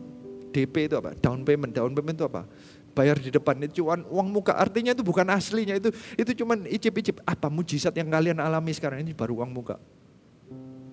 [0.56, 1.12] DP itu apa?
[1.20, 1.76] Down payment.
[1.76, 2.48] Down payment itu apa?
[2.94, 3.58] Bayar di depan.
[3.66, 4.54] Itu cuma uang muka.
[4.54, 5.74] Artinya itu bukan aslinya.
[5.76, 7.20] Itu itu cuma icip-icip.
[7.26, 9.02] Apa mujizat yang kalian alami sekarang?
[9.02, 9.76] Ini baru uang muka.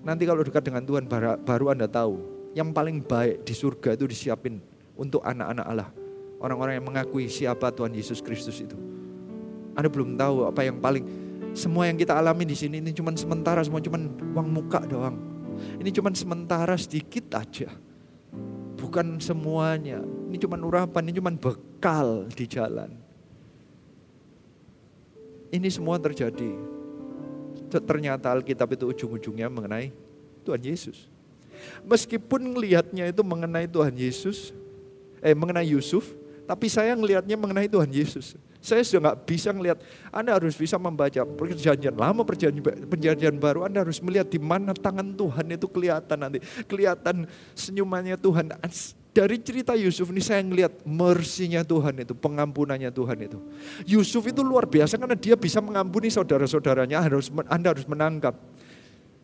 [0.02, 2.18] Nanti kalau dekat dengan Tuhan baru, baru anda tahu.
[2.58, 4.60] Yang paling baik di surga itu disiapin
[4.98, 5.90] untuk anak-anak Allah.
[6.42, 8.76] Orang-orang yang mengakui siapa Tuhan Yesus Kristus itu.
[9.78, 11.06] Anda belum tahu apa yang paling
[11.54, 14.02] semua yang kita alami di sini ini cuma sementara semua cuma
[14.36, 15.16] uang muka doang.
[15.78, 17.70] Ini cuma sementara sedikit aja
[18.82, 20.02] bukan semuanya.
[20.02, 22.90] Ini cuma urapan, ini cuma bekal di jalan.
[25.54, 26.58] Ini semua terjadi.
[27.70, 29.94] Ternyata Alkitab itu ujung-ujungnya mengenai
[30.42, 31.06] Tuhan Yesus.
[31.86, 34.50] Meskipun ngelihatnya itu mengenai Tuhan Yesus,
[35.22, 36.18] eh mengenai Yusuf,
[36.50, 38.34] tapi saya ngelihatnya mengenai Tuhan Yesus.
[38.62, 39.82] Saya sudah nggak bisa melihat.
[40.14, 43.66] Anda harus bisa membaca perjanjian lama, perjanjian, perjanjian baru.
[43.66, 46.40] Anda harus melihat di mana tangan Tuhan itu kelihatan nanti.
[46.70, 47.26] Kelihatan
[47.58, 48.54] senyumannya Tuhan.
[49.12, 53.44] Dari cerita Yusuf ini saya melihat mersinya Tuhan itu, pengampunannya Tuhan itu.
[53.84, 57.04] Yusuf itu luar biasa karena dia bisa mengampuni saudara-saudaranya.
[57.04, 58.40] Harus Anda harus menangkap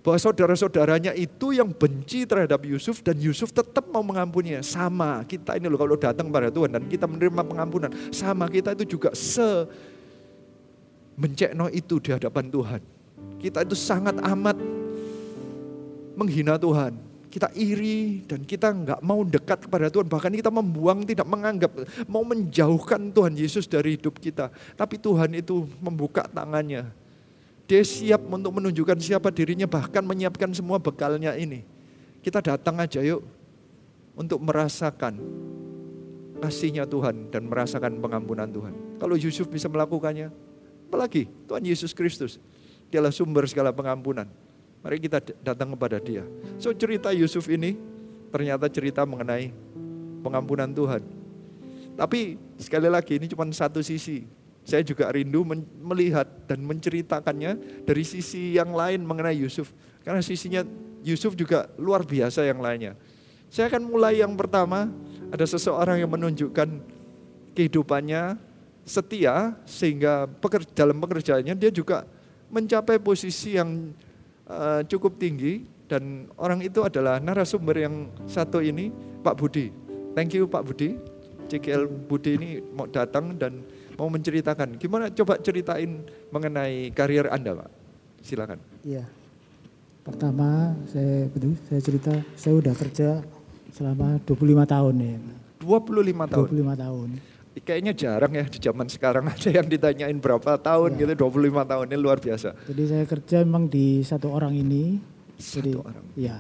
[0.06, 4.64] bahwa saudara-saudaranya itu yang benci terhadap Yusuf dan Yusuf tetap mau mengampuninya.
[4.64, 7.92] Sama kita ini loh kalau datang pada Tuhan dan kita menerima pengampunan.
[8.14, 9.68] Sama kita itu juga se
[11.18, 12.82] mencekno itu di hadapan Tuhan.
[13.42, 14.58] Kita itu sangat amat
[16.16, 16.96] menghina Tuhan.
[17.28, 20.08] Kita iri dan kita nggak mau dekat kepada Tuhan.
[20.08, 21.70] Bahkan kita membuang, tidak menganggap,
[22.08, 24.50] mau menjauhkan Tuhan Yesus dari hidup kita.
[24.74, 26.88] Tapi Tuhan itu membuka tangannya
[27.68, 31.68] dia siap untuk menunjukkan siapa dirinya, bahkan menyiapkan semua bekalnya ini.
[32.24, 33.28] Kita datang aja yuk
[34.16, 35.20] untuk merasakan
[36.40, 38.74] kasihnya Tuhan dan merasakan pengampunan Tuhan.
[38.98, 40.32] Kalau Yusuf bisa melakukannya,
[40.88, 42.40] apalagi Tuhan Yesus Kristus.
[42.88, 44.32] Dialah sumber segala pengampunan.
[44.80, 46.24] Mari kita datang kepada dia.
[46.56, 47.76] So cerita Yusuf ini
[48.32, 49.52] ternyata cerita mengenai
[50.24, 51.04] pengampunan Tuhan.
[52.00, 54.24] Tapi sekali lagi ini cuma satu sisi
[54.68, 55.48] saya juga rindu
[55.80, 57.56] melihat dan menceritakannya
[57.88, 59.72] dari sisi yang lain mengenai Yusuf.
[60.04, 60.60] Karena sisinya
[61.08, 63.00] Yusuf juga luar biasa yang lainnya.
[63.48, 64.92] Saya akan mulai yang pertama,
[65.32, 66.84] ada seseorang yang menunjukkan
[67.56, 68.36] kehidupannya
[68.84, 70.28] setia sehingga
[70.76, 72.04] dalam pekerjaannya dia juga
[72.52, 73.96] mencapai posisi yang
[74.52, 78.92] eh, cukup tinggi dan orang itu adalah narasumber yang satu ini
[79.24, 79.72] Pak Budi.
[80.12, 81.00] Thank you Pak Budi.
[81.48, 83.64] CKL Budi ini mau datang dan
[83.98, 84.78] mau menceritakan.
[84.78, 87.70] Gimana coba ceritain mengenai karier Anda, Pak?
[88.22, 88.62] Silakan.
[88.86, 89.04] Iya.
[90.06, 91.28] Pertama saya
[91.68, 93.20] saya cerita saya udah kerja
[93.76, 95.18] selama 25 tahun ya.
[95.60, 96.48] 25 tahun.
[96.54, 97.10] 25 tahun.
[97.58, 101.10] Kayaknya jarang ya di zaman sekarang ada yang ditanyain berapa tahun Ya.
[101.10, 102.54] gitu, 25 tahun ini luar biasa.
[102.70, 105.02] Jadi saya kerja memang di satu orang ini.
[105.36, 106.06] Satu Jadi, orang.
[106.14, 106.38] Ya.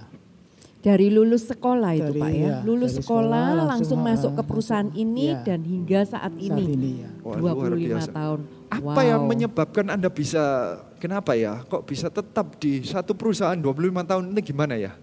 [0.77, 2.37] Dari lulus sekolah itu Dari- Pak ya.
[2.37, 5.41] iya, lulus sekolah, sekolah langsung, langsung, masuk ke ah, perusahaan ini iya.
[5.41, 6.63] dan hingga saat ini.
[6.63, 7.09] Saat ini ya.
[7.25, 8.11] Wah, luar 25 biasa.
[8.13, 8.39] tahun.
[8.67, 9.09] Apa Wow.
[9.09, 10.43] yang menyebabkan Anda bisa
[10.95, 11.63] kenapa ya?
[11.63, 13.73] Kok bisa tetap di satu perusahaan 25
[14.05, 14.93] tahun ini gimana ya?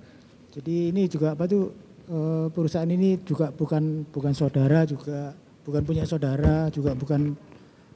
[0.53, 1.75] Jadi ini juga apa tuh
[2.07, 7.35] eh, perusahaan ini juga bukan bukan saudara juga bukan punya saudara juga bukan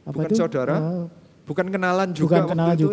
[0.02, 0.76] apa Bukan tuh, saudara?
[0.76, 1.04] eh,
[1.44, 2.88] Bukan kenalan juga bukan kenalan itu?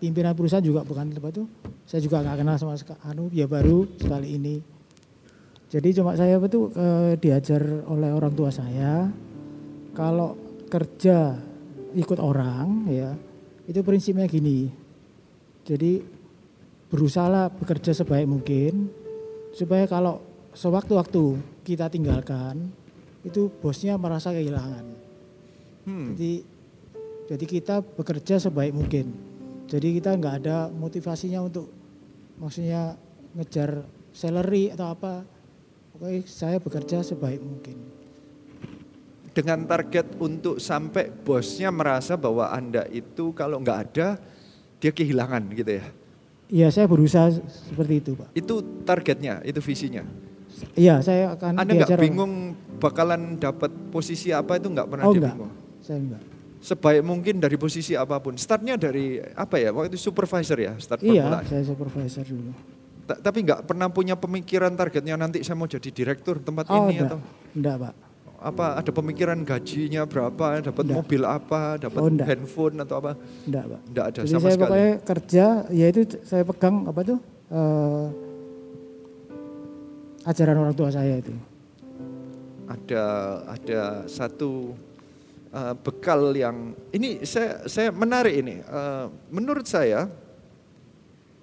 [0.00, 1.46] Pimpinan perusahaan juga bukan apa tuh
[1.84, 2.74] saya juga nggak kenal sama
[3.04, 4.56] anu ya baru sekali ini.
[5.70, 9.06] Jadi cuma saya tuh eh, diajar oleh orang tua saya
[9.94, 10.34] kalau
[10.66, 11.36] kerja
[11.94, 13.14] ikut orang ya
[13.68, 14.66] itu prinsipnya gini.
[15.62, 16.02] Jadi
[16.90, 18.90] berusaha bekerja sebaik mungkin
[19.54, 20.18] supaya kalau
[20.56, 22.66] sewaktu-waktu kita tinggalkan
[23.22, 24.98] itu bosnya merasa kehilangan.
[25.80, 26.12] Hmm.
[26.12, 26.44] jadi
[27.30, 29.29] jadi kita bekerja sebaik mungkin.
[29.70, 31.70] Jadi kita nggak ada motivasinya untuk
[32.42, 32.98] maksudnya
[33.38, 35.22] ngejar salary atau apa.
[35.94, 37.78] Pokoknya saya bekerja sebaik mungkin.
[39.30, 44.18] Dengan target untuk sampai bosnya merasa bahwa Anda itu kalau nggak ada,
[44.82, 45.86] dia kehilangan gitu ya.
[46.50, 48.34] Iya saya berusaha seperti itu pak.
[48.34, 50.02] Itu targetnya, itu visinya.
[50.74, 55.22] Iya saya akan Anda nggak bingung bakalan dapat posisi apa itu nggak pernah Oh dia
[55.22, 55.52] enggak, bingung.
[55.78, 56.22] saya enggak.
[56.60, 58.36] Sebaik mungkin dari posisi apa pun.
[58.36, 59.70] Startnya dari apa ya?
[59.70, 61.44] Waktu itu supervisor ya, start Iya permulaan.
[61.46, 62.52] saya supervisor dulu.
[63.02, 66.94] Ta- Tapi nggak pernah punya pemikiran targetnya nanti saya mau jadi direktur tempat Oh ini
[66.94, 67.18] enggak, atau
[67.50, 67.94] enggak pak.
[68.40, 70.96] apa ada pemikiran gajinya berapa, dapat Enggak.
[70.96, 72.26] mobil apa, dapat Oh, enggak.
[72.26, 73.12] handphone atau apa?
[73.42, 73.80] Enggak pak.
[73.86, 74.62] Enggak ada Jadi sama saya sekali.
[74.62, 77.18] pokoknya kerja, ya itu saya pegang apa tuh
[77.50, 78.06] eh,
[80.22, 81.32] ajaran orang tua saya itu.
[82.66, 83.04] ada
[83.50, 84.76] ada satu
[85.54, 88.62] uh, bekal yang ini saya saya menarik ini.
[88.66, 90.10] Uh, menurut saya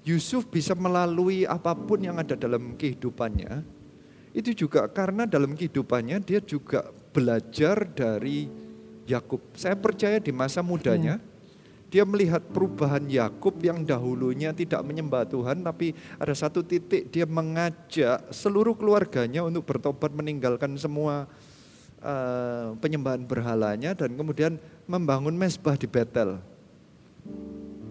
[0.07, 3.63] Yusuf bisa melalui apa pun yang ada dalam kehidupannya
[4.31, 8.47] itu juga karena dalam kehidupannya dia juga belajar dari
[9.07, 9.39] Yakub.
[9.57, 11.17] Saya percaya di masa mudanya
[11.87, 18.27] dia melihat perubahan Yakub yang dahulunya tidak menyembah Tuhan, tapi ada satu titik dia mengajak
[18.27, 21.31] seluruh keluarganya untuk bertobat meninggalkan semua
[21.99, 26.37] eh, penyembahan berhalanya dan kemudian membangun mesbah di Betel.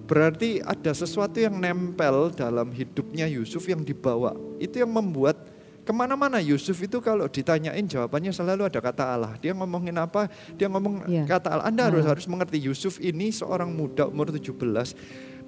[0.07, 4.39] Berarti ada sesuatu yang nempel dalam hidupnya Yusuf yang dibawa.
[4.63, 5.35] Itu yang membuat
[5.83, 9.35] ke mana-mana Yusuf itu kalau ditanyain jawabannya selalu ada kata Allah.
[9.43, 10.31] Dia ngomongin apa?
[10.55, 11.27] Dia ngomong Iya.
[11.27, 11.67] kata Allah.
[11.67, 12.11] Anda harus Ah.
[12.15, 14.95] harus mengerti Yusuf ini seorang muda umur 17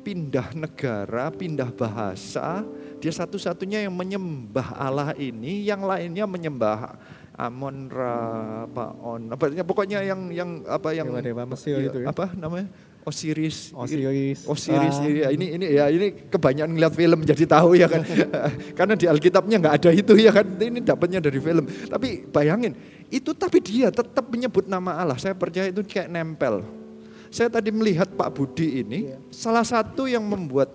[0.02, 2.66] pindah negara, pindah bahasa.
[2.98, 6.98] Dia satu-satunya yang menyembah Allah ini, yang lainnya menyembah
[7.38, 8.14] Amon Ra,
[8.66, 12.06] apa On, apa pokoknya yang yang apa yang Dewa-dewa Mesir iya, itu ya?
[12.10, 12.66] apa namanya?
[13.06, 13.70] Osiris.
[13.72, 14.42] Osiris.
[14.44, 14.96] Osiris.
[14.98, 15.06] Ah.
[15.06, 18.02] iya, ini ini ya ini kebanyakan ngeliat film jadi tahu ya kan.
[18.78, 20.44] Karena di Alkitabnya nggak ada itu ya kan.
[20.44, 21.64] Ini dapatnya dari film.
[21.64, 22.74] Tapi bayangin,
[23.06, 25.16] itu tapi dia tetap menyebut nama Allah.
[25.16, 26.66] Saya percaya itu kayak nempel.
[27.30, 30.74] Saya tadi melihat Pak Budi ini salah satu yang membuat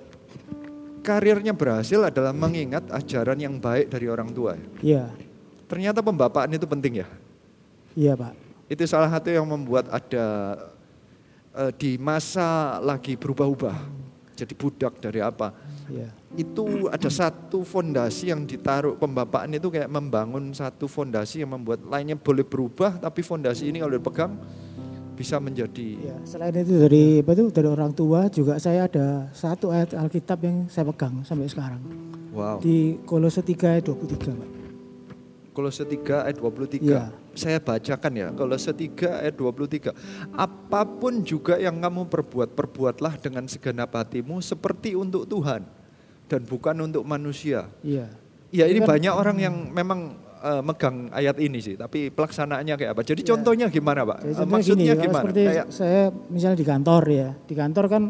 [1.03, 4.55] karirnya berhasil adalah mengingat ajaran yang baik dari orang tua.
[4.80, 5.11] Iya,
[5.74, 7.07] Ternyata pembapaan itu penting ya.
[7.97, 8.38] iya pak.
[8.69, 10.26] Itu salah satu yang membuat ada
[11.57, 13.74] eh, di masa lagi berubah-ubah.
[14.38, 15.49] Jadi budak dari apa?
[15.89, 16.13] Iya.
[16.38, 22.17] Itu ada satu fondasi yang ditaruh pembapaan itu kayak membangun satu fondasi yang membuat lainnya
[22.17, 24.34] boleh berubah tapi fondasi ini kalau dipegang
[25.13, 29.69] bisa menjadi Ya, selain itu dari apa tuh dari orang tua juga saya ada satu
[29.69, 31.82] ayat Alkitab yang saya pegang sampai sekarang.
[32.34, 32.57] wow.
[32.57, 34.62] Di Kolose 3 ayat 23, Pak.
[35.54, 36.82] Kolose 3 ayat 23.
[36.82, 37.14] Iya.
[37.34, 39.93] Saya bacakan ya, Kolose 3 ayat 23.
[40.34, 45.62] Apa pun juga yang kamu perbuat, perbuatlah dengan segenap hatimu seperti untuk Tuhan
[46.26, 47.70] dan bukan untuk manusia.
[47.80, 48.10] Iya.
[48.49, 49.99] Ya ini kan- banyak orang yang memang
[50.43, 53.01] eh, megang ayat ini sih, tapi pelaksanaannya kayak apa?
[53.01, 53.32] Jadi Iya.
[53.32, 54.18] contohnya gimana Pak?
[54.20, 55.24] Jadi Eh, contohnya Maksudnya gini, gimana?
[55.24, 58.04] seperti Kayak saya misalnya di kantor ya, di kantor kan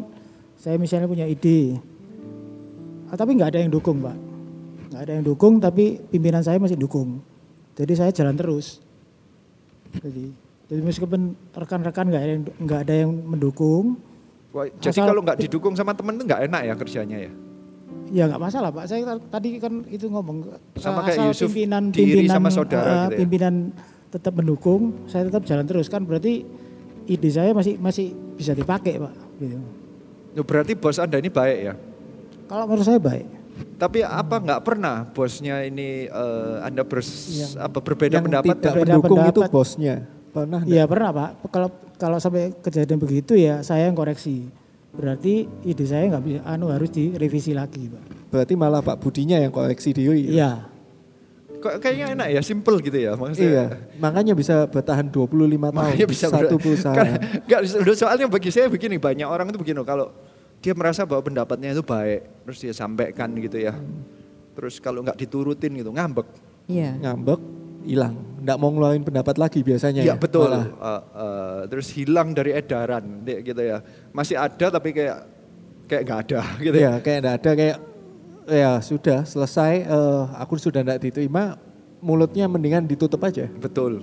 [0.56, 1.78] saya misalnya punya ide,
[3.04, 4.16] Ah, tapi nggak ada yang dukung pak,
[4.90, 7.22] nggak ada yang dukung, tapi pimpinan saya masih dukung,
[7.74, 8.80] jadi saya jalan terus.
[9.94, 10.30] Jadi,
[10.66, 13.98] jadi meskipun rekan-rekan nggak ada yang nggak ada yang mendukung,
[14.54, 17.32] Wah, jadi Asal- kalau nggak didukung sama temen itu nggak enak ya kerjanya ya?
[18.14, 18.86] Ya nggak masalah Pak.
[18.86, 20.46] Saya tadi kan itu ngomong
[20.78, 23.18] Sama eh, kayak asal Yusuf pimpinan diiri pimpinan sama saudara eh, gitu ya.
[23.26, 23.54] pimpinan
[24.14, 26.46] tetap mendukung, saya tetap jalan terus kan berarti
[27.10, 29.14] ide saya masih masih bisa dipakai Pak.
[29.42, 29.58] Gitu.
[30.46, 31.74] Berarti bos Anda ini baik ya?
[32.46, 33.26] Kalau menurut saya baik.
[33.74, 38.54] Tapi apa nggak pernah bosnya ini eh, Anda bers- Yang- apa berbeda Yang pendapat?
[38.58, 39.50] tidak mendukung itu pendapat.
[39.50, 39.94] bosnya.
[40.30, 40.60] Pernah?
[40.62, 41.30] Iya pernah Pak.
[41.50, 44.46] Kalau kalau sampai kejadian begitu ya saya yang koreksi.
[44.94, 48.30] Berarti ide saya nggak bisa, anu harus direvisi lagi Pak.
[48.30, 50.30] Berarti malah Pak Budinya yang koreksi Dewi.
[50.30, 50.70] Iya.
[51.58, 53.48] Kok kayaknya enak ya, simple gitu ya maksudnya.
[53.48, 53.64] Iya,
[53.96, 57.16] makanya bisa bertahan 25 tahun Makanya bisa satu perusahaan.
[57.48, 57.60] Nggak,
[57.96, 60.12] soalnya bagi saya begini, banyak orang itu begini kalau
[60.64, 63.76] dia merasa bahwa pendapatnya itu baik, terus dia sampaikan gitu ya.
[64.56, 66.24] Terus kalau nggak diturutin gitu, ngambek.
[66.64, 66.96] Iya.
[67.04, 67.40] Ngambek,
[67.84, 68.16] hilang.
[68.40, 70.16] Nggak mau ngeluarin pendapat lagi biasanya Iya ya.
[70.16, 70.48] betul.
[70.48, 70.64] malah.
[70.64, 73.84] Uh, uh, terus hilang dari edaran, gitu ya.
[74.16, 75.28] Masih ada tapi kayak
[75.84, 76.76] kayak nggak ada gitu.
[76.80, 77.76] Iya, kayak enggak ada kayak
[78.44, 81.60] ya sudah selesai eh, aku sudah enggak diterima,
[82.00, 83.52] mulutnya mendingan ditutup aja.
[83.52, 84.00] Betul.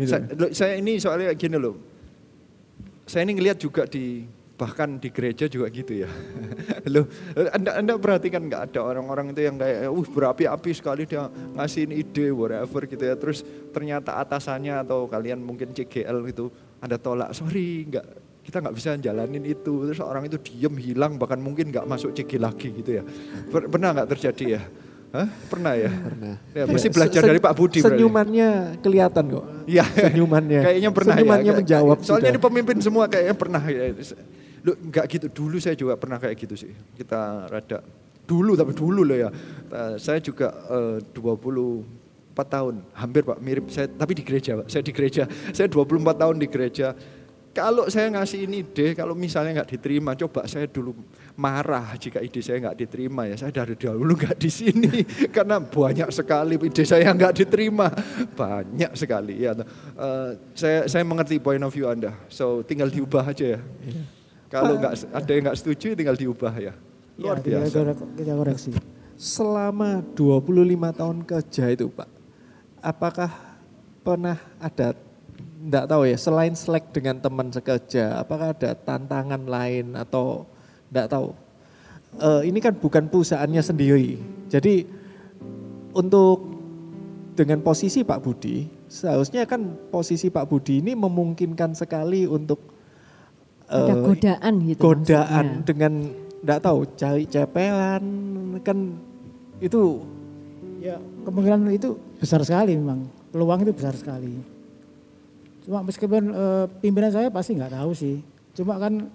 [0.00, 0.16] Gitu.
[0.16, 0.24] Saya,
[0.56, 1.76] saya ini soalnya gini loh.
[3.04, 4.24] Saya ini ngelihat juga di
[4.60, 6.10] bahkan di gereja juga gitu ya.
[6.92, 7.08] loh,
[7.56, 12.28] anda, anda perhatikan nggak ada orang-orang itu yang kayak, uh berapi-api sekali dia ngasihin ide
[12.28, 13.16] whatever gitu ya.
[13.16, 13.40] Terus
[13.72, 18.04] ternyata atasannya atau kalian mungkin CGL gitu, ada tolak, sorry nggak
[18.44, 19.88] kita nggak bisa jalanin itu.
[19.88, 23.02] Terus orang itu diem hilang bahkan mungkin nggak masuk CG lagi gitu ya.
[23.48, 24.62] Per- Pernah nggak terjadi ya?
[25.10, 25.26] Hah?
[25.26, 25.90] Pernah ya?
[25.90, 26.34] Pernah.
[26.54, 27.98] Ya, mesti Se- belajar se- dari Pak Budi berarti.
[27.98, 29.44] Senyumannya kelihatan kok.
[29.66, 29.82] Iya.
[30.06, 30.60] Senyumannya.
[30.70, 31.58] Kayaknya pernah Senyumannya ya.
[31.58, 32.30] menjawab Soalnya sudah.
[32.30, 33.90] ini pemimpin semua kayaknya pernah ya.
[34.64, 35.26] Lu enggak gitu.
[35.28, 36.72] Dulu saya juga pernah kayak gitu sih.
[36.96, 37.80] Kita rada
[38.30, 39.30] dulu tapi dulu loh ya.
[39.98, 41.82] Saya juga eh, 24
[42.46, 44.70] tahun, hampir Pak, mirip saya tapi di gereja Pak.
[44.70, 45.26] Saya di gereja.
[45.50, 46.94] Saya 24 tahun di gereja.
[47.50, 50.94] Kalau saya ngasih ini ide, kalau misalnya nggak diterima, coba saya dulu
[51.34, 53.34] marah jika ide saya nggak diterima ya.
[53.34, 55.02] Saya dari dahulu nggak di sini
[55.34, 57.90] karena banyak sekali ide saya nggak diterima,
[58.38, 59.58] banyak sekali ya.
[59.58, 63.60] Eh, saya saya mengerti point of view anda, so tinggal diubah aja ya.
[64.50, 66.74] Kalau nggak ada yang nggak setuju, tinggal diubah ya.
[67.14, 67.70] Luar Ya, biasa.
[67.70, 68.70] kita, kita koreksi.
[69.14, 72.08] Selama 25 tahun kerja itu Pak,
[72.82, 73.30] apakah
[74.02, 74.96] pernah ada,
[75.62, 80.48] enggak tahu ya, selain selek dengan teman sekerja, apakah ada tantangan lain atau
[80.90, 81.30] enggak tahu.
[82.18, 84.18] Eh, ini kan bukan perusahaannya sendiri.
[84.50, 84.82] Jadi
[85.94, 86.50] untuk
[87.38, 89.62] dengan posisi Pak Budi, seharusnya kan
[89.94, 92.79] posisi Pak Budi ini memungkinkan sekali untuk
[93.70, 95.66] Ada eh, godaan gitu godaan maksudnya.
[95.66, 95.92] dengan
[96.42, 98.04] enggak tahu cari cepelan
[98.66, 98.78] kan
[99.62, 100.02] itu
[100.80, 100.96] Ya
[101.28, 103.04] kemungkinan itu besar sekali memang.
[103.30, 104.32] Peluang itu besar sekali.
[105.68, 108.16] Cuma meskipun eh, pimpinan saya pasti nggak tahu sih.
[108.56, 109.06] Cuma kan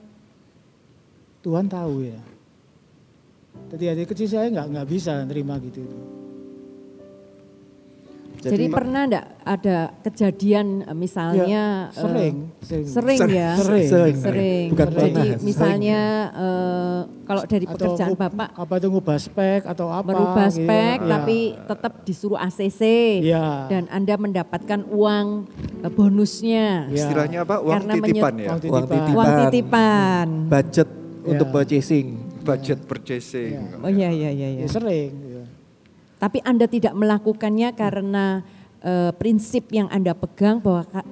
[1.42, 2.22] Tuhan tahu ya.
[3.74, 5.82] Jadi hati kecil saya nggak nggak bisa terima gitu.
[8.48, 12.86] Jadi, pernah enggak ada kejadian eh, misalnya Ya, sering, eh, sering.
[12.88, 13.88] sering, ya Sering.
[13.88, 14.16] Sering.
[14.16, 14.66] sering.
[14.70, 16.00] Bukan Jadi pernah, misalnya
[16.32, 20.08] eh, kalau dari Atau pekerjaan ngub- bapak apa itu ngubah spek atau apa?
[20.08, 20.58] merubah gitu.
[20.60, 21.10] spek Ya.
[21.10, 22.82] tapi tetap disuruh ACC
[23.24, 23.46] Iya.
[23.68, 25.28] dan anda mendapatkan uang
[25.80, 26.98] eh, bonusnya Ya.
[27.02, 27.60] Istilahnya apa?
[27.60, 28.48] Uang Karena titipan ya.
[28.48, 28.86] Uang uang titipan.
[28.86, 30.28] titipan, uang titipan.
[30.48, 31.28] budget Ya.
[31.28, 32.08] untuk purchasing.
[32.40, 33.58] Budget purchasing.
[33.80, 34.48] Oh iya iya iya.
[34.52, 34.62] iya.
[34.62, 35.10] Ya, sering.
[36.26, 36.28] Ya.
[36.28, 38.42] Tapi anda tidak melakukannya karena
[38.82, 41.10] eh, prinsip yang anda pegang bahwa Kak-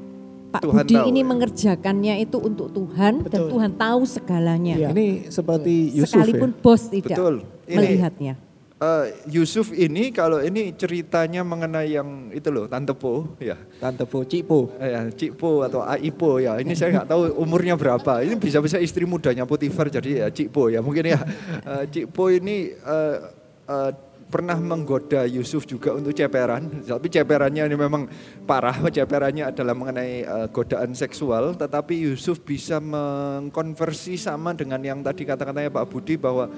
[0.53, 1.25] Pak Tuhan Budi tahu, ini ya.
[1.25, 3.49] mengerjakannya itu untuk Tuhan dan Betul.
[3.53, 4.75] Tuhan tahu segalanya.
[4.77, 4.89] Iya.
[4.89, 6.61] Ini seperti Yusuf Sekalipun ya.
[6.61, 7.35] bos tidak Betul.
[7.65, 8.33] Ini- melihatnya.
[8.77, 13.55] Eh, Yusuf ini kalau ini ceritanya mengenai yang itu loh, Tante Po ya.
[13.79, 14.75] Tante Po, Cipo.
[14.75, 16.59] Eh, ya, Cikpo atau Aipo ya.
[16.59, 18.19] Ini saya nggak tahu umurnya berapa.
[18.21, 20.83] Ini bisa-bisa istri mudanya Potifar jadi ya Cikpo ya.
[20.83, 21.19] Mungkin ya
[21.63, 23.17] Eh, Cikpo ini eh,
[23.65, 23.89] eh,
[24.29, 26.83] pernah menggoda Yusuf juga untuk ceperan.
[26.83, 28.07] Tapi ceperannya ini memang
[28.43, 28.75] parah.
[28.95, 31.55] Ceperannya adalah mengenai eh, godaan seksual.
[31.55, 36.49] Tetapi Yusuf bisa mengkonversi sama dengan yang tadi kata-katanya Pak Budi bahwa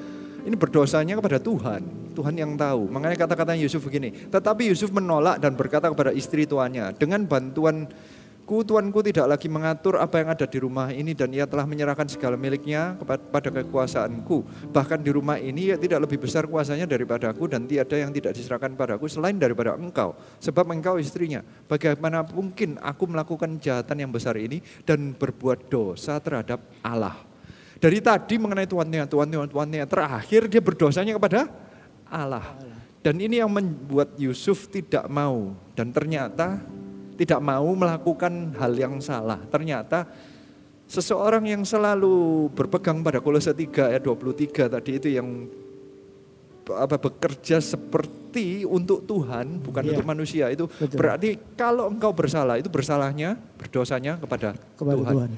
[0.46, 1.82] ini berdosanya kepada Tuhan.
[2.16, 2.88] Tuhan yang tahu.
[2.88, 4.14] Makanya kata-kata Yusuf begini.
[4.30, 7.90] Tetapi Yusuf menolak dan berkata kepada istri tuannya, dengan bantuan
[8.46, 12.06] Ku tuanku tidak lagi mengatur apa yang ada di rumah ini dan ia telah menyerahkan
[12.06, 14.70] segala miliknya kepada kekuasaanku.
[14.70, 18.38] Bahkan di rumah ini ia tidak lebih besar kuasanya daripada aku dan tiada yang tidak
[18.38, 20.14] diserahkan padaku selain daripada engkau.
[20.38, 21.42] Sebab engkau istrinya.
[21.66, 27.18] Bagaimana mungkin aku melakukan kejahatan yang besar ini dan berbuat dosa terhadap Allah.
[27.82, 29.84] Dari tadi mengenai tuannya, tuannya, tuannya.
[29.90, 31.50] Terakhir dia berdosanya kepada
[32.14, 32.62] Allah.
[33.02, 35.58] Dan ini yang membuat Yusuf tidak mau.
[35.74, 36.62] Dan ternyata
[37.16, 39.40] tidak mau melakukan hal yang salah.
[39.48, 40.04] Ternyata
[40.86, 45.28] seseorang yang selalu berpegang pada Kolose 3 ayat 23 tadi itu yang
[46.66, 49.92] apa bekerja seperti untuk Tuhan bukan Iya.
[49.94, 50.98] untuk manusia itu Betul.
[50.98, 55.30] berarti kalau engkau bersalah itu bersalahnya berdosanya kepada, Kepada Tuhan.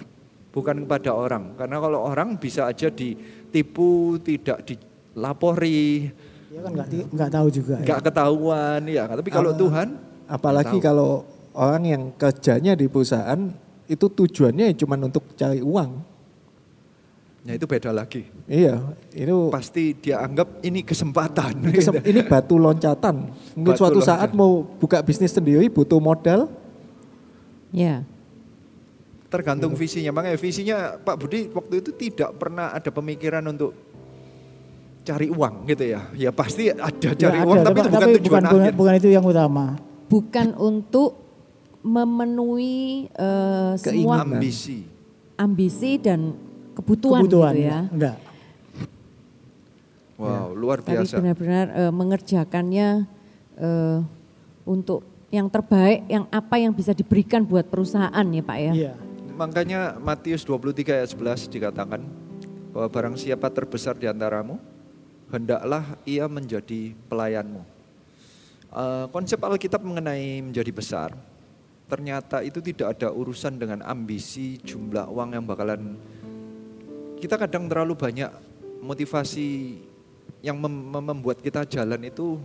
[0.49, 6.15] bukan kepada orang karena kalau orang bisa aja ditipu tidak dilapori
[6.47, 6.71] Dia kan
[7.11, 7.75] nggak tahu juga.
[7.75, 7.83] ya.
[7.83, 9.87] nggak ketahuan ya tapi kalau Ah, Tuhan
[10.27, 10.83] Apalagi tahu.
[10.83, 11.11] kalau
[11.57, 13.49] orang yang kerjanya di perusahaan
[13.85, 16.15] itu tujuannya cuma untuk cari uang.
[17.41, 22.55] ya itu beda lagi Iya, itu pasti dia anggap ini kesempatan ini, kesem- ini batu
[22.55, 23.31] loncatan.
[23.55, 24.37] Mungkin Batu suatu saat loncatan.
[24.37, 26.51] mau buka bisnis sendiri butuh modal.
[27.69, 28.03] Ya.
[29.27, 33.75] tergantung visinya makanya visinya Pak Budi waktu itu tidak pernah ada pemikiran untuk
[35.03, 38.15] cari uang gitu ya ya pasti ada cari Ya, uang ada, tapi itu bukan bukan,
[38.15, 39.65] tujuan bukan, akhir bukan itu yang utama.
[40.07, 41.26] Bukan untuk
[41.87, 44.83] memenuhi eh, semua ambisi
[45.39, 46.35] ambisi dan
[46.75, 47.79] kebutuhan, Kebutuhan, gitu ya.
[47.87, 48.17] enggak.
[50.19, 52.87] wow luar Tapi biasa benar-benar eh, mengerjakannya
[53.57, 53.99] eh,
[54.67, 55.01] untuk
[55.31, 58.73] yang terbaik, yang apa yang bisa diberikan buat perusahaan ya Pak ya.
[58.75, 58.93] Iya.
[59.37, 62.01] makanya Matius 23 ayat 11 dikatakan
[62.73, 64.57] bahwa barang siapa terbesar di antaramu
[65.29, 67.77] hendaklah ia menjadi pelayanmu
[68.67, 71.09] Eh, konsep Alkitab mengenai menjadi besar
[71.87, 75.95] ternyata itu tidak ada urusan dengan ambisi jumlah uang yang bakalan
[77.17, 78.29] kita kadang terlalu banyak
[78.83, 79.81] motivasi
[80.45, 82.37] yang mem- mem- membuat kita jalan itu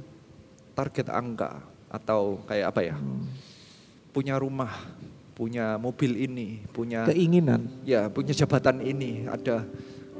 [0.73, 1.61] target angka
[1.93, 2.97] atau kayak apa ya?
[4.13, 4.73] Punya rumah
[5.33, 7.65] punya mobil ini punya Keinginan.
[7.89, 9.65] ya punya jabatan ini ada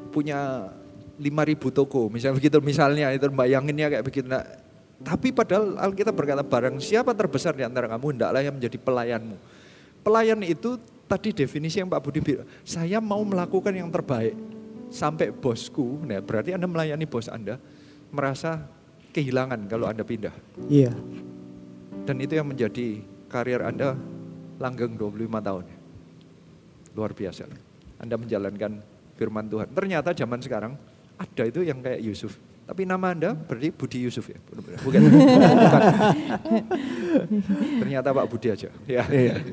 [0.09, 0.73] punya
[1.21, 4.25] 5000 toko misalnya begitu misalnya itu bayanginnya kayak begitu.
[4.29, 4.41] Nah,
[5.03, 9.37] tapi padahal Alkitab berkata barang siapa terbesar di antara kamu hendaklah yang menjadi pelayanmu
[10.03, 14.35] pelayan itu tadi definisi yang Pak Budi bilang saya mau melakukan yang terbaik
[14.89, 17.59] sampai bosku nah berarti Anda melayani bos Anda
[18.15, 18.63] merasa
[19.13, 20.33] kehilangan kalau Anda pindah
[20.71, 20.95] Iya.
[22.07, 23.03] dan itu yang menjadi
[23.33, 23.97] karir Anda
[24.63, 25.65] langgeng 25 tahun.
[26.95, 27.51] Luar biasa.
[27.99, 28.79] Anda menjalankan
[29.19, 29.69] firman Tuhan.
[29.75, 30.73] Ternyata zaman sekarang
[31.19, 32.39] ada itu yang kayak Yusuf.
[32.63, 34.39] Tapi nama Anda berarti Budi Yusuf ya?
[34.87, 35.01] Bukan.
[35.03, 35.83] Bukan.
[37.83, 38.71] Ternyata Pak Budi aja.
[38.87, 39.03] Ya.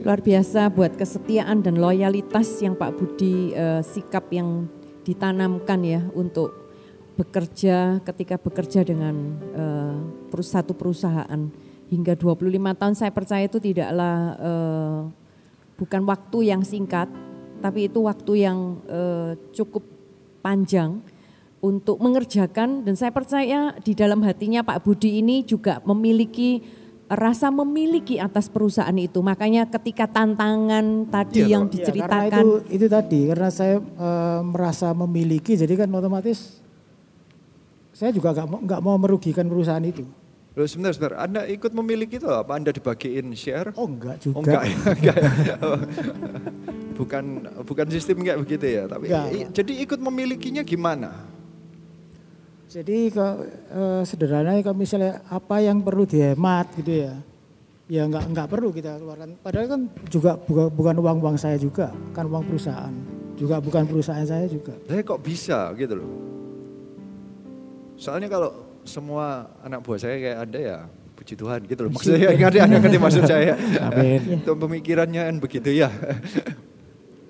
[0.06, 4.70] Luar biasa buat kesetiaan dan loyalitas yang Pak Budi eh, sikap yang
[5.02, 6.70] ditanamkan ya untuk
[7.18, 9.16] bekerja ketika bekerja dengan
[9.58, 9.98] eh,
[10.40, 11.52] satu perusahaan
[11.90, 15.00] hingga 25 tahun saya percaya itu tidaklah eh,
[15.76, 17.10] bukan waktu yang singkat
[17.60, 19.84] tapi itu waktu yang eh, cukup
[20.40, 21.04] panjang
[21.60, 26.64] untuk mengerjakan dan saya percaya di dalam hatinya Pak Budi ini juga memiliki
[27.10, 29.20] rasa memiliki atas perusahaan itu.
[29.20, 31.64] Makanya ketika tantangan tadi Iya, yang.
[31.66, 36.62] Ya, karena diceritakan itu itu tadi karena saya eh, merasa memiliki jadi kan otomatis
[37.92, 40.08] saya juga nggak mau nggak mau merugikan perusahaan itu.
[40.56, 41.14] Loh sebentar, sebentar.
[41.24, 42.56] Anda ikut memiliki itu apa?
[42.56, 43.76] Anda dibagiin share?
[43.76, 44.36] Oh enggak juga.
[44.40, 45.18] Oh enggak, ya, enggak.
[45.46, 45.58] ya.
[47.00, 47.24] bukan
[47.64, 48.84] bukan sistem kayak begitu ya.
[48.90, 49.56] Tapi Enggak.
[49.56, 51.29] jadi ikut memilikinya gimana?
[52.70, 53.28] Jadi ke,
[53.74, 57.18] eh, sederhananya kalau misalnya apa yang perlu dihemat gitu ya,
[57.90, 59.42] ya nggak nggak perlu kita keluarkan.
[59.42, 62.94] Padahal kan juga bukan, bukan uang uang saya juga, kan uang perusahaan,
[63.34, 64.78] juga bukan perusahaan saya juga.
[64.86, 66.10] Saya kok bisa gitu loh.
[67.98, 68.54] Soalnya kalau
[68.86, 70.78] semua anak buah saya kayak Anda ya
[71.18, 71.92] puji Tuhan gitu loh.
[71.98, 73.58] Maksudnya ngerti Anda ngerti maksud saya.
[73.82, 74.22] Amin.
[74.46, 75.90] Itu pemikirannya kan begitu ya.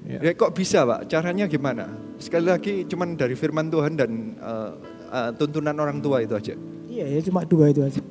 [0.04, 1.08] Ya kok bisa Pak?
[1.08, 1.88] Caranya gimana?
[2.20, 6.54] Sekali lagi cuman dari firman Tuhan dan eh, eh, tuntunan orang tua itu aja.
[6.90, 8.02] Iya ya cuma dua itu aja.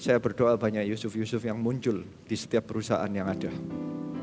[0.00, 3.52] Saya berdoa banyak Yusuf-Yusuf yang muncul di setiap perusahaan yang ada.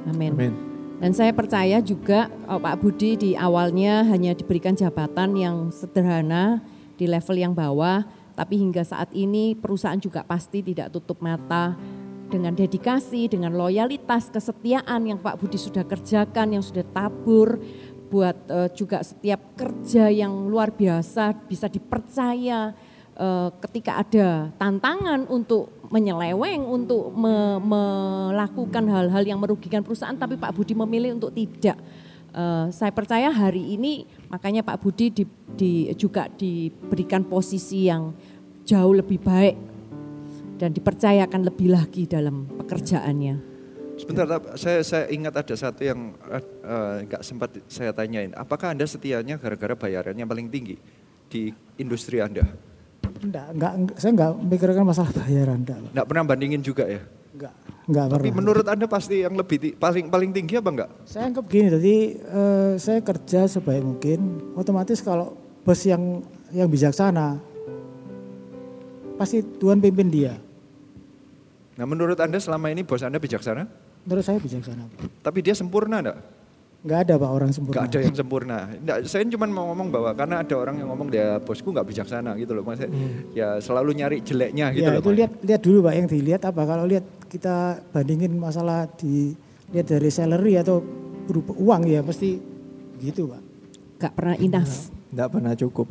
[0.09, 0.34] Amin.
[0.34, 0.53] Amin.
[0.97, 6.65] Dan saya percaya juga oh, Pak Budi di awalnya hanya diberikan jabatan yang sederhana
[6.97, 8.01] di level yang bawah,
[8.34, 11.77] tapi hingga saat ini perusahaan juga pasti tidak tutup mata
[12.27, 17.61] dengan dedikasi, dengan loyalitas, kesetiaan yang Pak Budi sudah kerjakan, yang sudah tabur,
[18.07, 22.71] buat eh, juga setiap kerja yang luar biasa bisa dipercaya
[23.15, 30.51] eh, ketika ada tantangan untuk menyeleweng, untuk me- melakukan hal-hal yang merugikan perusahaan, tapi Pak
[30.51, 31.79] Budi memilih untuk tidak.
[32.31, 35.23] Eh, saya percaya hari ini makanya Pak Budi di,
[35.55, 38.11] di- juga diberikan posisi yang
[38.67, 39.55] jauh lebih baik
[40.59, 43.56] dan dipercayakan lebih lagi dalam pekerjaannya.
[43.98, 48.30] Sebentar, saya saya ingat ada satu yang eh, eh, nggak sempat saya tanyain.
[48.38, 50.78] Apakah anda setianya gara-gara bayarannya paling tinggi
[51.28, 51.49] di
[51.82, 52.45] industri anda?
[53.18, 55.78] Enggak, enggak, enggak, saya enggak memikirkan masalah bayaran enggak.
[55.82, 55.91] Pak.
[55.98, 57.02] Nggak pernah bandingin juga ya?
[57.34, 57.53] Enggak,
[57.90, 58.38] enggak Tapi pernah.
[58.38, 60.90] menurut anda pasti yang lebih paling paling tinggi apa enggak?
[61.10, 64.19] Saya anggap gini, jadi eh, saya kerja sebaik mungkin.
[64.53, 65.34] Otomatis kalau
[65.65, 66.22] bos yang
[66.53, 67.41] yang bijaksana,
[69.18, 70.38] pasti Tuhan pimpin dia.
[71.78, 73.86] Nah menurut Anda selama ini bos Anda bijaksana?
[74.07, 74.88] Menurut saya bijaksana.
[75.19, 76.17] Tapi dia sempurna enggak?
[76.88, 77.75] Nggak ada pak orang sempurna.
[77.75, 78.57] Nggak ada yang sempurna.
[78.79, 82.31] Nggak, saya cuma mau ngomong bahwa karena ada orang yang ngomong dia bosku nggak bijaksana
[82.39, 82.63] gitu loh.
[82.63, 83.35] Maksudnya Hmm.
[83.35, 85.03] ya selalu nyari jeleknya gitu ya loh.
[85.03, 87.55] itu lihat lihat dulu pak yang dilihat apa kalau lihat kita
[87.91, 89.35] bandingin masalah di
[89.75, 90.79] lihat dari salary atau
[91.27, 92.39] berupa uang ya pasti
[93.03, 93.41] gitu pak.
[93.99, 94.88] Gak pernah enough.
[95.11, 95.88] Enggak pernah cukup.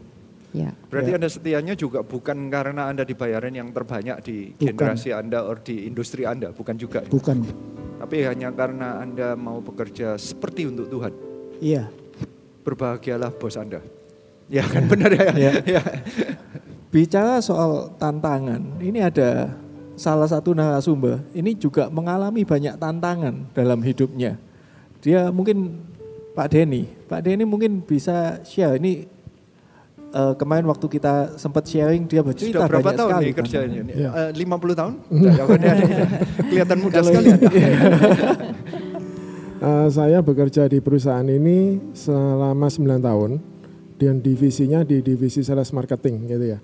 [0.56, 0.72] Ya.
[0.88, 4.72] Berarti Anda setianya juga bukan karena Anda dibayarin yang terbanyak di Bukan.
[4.72, 7.04] generasi Anda atau di industri Anda, bukan juga.
[7.04, 7.12] ya?
[7.12, 7.44] Bukan.
[8.00, 11.12] Tapi hanya karena Anda mau bekerja seperti untuk Tuhan.
[11.60, 11.92] Iya.
[12.64, 13.84] Berbahagialah bos Anda.
[14.48, 15.28] Ya kan benar ya.
[15.36, 15.52] Ya.
[15.76, 15.82] ya.
[16.88, 19.52] Bicara soal tantangan, ini ada
[20.00, 24.40] salah satu narasumber, ini juga mengalami banyak tantangan dalam hidupnya.
[25.04, 25.84] Dia mungkin
[26.32, 29.08] Pak Denny, Pak Denny mungkin bisa share ini
[30.16, 33.80] eh, kemarin waktu kita sempat sharing dia bercerita Sudah berapa banyak tahun sekali nih kerjanya?
[33.84, 34.32] tantangan.
[34.32, 34.94] Ini, eh, 50 tahun?
[35.36, 35.44] Ya.
[36.48, 37.28] Kelihatan muda Kalau sekali.
[39.56, 43.40] Eh, saya bekerja di perusahaan ini selama 9 tahun
[43.96, 46.58] dan divisinya di divisi sales marketing gitu ya.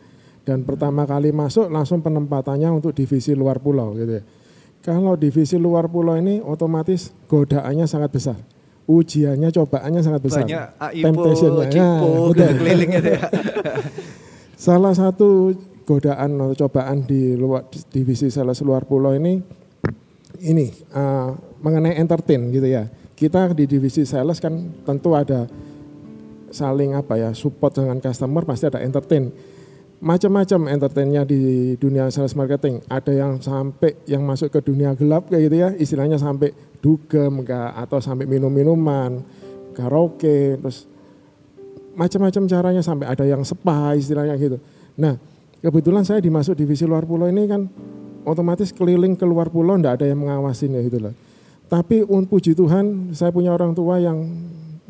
[0.45, 4.23] Dan pertama kali masuk langsung penempatannya untuk divisi luar pulau gitu ya.
[4.85, 8.37] Kalau divisi luar pulau ini otomatis godaannya sangat besar.
[8.83, 10.43] Ujiannya, cobaannya sangat besar.
[10.43, 11.71] Banyak AIPO, Temptation-nya.
[11.71, 13.21] CIPO, Nah, gitu, keliling ya.
[14.67, 15.55] Salah satu
[15.87, 19.43] godaan atau cobaan di luar divisi sales luar pulau ini
[20.43, 21.31] ini eh,
[21.63, 22.87] mengenai entertain gitu ya.
[23.15, 25.47] Kita di divisi sales kan tentu ada
[26.53, 29.31] saling apa ya support dengan customer pasti ada entertain.
[30.03, 32.83] Macam-macam entertainnya di dunia sales marketing.
[32.91, 36.51] Ada yang sampai yang masuk ke dunia gelap kayak gitu ya, istilahnya sampai
[36.83, 39.23] dugem kah, atau sampai minum-minuman,
[39.79, 40.91] karaoke, terus
[41.95, 44.59] macam-macam caranya sampai ada yang spa istilahnya gitu.
[44.99, 45.15] Nah,
[45.63, 47.71] kebetulan saya dimasuk divisi luar pulau ini kan
[48.27, 51.15] otomatis keliling ke luar pulau ndak ada yang mengawasin ya gitu loh.
[51.71, 54.19] Tapi un puji Tuhan, saya punya orang tua yang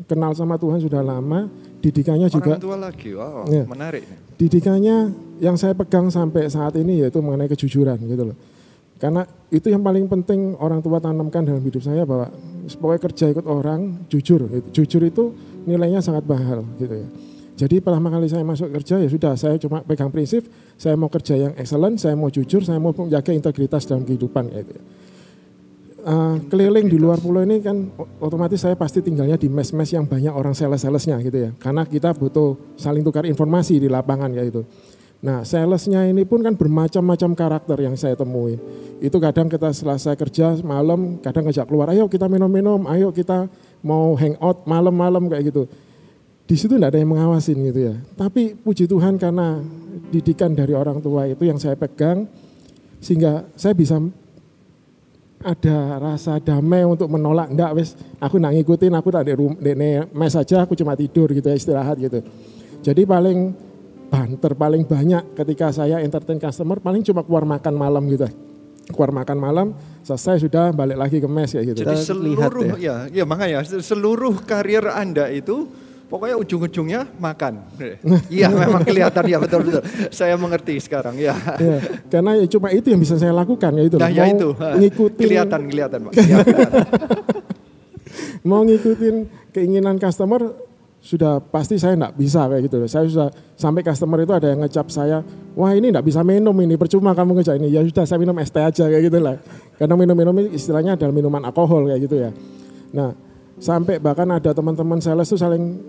[0.09, 1.47] kenal sama Tuhan sudah lama,
[1.83, 3.67] didikannya juga Orang tua lagi, wow Ya.
[3.67, 4.07] menarik.
[4.39, 5.11] didikannya
[5.43, 8.37] yang saya pegang sampai saat ini yaitu mengenai kejujuran gitu loh.
[8.95, 12.31] Karena itu yang paling penting orang tua tanamkan dalam hidup saya bahwa
[12.79, 14.47] pokoknya kerja ikut orang jujur.
[14.47, 14.67] gitu.
[14.71, 15.23] Jujur itu
[15.67, 17.07] nilainya sangat mahal gitu ya.
[17.53, 21.35] Jadi pertama kali saya masuk kerja ya sudah saya cuma pegang prinsip saya mau kerja
[21.37, 24.83] yang excellent, saya mau jujur, saya mau menjaga integritas dalam kehidupan gitu ya.
[26.03, 27.87] Eh, keliling di luar pulau ini kan
[28.19, 31.49] otomatis saya pasti tinggalnya di mes-mes yang banyak orang sales-salesnya gitu ya.
[31.55, 34.67] Karena kita butuh saling tukar informasi di lapangan kayak gitu.
[35.23, 38.59] Nah salesnya ini pun kan bermacam-macam karakter yang saya temuin.
[38.99, 43.47] Itu kadang kita selesai kerja malam, kadang ngajak keluar, ayo kita minum-minum, ayo kita
[43.79, 45.71] mau hangout malam-malam kayak gitu.
[46.43, 47.95] Di situ tidak ada yang mengawasin gitu ya.
[48.19, 49.63] Tapi puji Tuhan karena
[50.11, 52.27] didikan dari orang tua itu yang saya pegang,
[52.99, 54.03] sehingga saya bisa
[55.43, 57.51] ada rasa damai untuk menolak.
[57.51, 60.95] Enggak wes aku nak ngikutin aku tak di rum- di ne- mes saja aku cuma
[60.95, 62.23] tidur gitu ya istirahat gitu.
[62.83, 63.53] Jadi paling
[64.07, 68.27] banter paling banyak ketika saya entertain customer paling cuma keluar makan malam gitu.
[68.91, 69.67] Keluar makan malam
[70.03, 71.83] selesai sudah balik lagi ke mes ya gitu.
[71.83, 73.07] Jadi seluruh ya.
[73.07, 75.71] ya, makanya seluruh karir Anda itu
[76.13, 77.65] pokoknya ujung-ujungnya makan.
[78.29, 79.81] Iya memang kelihatan ya betul betul.
[80.13, 81.33] Saya mengerti sekarang ya.
[81.57, 84.17] Ya, karena ya cuma itu yang bisa saya lakukan ya itu Nah loh.
[84.21, 84.49] ya itu.
[84.53, 86.13] ngikutin Kelihatan kelihatan Pak.
[86.29, 86.37] Ya,
[88.45, 89.25] mau ngikutin
[89.55, 90.53] keinginan customer
[91.03, 92.75] sudah pasti saya enggak bisa kayak gitu.
[92.77, 92.89] loh.
[92.91, 95.25] Saya sudah sampai customer itu ada yang ngecap saya,
[95.57, 97.73] wah ini enggak bisa minum ini, percuma kamu ngejak ini.
[97.73, 99.41] Ya sudah saya minum es teh aja kayak gitu lah.
[99.81, 102.29] Karena minum-minum ini istilahnya adalah minuman alkohol kayak gitu ya.
[102.93, 103.11] Nah
[103.57, 105.81] sampai bahkan ada teman-teman sales tuh saling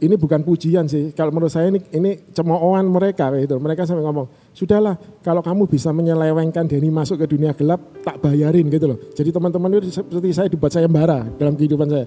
[0.00, 1.12] ini bukan pujian sih.
[1.12, 3.60] Kalau menurut saya ini ini cemoohan mereka gitu.
[3.60, 8.66] Mereka sampai ngomong, sudahlah kalau kamu bisa menyelewengkan Denny masuk ke dunia gelap, tak bayarin
[8.72, 8.98] gitu loh.
[9.12, 12.06] Jadi teman-teman itu seperti saya dibuat sayembara dalam kehidupan saya.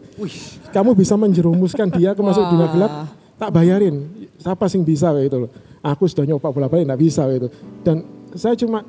[0.73, 2.91] Kamu bisa menjerumuskan dia ke masuk dunia gelap,
[3.37, 4.09] tak bayarin.
[4.41, 5.49] Siapa sih bisa kayak gitu loh.
[5.85, 7.49] Aku sudah nyoba bola-balik nggak bisa kayak gitu.
[7.85, 7.95] Dan
[8.33, 8.81] saya cuma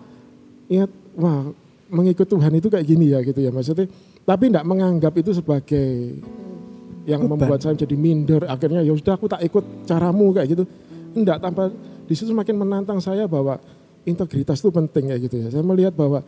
[0.73, 0.89] ingat,
[1.21, 1.53] wah
[1.93, 3.85] mengikut Tuhan itu kayak gini ya gitu ya maksudnya.
[4.25, 6.17] Tapi tidak menganggap itu sebagai
[7.05, 7.37] yang Beban.
[7.37, 8.45] membuat saya jadi minder.
[8.49, 10.65] Akhirnya ya sudah aku tak ikut caramu kayak gitu.
[11.15, 11.71] Enggak tanpa
[12.05, 13.57] di situ semakin menantang saya bahwa
[14.05, 15.49] integritas itu penting kayak gitu ya.
[15.53, 16.21] Saya melihat bahwa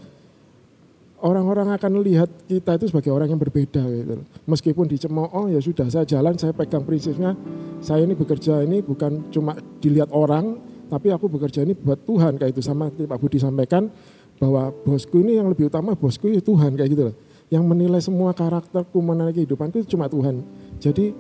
[1.21, 4.25] orang-orang akan melihat kita itu sebagai orang yang berbeda gitu.
[4.49, 7.37] Meskipun dicemooh ya sudah saya jalan saya pegang prinsipnya.
[7.81, 12.51] Saya ini bekerja ini bukan cuma dilihat orang tapi aku bekerja ini buat Tuhan kayak
[12.55, 13.91] itu sama Pak Budi sampaikan
[14.39, 17.17] bahwa bosku ini yang lebih utama bosku itu Tuhan kayak gitu loh.
[17.47, 20.43] Yang menilai semua karakterku menilai kehidupanku itu cuma Tuhan
[20.79, 21.13] jadi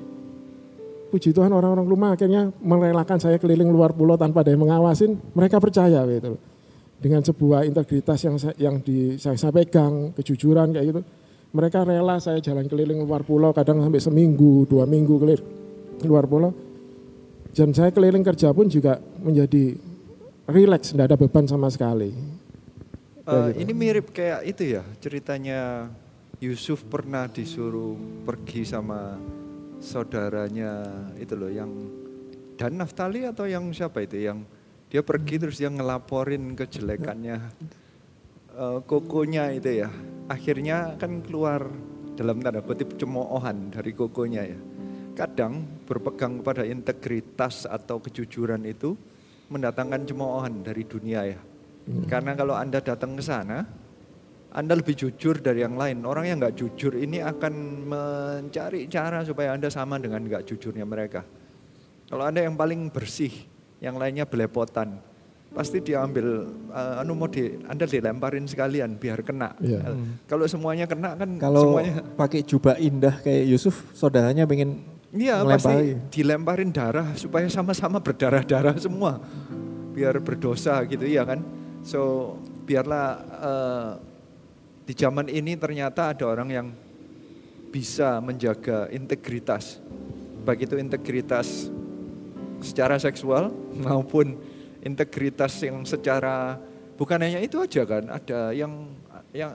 [1.07, 5.63] puji Tuhan orang-orang rumah akhirnya merelakan saya keliling luar pulau tanpa ada yang mengawasin, mereka
[5.63, 6.37] percaya gitu
[6.97, 11.03] dengan sebuah integritas yang saya, yang di saya, saya pegang, kejujuran kayak gitu.
[11.57, 15.47] Mereka rela saya jalan keliling luar pulau, kadang sampai seminggu, dua minggu keliling
[16.05, 16.53] luar pulau.
[17.57, 19.73] Dan saya keliling kerja pun juga menjadi
[20.45, 22.13] rileks, tidak ada beban sama sekali.
[23.25, 23.65] Uh, gitu.
[23.65, 25.89] Ini mirip kayak itu ya ceritanya
[26.39, 27.97] Yusuf pernah disuruh
[28.29, 29.17] pergi sama
[29.81, 30.85] saudaranya
[31.21, 31.71] itu loh yang
[32.57, 34.43] dan Naftali atau yang siapa itu yang
[34.89, 37.37] dia pergi terus dia ngelaporin kejelekannya
[38.57, 39.91] uh, kokonya itu ya.
[40.27, 41.69] Akhirnya kan keluar
[42.17, 44.59] dalam tanda kutip cemoohan dari kokonya ya.
[45.17, 48.97] Kadang berpegang pada integritas atau kejujuran itu
[49.53, 51.41] mendatangkan cemoohan dari dunia ya.
[51.87, 52.03] Hmm.
[52.11, 53.63] karena kalau anda datang ke sana
[54.57, 56.01] anda lebih jujur dari yang lain.
[56.09, 61.29] Orang yang nggak jujur ini akan mencari cara supaya Anda sama dengan nggak jujurnya mereka.
[62.09, 63.29] Kalau Anda yang paling bersih,
[63.85, 64.97] yang lainnya belepotan,
[65.53, 69.53] pasti diambil uh, anu mau di Anda dilemparin sekalian biar kena.
[69.61, 69.93] Ya.
[70.25, 75.97] Kalau semuanya kena kan kalau semuanya pakai jubah indah kayak Yusuf, saudaranya pengen Iya pasti
[76.13, 79.21] dilemparin darah supaya sama-sama berdarah-darah semua.
[79.93, 81.45] Biar berdosa gitu ya kan.
[81.85, 82.35] So
[82.65, 83.07] biarlah
[83.37, 83.91] uh,
[84.87, 86.67] di zaman ini ternyata ada orang yang
[87.75, 89.83] bisa menjaga integritas.
[90.47, 91.67] Baik itu integritas
[92.63, 93.51] secara seksual
[93.87, 94.39] maupun
[94.87, 96.55] integritas yang secara
[96.95, 98.95] bukan hanya itu aja kan, ada yang
[99.35, 99.53] yang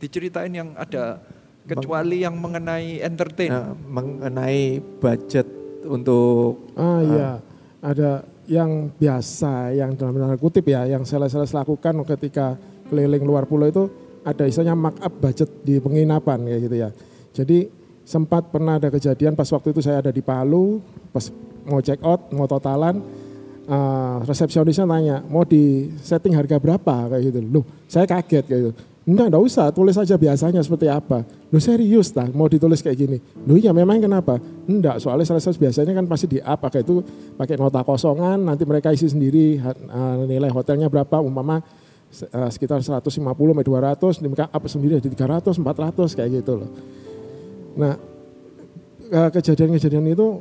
[0.00, 1.20] diceritain yang ada
[1.68, 3.52] kecuali yang mengenai entertain.
[3.52, 5.44] Uh, mengenai budget
[5.84, 7.30] untuk Ah iya,
[7.84, 12.54] ada yang biasa yang dalam tanda kutip ya yang sales-sales lakukan ketika
[12.88, 13.84] keliling luar pulau itu
[14.26, 16.88] ada istilahnya markup budget di penginapan kayak gitu ya.
[17.30, 17.58] Jadi
[18.02, 20.82] sempat pernah ada kejadian pas waktu itu saya ada di Palu,
[21.14, 21.30] pas
[21.62, 22.98] mau check out, mau totalan,
[23.70, 27.38] uh, resepsionisnya nanya, mau di setting harga berapa kayak gitu.
[27.46, 28.74] Loh, saya kaget kayak gitu.
[29.06, 31.22] Enggak, enggak usah, tulis aja biasanya seperti apa.
[31.54, 33.18] Loh serius lah, mau ditulis kayak gini.
[33.46, 34.42] Loh iya memang kenapa?
[34.66, 37.06] Enggak, soalnya salah biasanya kan pasti di up, pakai itu
[37.38, 41.62] pakai nota kosongan, nanti mereka isi sendiri uh, nilai hotelnya berapa, umpama
[42.24, 46.70] sekitar 150 sampai 200, mereka up sendiri jadi 300, 400 kayak gitu loh.
[47.76, 47.94] Nah,
[49.32, 50.40] kejadian-kejadian itu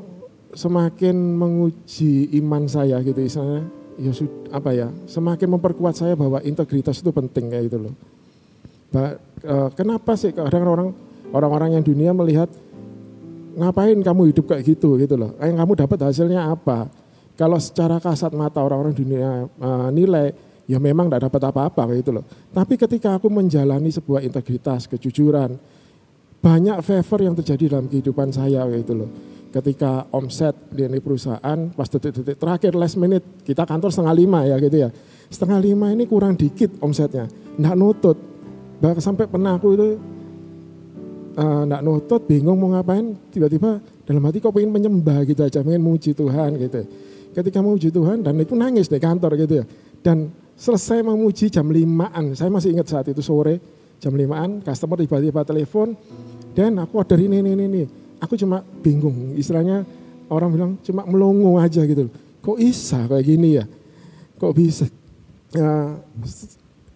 [0.55, 3.67] semakin menguji iman saya gitu misalnya
[3.99, 4.11] ya
[4.55, 7.93] apa ya semakin memperkuat saya bahwa integritas itu penting kayak gitu loh.
[8.91, 10.89] Bah, uh, kenapa sih kadang orang
[11.35, 12.47] orang-orang yang dunia melihat
[13.55, 15.35] ngapain kamu hidup kayak gitu gitu loh.
[15.39, 16.87] Yang kamu dapat hasilnya apa?
[17.35, 20.31] Kalau secara kasat mata orang-orang dunia uh, nilai
[20.65, 22.25] ya memang tidak dapat apa-apa gitu loh.
[22.51, 25.57] Tapi ketika aku menjalani sebuah integritas, kejujuran,
[26.41, 29.09] banyak favor yang terjadi dalam kehidupan saya gitu loh.
[29.49, 34.77] Ketika omset di perusahaan pas detik-detik terakhir last minute kita kantor setengah lima ya gitu
[34.83, 34.89] ya.
[35.31, 37.25] Setengah lima ini kurang dikit omsetnya,
[37.57, 38.17] nggak nutut.
[38.77, 39.87] Bahkan sampai pernah aku itu
[41.39, 45.81] uh, nggak nutut, bingung mau ngapain, tiba-tiba dalam hati kok pengen menyembah gitu aja, pengen
[45.81, 46.85] muji Tuhan gitu.
[47.33, 49.65] Ketika muji Tuhan dan itu nangis di kantor gitu ya.
[50.03, 53.59] Dan selesai memuji jam limaan, saya masih ingat saat itu sore
[53.99, 55.95] jam limaan, customer tiba-tiba telepon,
[56.55, 57.83] dan aku order ini, ini, ini,
[58.23, 59.83] Aku cuma bingung, istilahnya
[60.31, 62.07] orang bilang cuma melongo aja gitu.
[62.39, 63.65] Kok bisa kayak gini ya?
[64.39, 64.87] Kok bisa?
[65.51, 65.99] Ya,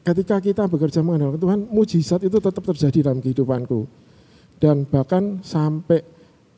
[0.07, 3.85] ketika kita bekerja mengandalkan Tuhan, mujizat itu tetap terjadi dalam kehidupanku.
[4.59, 6.03] Dan bahkan sampai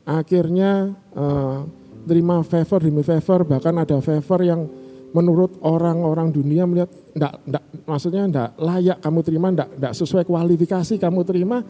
[0.02, 1.66] akhirnya uh,
[2.06, 4.66] terima favor demi favor, bahkan ada favor yang
[5.12, 10.94] menurut orang-orang dunia melihat enggak, enggak, maksudnya enggak layak kamu terima, enggak, enggak sesuai kualifikasi
[10.96, 11.60] kamu terima,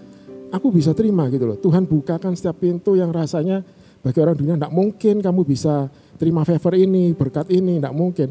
[0.54, 1.58] aku bisa terima gitu loh.
[1.58, 3.66] Tuhan bukakan setiap pintu yang rasanya
[4.02, 8.28] bagi orang dunia tidak mungkin kamu bisa terima favor ini, berkat ini, tidak mungkin.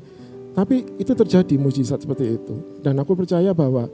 [0.52, 2.56] Tapi itu terjadi mujizat seperti itu.
[2.84, 3.88] Dan aku percaya bahwa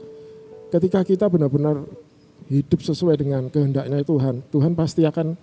[0.74, 1.86] ketika kita benar-benar
[2.50, 5.38] hidup sesuai dengan kehendaknya Tuhan, Tuhan pasti akan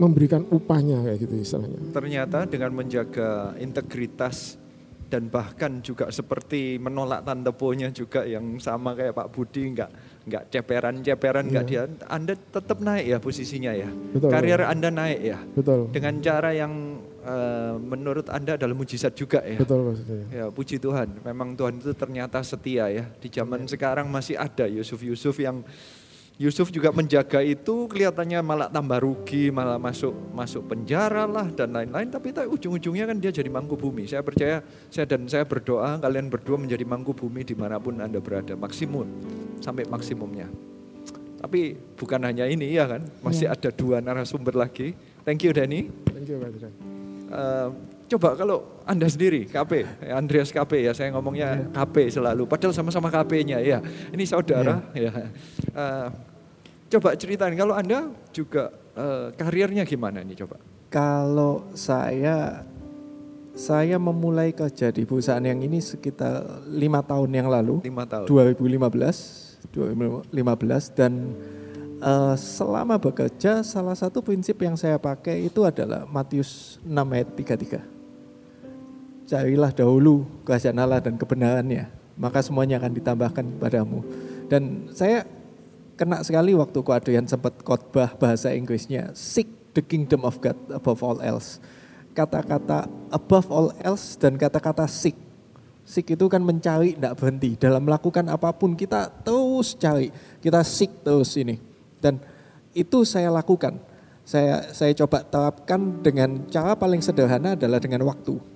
[0.00, 1.80] memberikan upahnya kayak gitu istilahnya.
[1.92, 4.56] Ternyata dengan menjaga integritas
[5.12, 9.92] dan bahkan juga seperti menolak tanda ponya juga yang sama kayak Pak Budi enggak
[10.22, 11.84] nggak ceperan-ceperan nggak yeah.
[11.90, 13.90] dia, Anda tetap naik ya posisinya ya.
[13.90, 14.72] Betul, Karier betul.
[14.72, 15.38] Anda naik ya.
[15.42, 15.80] Betul.
[15.90, 16.72] Dengan cara yang
[17.26, 19.58] uh, menurut Anda adalah mujizat juga ya.
[19.58, 20.26] Betul maksudnya.
[20.30, 21.26] Ya, puji Tuhan.
[21.26, 23.04] Memang Tuhan itu ternyata setia ya.
[23.18, 23.70] Di zaman yeah.
[23.74, 25.66] sekarang masih ada Yusuf-Yusuf yang
[26.40, 32.08] Yusuf juga menjaga itu kelihatannya malah tambah rugi, malah masuk masuk penjara lah dan lain-lain.
[32.08, 34.08] Tapi ujung-ujungnya kan dia jadi mangku bumi.
[34.08, 38.18] Saya percaya, saya dan saya berdoa kalian berdua menjadi mangku bumi di mana pun anda
[38.18, 39.06] berada, maksimum
[39.60, 40.48] sampai maksimumnya.
[41.42, 43.54] Tapi bukan hanya ini ya kan, masih ya.
[43.54, 44.94] ada dua narasumber lagi.
[45.22, 45.90] Thank you Dani.
[46.10, 46.92] Thank you Pak
[47.32, 47.68] uh,
[48.12, 53.58] coba kalau Anda sendiri KP, Andreas KP ya, saya ngomongnya KP selalu, padahal sama-sama KP-nya
[53.64, 53.80] ya.
[54.12, 55.12] Ini saudara ya.
[55.72, 56.08] Uh,
[56.92, 60.60] coba ceritain kalau Anda juga uh, karirnya gimana nih coba?
[60.92, 62.68] Kalau saya
[63.52, 67.80] saya memulai kerja di perusahaan yang ini sekitar lima tahun yang lalu.
[67.84, 68.28] Lima tahun.
[68.28, 71.32] 2015, 2015 dan
[72.04, 78.01] uh, selama bekerja salah satu prinsip yang saya pakai itu adalah Matius 6 ayat 33
[79.32, 81.88] carilah dahulu kerajaan Allah dan kebenarannya,
[82.20, 84.04] maka semuanya akan ditambahkan kepadamu.
[84.52, 85.24] Dan saya
[85.96, 91.00] kena sekali waktu Ko Adrian sempat khotbah bahasa Inggrisnya, seek the kingdom of God above
[91.00, 91.56] all else.
[92.12, 95.16] Kata-kata above all else dan kata-kata seek.
[95.88, 97.56] Seek itu kan mencari, tidak berhenti.
[97.56, 100.12] Dalam melakukan apa pun kita terus cari,
[100.44, 101.56] kita seek terus ini.
[102.04, 102.20] Dan
[102.76, 103.80] itu saya lakukan.
[104.28, 108.51] Saya saya coba terapkan dengan cara paling sederhana adalah dengan waktu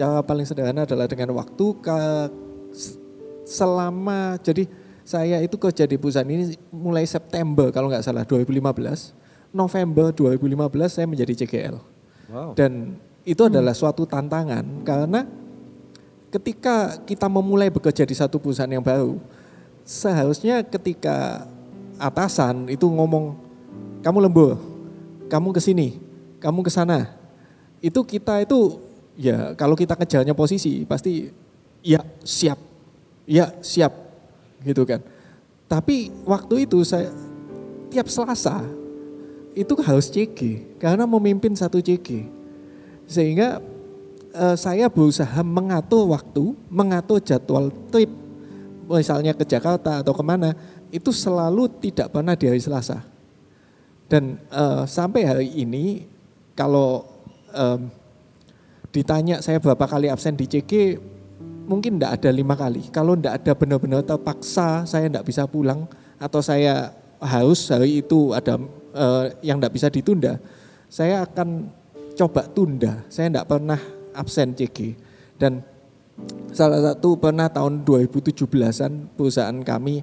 [0.00, 2.00] cara paling sederhana adalah dengan waktu ke
[3.44, 4.64] selama jadi
[5.04, 11.04] saya itu kerja di perusahaan ini mulai September kalau nggak salah 2015 November 2015 saya
[11.04, 11.76] menjadi CGL
[12.32, 12.56] wow.
[12.56, 12.96] dan
[13.28, 15.28] itu adalah suatu tantangan karena
[16.32, 19.20] ketika kita memulai bekerja di satu perusahaan yang baru
[19.84, 21.44] seharusnya ketika
[22.00, 23.36] atasan itu ngomong
[24.00, 24.56] kamu lembur
[25.28, 26.00] kamu ke sini
[26.40, 27.12] kamu ke sana
[27.84, 28.89] itu kita itu
[29.20, 31.28] ya kalau kita kejarnya posisi pasti
[31.84, 32.56] ya siap,
[33.28, 33.92] ya siap
[34.64, 35.04] gitu kan.
[35.68, 37.12] Tapi waktu itu saya
[37.92, 38.64] tiap Selasa
[39.52, 42.24] itu harus CG karena memimpin satu CG.
[43.04, 43.60] Sehingga
[44.32, 48.08] eh, saya berusaha mengatur waktu, mengatur jadwal trip
[48.90, 50.58] misalnya ke Jakarta atau ke mana
[50.90, 53.04] itu selalu tidak pernah di hari Selasa.
[54.10, 56.08] Dan eh, sampai hari ini
[56.58, 57.06] kalau
[57.54, 57.99] eh,
[58.90, 60.98] ditanya saya berapa kali absen di CG,
[61.66, 62.90] mungkin tidak ada lima kali.
[62.90, 65.86] Kalau tidak ada benar-benar terpaksa saya tidak bisa pulang
[66.18, 66.90] atau saya
[67.22, 68.58] harus hari itu ada
[68.94, 70.42] uh, yang tidak bisa ditunda,
[70.90, 71.70] saya akan
[72.18, 73.06] coba tunda.
[73.06, 73.80] Saya tidak pernah
[74.12, 74.98] absen CG
[75.38, 75.62] dan
[76.50, 80.02] salah satu pernah tahun 2017-an perusahaan kami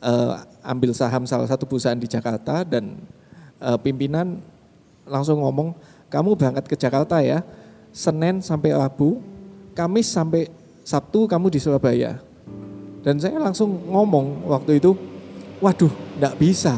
[0.00, 2.98] uh, ambil saham salah satu perusahaan di Jakarta dan
[3.60, 4.40] uh, pimpinan
[5.04, 5.76] langsung ngomong
[6.08, 7.44] kamu berangkat ke Jakarta ya
[7.94, 9.22] Senin sampai Rabu,
[9.70, 10.50] Kamis sampai
[10.82, 12.18] Sabtu kamu di Surabaya.
[13.06, 14.98] Dan saya langsung ngomong waktu itu,
[15.62, 16.74] waduh enggak bisa.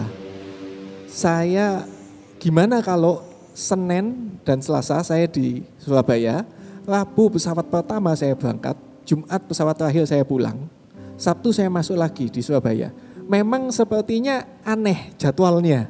[1.09, 1.89] Saya
[2.37, 3.25] gimana kalau
[3.57, 6.45] Senin dan Selasa saya di Surabaya,
[6.85, 8.77] Rabu pesawat pertama saya berangkat,
[9.09, 10.69] Jumat pesawat terakhir saya pulang,
[11.17, 12.93] Sabtu saya masuk lagi di Surabaya.
[13.25, 15.89] Memang sepertinya aneh jadwalnya.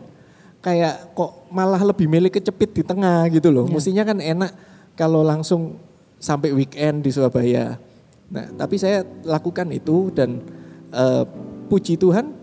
[0.63, 3.67] Kayak kok malah lebih milih kecepit di tengah gitu loh.
[3.67, 3.75] Ya.
[3.75, 4.51] Mestinya kan enak
[4.97, 5.77] kalau langsung
[6.17, 7.77] sampai weekend di Surabaya.
[8.27, 10.43] Nah, tapi saya lakukan itu dan
[10.91, 11.23] uh,
[11.71, 12.35] puji Tuhan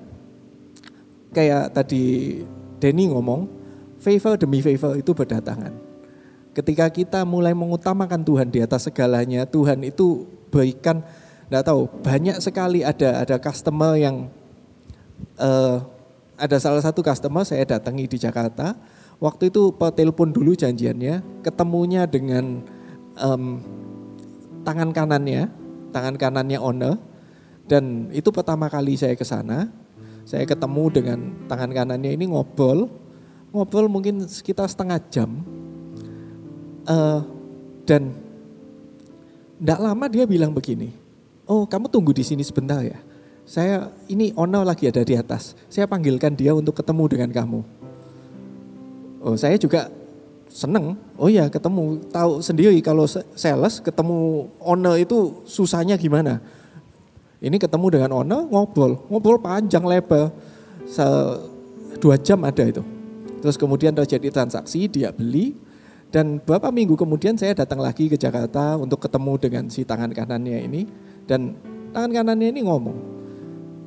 [1.34, 2.40] kayak tadi
[2.80, 3.50] Denny ngomong,
[4.00, 5.74] favor demi favor itu berdatangan.
[6.54, 11.02] Ketika kita mulai mengutamakan Tuhan di atas segalanya, Tuhan itu berikan,
[11.50, 14.30] enggak tahu, banyak sekali ada ada customer yang
[15.42, 15.82] uh,
[16.38, 18.78] ada salah satu customer saya datangi di Jakarta,
[19.22, 22.62] Waktu itu telepon dulu janjiannya, ketemunya dengan
[23.20, 23.62] um,
[24.64, 25.48] tangan kanannya,
[25.94, 26.96] tangan kanannya owner,
[27.68, 29.70] dan itu pertama kali saya ke sana.
[30.24, 31.20] Saya ketemu dengan
[31.52, 32.88] tangan kanannya ini ngobrol,
[33.52, 35.44] ngobrol mungkin sekitar setengah jam,
[36.88, 37.20] uh,
[37.84, 38.16] dan
[39.60, 40.96] tidak lama dia bilang begini,
[41.44, 43.00] oh kamu tunggu di sini sebentar ya.
[43.44, 45.52] Saya ini owner lagi ada di atas.
[45.68, 47.83] Saya panggilkan dia untuk ketemu dengan kamu.
[49.24, 49.88] Oh, saya juga
[50.52, 51.00] seneng.
[51.16, 56.44] Oh ya ketemu, tahu sendiri kalau sales ketemu owner itu susahnya gimana.
[57.40, 60.32] Ini ketemu dengan owner ngobrol, ngobrol panjang lebar,
[60.84, 61.04] Se
[62.00, 62.84] dua jam ada itu.
[63.40, 65.56] Terus kemudian terjadi transaksi, dia beli,
[66.12, 70.64] dan beberapa minggu kemudian saya datang lagi ke Jakarta untuk ketemu dengan si tangan kanannya
[70.64, 70.88] ini,
[71.28, 71.56] dan
[71.92, 72.98] tangan kanannya ini ngomong,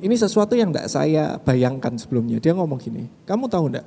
[0.05, 2.37] ini sesuatu yang tidak saya bayangkan sebelumnya.
[2.37, 3.85] Dia ngomong gini, kamu tahu enggak,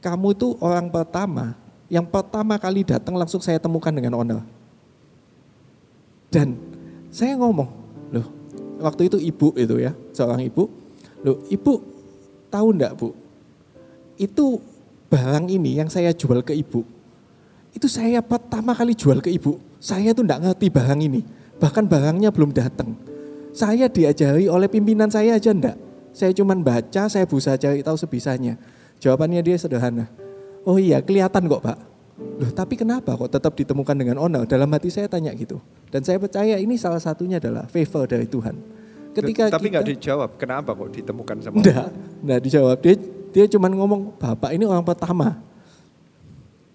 [0.00, 1.54] kamu itu orang pertama.
[1.90, 4.40] Yang pertama kali datang langsung saya temukan dengan owner.
[6.30, 6.54] Dan
[7.10, 7.68] saya ngomong,
[8.14, 8.26] loh
[8.78, 10.70] waktu itu ibu itu ya, seorang ibu,
[11.26, 11.82] loh ibu
[12.46, 13.10] tahu enggak bu,
[14.14, 14.62] itu
[15.10, 16.86] barang ini yang saya jual ke ibu,
[17.74, 21.20] itu saya pertama kali jual ke ibu, saya tuh enggak ngerti barang ini,
[21.58, 22.94] bahkan barangnya belum datang.
[23.50, 25.74] Saya diajari oleh pimpinan saya aja enggak,
[26.14, 28.54] saya cuman baca, saya berusaha cari tahu sebisanya
[29.00, 30.06] Jawabannya dia sederhana.
[30.68, 31.78] Oh iya kelihatan kok pak.
[32.20, 34.44] Loh, tapi kenapa kok tetap ditemukan dengan Ona?
[34.44, 35.56] Dalam hati saya tanya gitu.
[35.88, 38.56] Dan saya percaya ini salah satunya adalah favor dari Tuhan.
[39.16, 41.88] Ketika Tapi nggak dijawab, kenapa kok ditemukan sama Enggak,
[42.22, 42.76] enggak dijawab.
[42.84, 42.94] Dia
[43.30, 45.40] dia cuma ngomong, "Bapak ini orang pertama."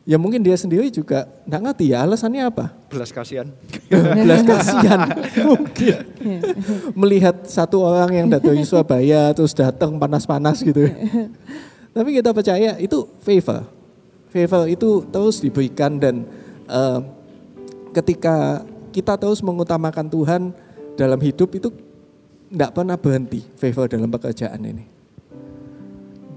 [0.05, 2.65] Ya mungkin dia sendiri juga enggak ngerti ya alasannya apa.
[2.93, 3.49] Belas kasihan.
[4.25, 5.01] Belas kasihan
[5.45, 5.97] mungkin.
[6.93, 10.89] Melihat satu orang yang datang Surabaya terus datang panas-panas gitu.
[11.95, 13.63] Tapi kita percaya itu favor.
[14.27, 16.27] Favor itu terus diberikan dan
[16.67, 16.99] eh,
[17.95, 20.51] ketika kita terus mengutamakan Tuhan
[20.99, 21.71] dalam hidup itu
[22.51, 24.83] enggak pernah berhenti favor dalam pekerjaan ini.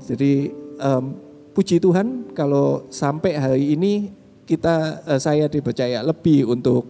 [0.06, 1.05] Jadi em,
[1.51, 4.14] puji Tuhan kalau sampai hari ini
[4.47, 6.86] kita eh, saya dipercaya lebih untuk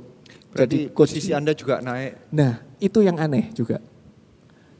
[0.52, 2.32] Berarti jadi posisi Anda juga naik.
[2.32, 3.80] Nah, itu yang aneh juga.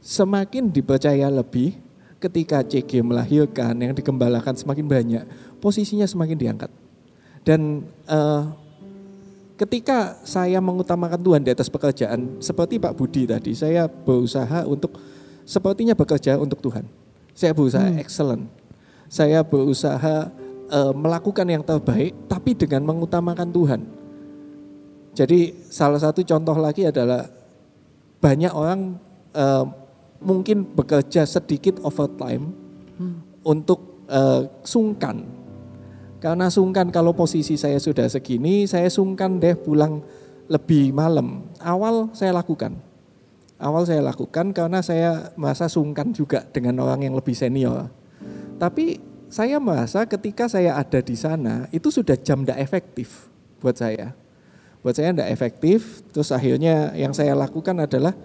[0.01, 1.88] Semakin dipercaya lebih
[2.19, 5.23] ketika CG melahirkan yang digembalakan semakin banyak,
[5.63, 6.71] posisinya semakin diangkat.
[7.47, 8.43] Dan eh,
[9.55, 14.99] ketika saya mengutamakan Tuhan di atas pekerjaan, seperti Pak Budi tadi, saya berusaha untuk
[15.47, 16.83] sepertinya bekerja untuk Tuhan.
[17.31, 18.51] Saya berusaha excellent.
[19.07, 20.27] Saya berusaha
[20.67, 23.81] eh, melakukan yang terbaik, tapi dengan mengutamakan Tuhan.
[25.15, 27.31] Jadi salah satu contoh lagi adalah
[28.19, 28.99] banyak orang
[29.31, 29.65] eh,
[30.19, 32.51] mungkin bekerja sedikit overtime
[33.43, 35.23] untuk eh, sungkan.
[36.19, 40.03] Karena sungkan kalau posisi saya sudah segini, saya sungkan deh pulang
[40.51, 41.47] lebih malam.
[41.63, 42.75] Awal saya lakukan.
[43.59, 47.87] Awal saya lakukan karena saya merasa sungkan juga dengan orang yang lebih senior.
[48.59, 48.99] Tapi
[49.31, 53.31] saya merasa ketika saya ada di sana itu sudah jam tidak efektif
[53.63, 54.11] buat saya.
[54.79, 58.15] Buat saya tidak efektif, terus akhirnya yang saya lakukan adalah,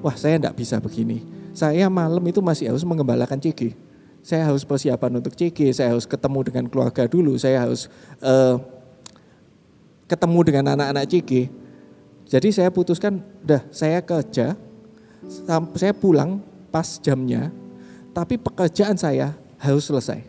[0.00, 1.37] wah saya tidak bisa begini.
[1.58, 3.74] Saya malam itu masih harus mengembalakan CG.
[4.22, 7.90] Saya harus persiapan untuk CG, saya harus ketemu dengan keluarga dulu, saya harus
[8.22, 8.56] eh,
[10.06, 11.50] ketemu dengan anak-anak CG.
[12.30, 14.54] Jadi saya putuskan, udah saya kerja,
[15.74, 16.38] saya pulang
[16.70, 17.50] pas jamnya,
[18.14, 20.22] tapi pekerjaan saya harus selesai.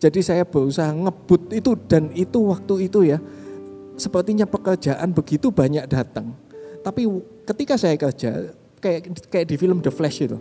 [0.00, 3.20] Jadi saya berusaha ngebut itu dan itu waktu itu ya,
[4.00, 6.32] sepertinya pekerjaan begitu banyak datang.
[6.80, 7.08] Tapi
[7.44, 8.54] ketika saya kerja,
[8.84, 9.00] kayak
[9.32, 10.36] kayak di film The Flash itu,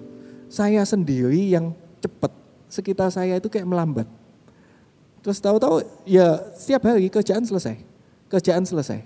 [0.52, 1.72] saya sendiri yang
[2.03, 2.36] cepat,
[2.68, 4.03] sekitar saya itu kayak melambat.
[5.24, 7.80] Terus tahu-tahu ya setiap hari kerjaan selesai,
[8.28, 8.99] kerjaan selesai.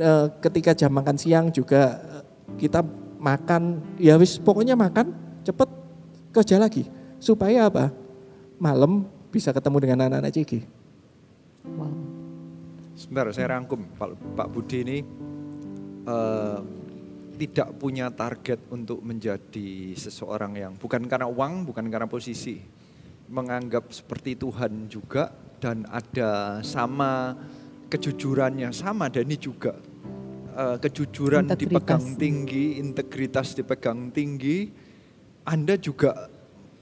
[0.00, 2.24] Eh, ketika jam makan siang juga eh,
[2.58, 2.82] kita
[3.22, 5.14] makan, ya wis pokoknya makan
[5.46, 5.70] cepet
[6.34, 6.90] kerja lagi
[7.22, 7.94] supaya apa?
[8.58, 10.60] Malam bisa ketemu dengan anak-anak Ciki.
[12.98, 13.80] Sebentar, saya rangkum.
[13.96, 14.98] Pak, Pak Budi ini
[16.04, 16.58] eh,
[17.40, 22.60] tidak punya target untuk menjadi seseorang yang bukan karena uang, bukan karena posisi,
[23.32, 27.32] menganggap seperti Tuhan juga dan ada sama
[27.88, 29.72] kejujurannya sama Dani juga
[30.50, 31.62] Eh, kejujuran Integritas.
[31.62, 34.68] dipegang tinggi, integritas dipegang tinggi.
[35.46, 36.26] Anda juga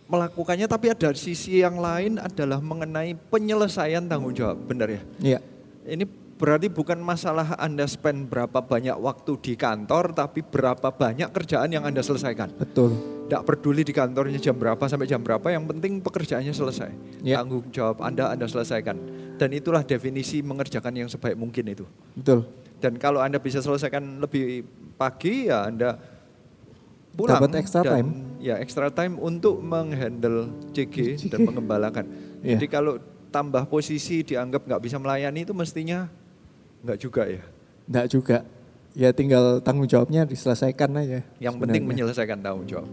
[0.09, 5.03] melakukannya, tapi ada sisi yang lain adalah mengenai penyelesaian tanggung jawab, benar ya?
[5.21, 5.41] Iya.
[5.85, 6.05] Ini
[6.39, 11.83] berarti bukan masalah Anda spend berapa banyak waktu di kantor, tapi berapa banyak kerjaan yang
[11.83, 12.55] Anda selesaikan.
[12.55, 12.95] Betul.
[13.27, 16.91] Tidak peduli di kantornya jam berapa sampai jam berapa, yang penting pekerjaannya selesai.
[17.27, 17.43] Ya.
[17.43, 18.97] Tanggung jawab Anda Anda selesaikan.
[19.37, 21.85] Dan itulah definisi mengerjakan yang sebaik mungkin itu.
[22.17, 22.47] Betul.
[22.79, 24.65] Dan kalau Anda bisa selesaikan lebih
[24.97, 25.99] pagi, ya Anda
[27.19, 27.43] pulang.
[27.43, 28.11] Dapat extra dan, time.
[28.39, 32.07] Ya, extra time untuk menghandle CG, dan mengembalakan.
[32.39, 36.09] Jadi kalau tambah posisi dianggap nggak bisa melayani itu mestinya
[36.81, 37.43] nggak juga ya.
[37.85, 38.39] Enggak juga.
[38.93, 41.23] Ya tinggal tanggung jawabnya diselesaikan aja.
[41.39, 41.89] Yang penting sebenarnya.
[41.89, 42.91] menyelesaikan tanggung jawab.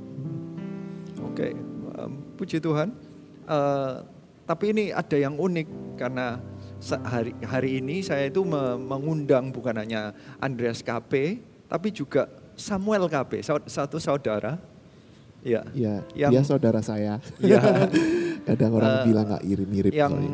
[1.23, 2.93] Oke, em, puji Tuhan.
[3.43, 3.93] Eh,
[4.43, 6.37] tapi ini ada yang unik karena
[7.03, 13.41] hari hari ini saya itu me- mengundang bukan hanya Andreas KP, tapi juga Samuel KP,
[13.65, 14.61] satu saudara.
[15.41, 15.61] Ya.
[15.71, 17.17] Iya, yang dia saudara saya.
[17.37, 17.61] Iya.
[18.47, 19.91] Kadang orang Eh, bilang nggak mirip-mirip.
[19.91, 20.31] yang soalnya.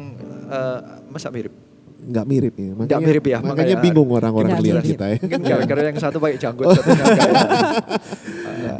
[0.51, 1.53] eh, masa mirip.
[2.01, 2.69] Nggak mirip ya.
[2.73, 5.15] Nggak mirip ya, Makanya makanya- bingung orang-orang lihat kita ya.
[5.21, 7.07] Mungkin gara-gara yang satu pakai janggut, enggak.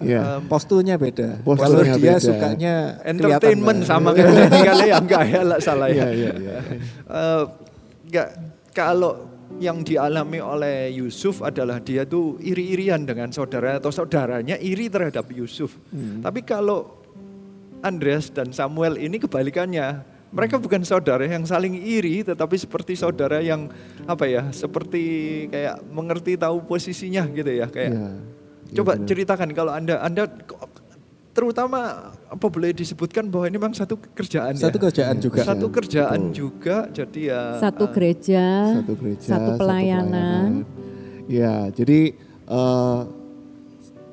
[0.02, 0.22] Iya.
[0.38, 1.38] Em, Posturnya beda.
[1.38, 2.20] Kalau Posturnya dia beda.
[2.20, 2.74] sukanya
[3.04, 5.94] entertainment sama kayak kali ya enggak ya lah salah ya.
[5.94, 6.56] Iya, iya, iya.
[7.06, 7.44] Eh,
[8.10, 8.28] enggak
[8.72, 9.14] kalau
[9.62, 15.78] yang dialami oleh Yusuf adalah dia tuh iri-irian dengan saudara atau saudaranya iri terhadap Yusuf.
[15.94, 16.26] Hmm.
[16.26, 16.98] Tapi kalau
[17.82, 20.11] Andreas dan Samuel ini kebalikannya.
[20.32, 23.68] Mereka bukan saudara yang saling iri tetapi seperti saudara yang
[24.08, 25.04] apa ya, seperti
[25.48, 27.92] kayak mengerti tahu posisinya gitu ya kayak.
[27.92, 29.08] Iya, iya Coba benar.
[29.12, 30.24] ceritakan kalau Anda Anda
[31.32, 31.80] terutama
[32.28, 34.84] apa boleh disebutkan bahwa ini memang satu kerjaan Satu ya?
[34.88, 35.40] kerjaan juga.
[35.44, 36.36] Satu Ya, kerjaan betul.
[36.36, 37.42] juga, jadi ya.
[37.60, 38.46] Satu eh, gereja,
[38.80, 40.50] Satu gereja, satu pelayanan.
[41.28, 42.16] Ya, jadi
[42.48, 43.00] eh,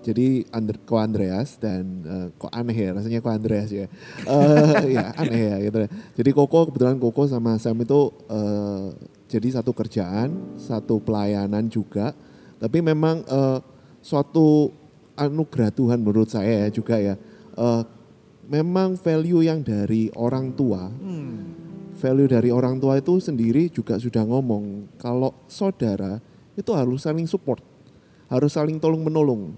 [0.09, 3.85] jadi Andre, ko Andreas dan eh, kok aneh ya rasanya ko Andreas ya.
[4.25, 5.79] Eh, ya aneh ya gitu.
[6.17, 8.87] Jadi Koko kebetulan Koko sama Sam itu eh,
[9.29, 12.17] jadi satu kerjaan, satu pelayanan juga.
[12.57, 13.61] Tapi memang eh,
[14.01, 14.73] suatu
[15.13, 17.21] anugerah Tuhan menurut saya ya juga ya.
[17.53, 17.83] Eh,
[18.49, 20.89] memang value yang dari orang tua
[21.99, 26.23] value dari orang tua itu sendiri juga sudah ngomong kalau saudara
[26.55, 27.59] itu harus saling support,
[28.31, 29.55] harus saling tolong menolong.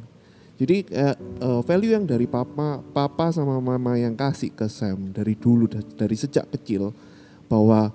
[0.61, 5.33] Jadi eh, eh, value yang dari papa, papa sama mama yang kasih ke Sam dari
[5.33, 6.93] dulu da- dari sejak kecil
[7.49, 7.89] bahwa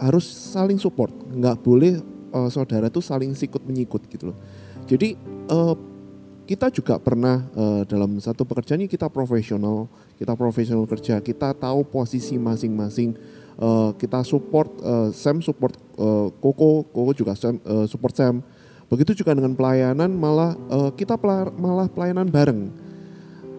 [0.00, 2.00] harus saling support, nggak boleh
[2.32, 4.38] eh, saudara tuh saling sikut menyikut gitu loh.
[4.88, 5.20] Jadi
[5.52, 5.74] eh,
[6.48, 9.84] kita juga pernah eh, dalam satu pekerjaan ini kita profesional,
[10.16, 13.12] kita profesional kerja, kita tahu posisi masing-masing.
[13.56, 18.40] Eh, kita support eh, Sam support eh, Koko, Koko juga Sam, eh, support Sam.
[18.86, 22.70] Begitu juga dengan pelayanan malah eh, kita pela- malah pelayanan bareng.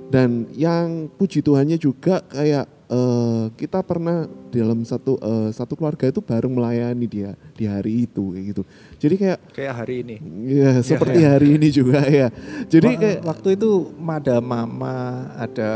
[0.07, 6.23] Dan yang puji Tuhannya juga kayak eh, kita pernah dalam satu eh, satu keluarga itu
[6.23, 8.63] bareng melayani dia di hari itu kayak gitu.
[8.97, 10.15] Jadi kayak Kayak hari ini.
[10.47, 12.31] ya seperti hari ini juga ya.
[12.65, 14.95] Jadi Wa- kayak waktu itu ada mama,
[15.35, 15.71] ada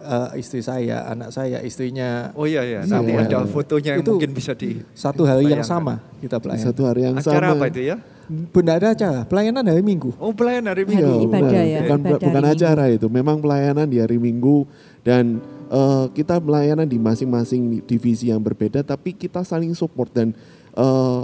[0.00, 2.36] eh, istri saya, anak saya, istrinya.
[2.36, 2.92] Oh iya ya, Iya.
[2.92, 5.64] nanti ada fotonya yang Itu mungkin bisa di Satu hari yang bayangkan.
[5.64, 6.60] sama kita pelayan.
[6.62, 7.56] satu hari yang Acara sama.
[7.56, 7.96] apa itu ya?
[8.30, 10.14] Benda ada acara, pelayanan hari Minggu.
[10.22, 11.14] Oh pelayan hari Iya, Minggu.
[11.26, 11.66] ibadah benar.
[11.66, 14.70] ya, Bukan ibadah bukan hari acara itu, memang pelayanan di hari Minggu
[15.02, 20.30] dan eh, kita pelayanan di masing-masing divisi yang berbeda, tapi kita saling support dan
[20.78, 21.22] eh,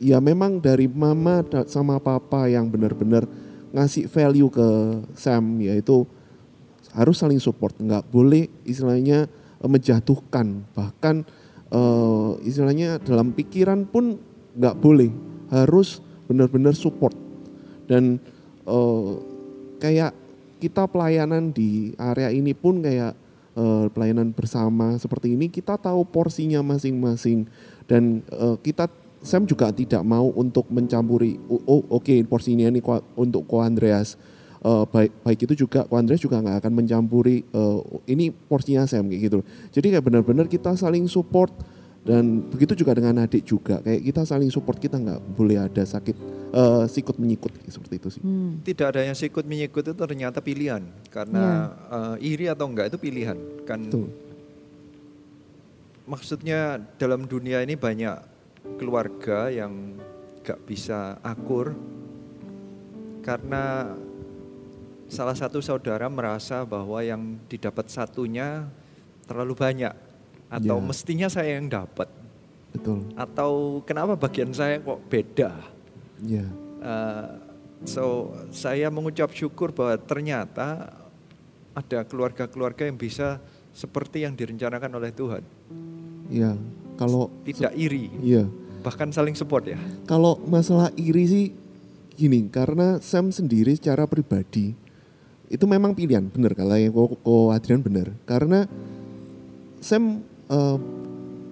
[0.00, 3.28] ya memang dari mama sama papa yang benar-benar
[3.76, 4.68] ngasih value ke
[5.12, 6.08] Sam yaitu
[6.96, 9.28] harus saling support, nggak boleh istilahnya
[9.60, 11.28] eh, menjatuhkan, bahkan
[11.68, 14.16] eh, istilahnya dalam pikiran pun
[14.56, 15.12] nggak boleh,
[15.50, 15.98] harus
[16.30, 17.14] benar-benar support.
[17.90, 18.22] Dan
[18.64, 19.12] eh,
[19.82, 20.14] kayak
[20.62, 23.12] kita pelayanan di area ini pun kayak
[23.58, 27.50] eh, pelayanan bersama seperti ini kita tahu porsinya masing-masing.
[27.90, 28.86] Dan eh, kita
[29.20, 32.80] Sam juga tidak mau untuk mencampuri oh, oh, oke porsinya ini
[33.18, 34.16] untuk Ko Andreas.
[34.60, 39.08] Eh, baik baik itu juga Ko Andreas juga nggak akan mencampuri eh, ini porsinya Sam
[39.10, 39.38] kayak gitu.
[39.76, 41.52] Jadi kayak benar-benar kita saling support
[42.00, 46.16] dan begitu juga dengan adik juga kayak kita saling support kita nggak boleh ada sakit
[46.48, 48.60] eh, sikut menyikut seperti itu sih Hmm.
[48.64, 53.36] Tidak ada yang sikut menyikut itu ternyata pilihan karena eh, iri atau enggak itu pilihan
[53.64, 53.80] kan.
[53.84, 54.08] Betul.
[56.04, 58.18] Maksudnya dalam dunia ini banyak
[58.76, 59.96] keluarga yang
[60.42, 61.76] gak bisa akur
[63.22, 63.94] karena
[65.06, 68.66] salah satu saudara merasa bahwa yang didapat satunya
[69.28, 69.94] terlalu banyak
[70.50, 70.84] atau Ya.
[70.84, 72.10] mestinya saya yang dapat
[72.74, 75.50] betul atau kenapa bagian saya kok beda.
[76.26, 76.46] ya
[76.80, 77.36] Uh,
[77.84, 80.88] so saya mengucap syukur bahwa ternyata
[81.76, 83.36] ada keluarga-keluarga yang bisa
[83.76, 85.44] seperti yang direncanakan oleh Tuhan,
[86.32, 86.56] ya
[86.96, 88.48] kalau tidak iri, iya
[88.80, 89.76] bahkan saling support ya.
[90.08, 91.46] Kalau masalah iri sih
[92.16, 94.72] gini, karena Sam sendiri secara pribadi
[95.52, 98.08] itu memang pilihan, benar kalau yang ko, ko Adrian benar.
[98.24, 98.64] Karena
[99.84, 100.76] Sam eh,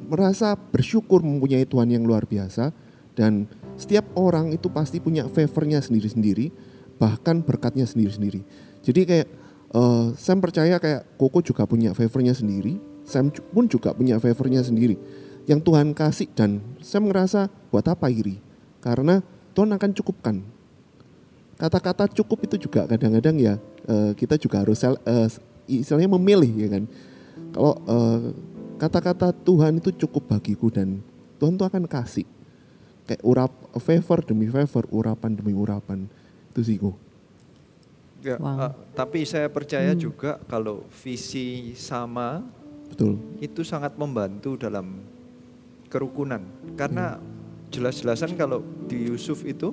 [0.09, 2.75] merasa bersyukur mempunyai Tuhan yang luar biasa
[3.15, 3.47] dan
[3.79, 6.51] setiap orang itu pasti punya favornya sendiri-sendiri,
[6.99, 8.43] bahkan berkatnya sendiri-sendiri.
[8.83, 9.29] Jadi kayak
[9.75, 14.99] eh, Sam percaya kayak Koko juga punya favornya sendiri, Sam pun juga punya favornya sendiri.
[15.49, 18.37] Yang Tuhan kasih dan Sam ngerasa buat apa iri?
[18.85, 19.23] Karena
[19.57, 20.37] Tuhan akan cukupkan.
[21.59, 23.55] Kata-kata cukup itu juga kadang-kadang ya
[23.87, 25.29] eh, kita juga harus eh,
[25.67, 26.85] istilahnya memilih ya kan.
[27.55, 28.19] Kalau eh,
[28.79, 31.03] kata-kata Tuhan itu cukup bagiku dan
[31.37, 32.25] Tuhan tuh akan kasih
[33.09, 36.05] kayak urap favor demi favor, urapan demi urapan.
[36.53, 36.93] Itu sih Ko.
[38.21, 38.69] Ya, Wow.
[38.69, 40.01] uh, tapi saya percaya Hmm.
[40.01, 42.43] juga kalau visi sama
[42.91, 43.17] Betul.
[43.39, 45.01] itu sangat membantu dalam
[45.89, 46.43] kerukunan.
[46.75, 47.17] Karena
[47.71, 48.61] jelas-jelasan kalau
[48.91, 49.73] di Yusuf itu,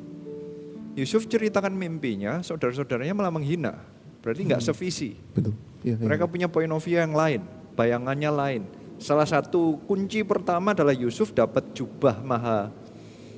[0.95, 3.76] Yusuf ceritakan mimpinya, saudara-saudaranya malah menghina.
[4.23, 5.18] Berarti nggak sevisi.
[5.36, 5.52] Betul.
[5.84, 6.06] Iya, iya.
[6.07, 7.44] Mereka punya point of view yang lain,
[7.76, 8.64] bayangannya lain.
[8.96, 12.72] Salah satu kunci pertama adalah Yusuf dapat jubah maha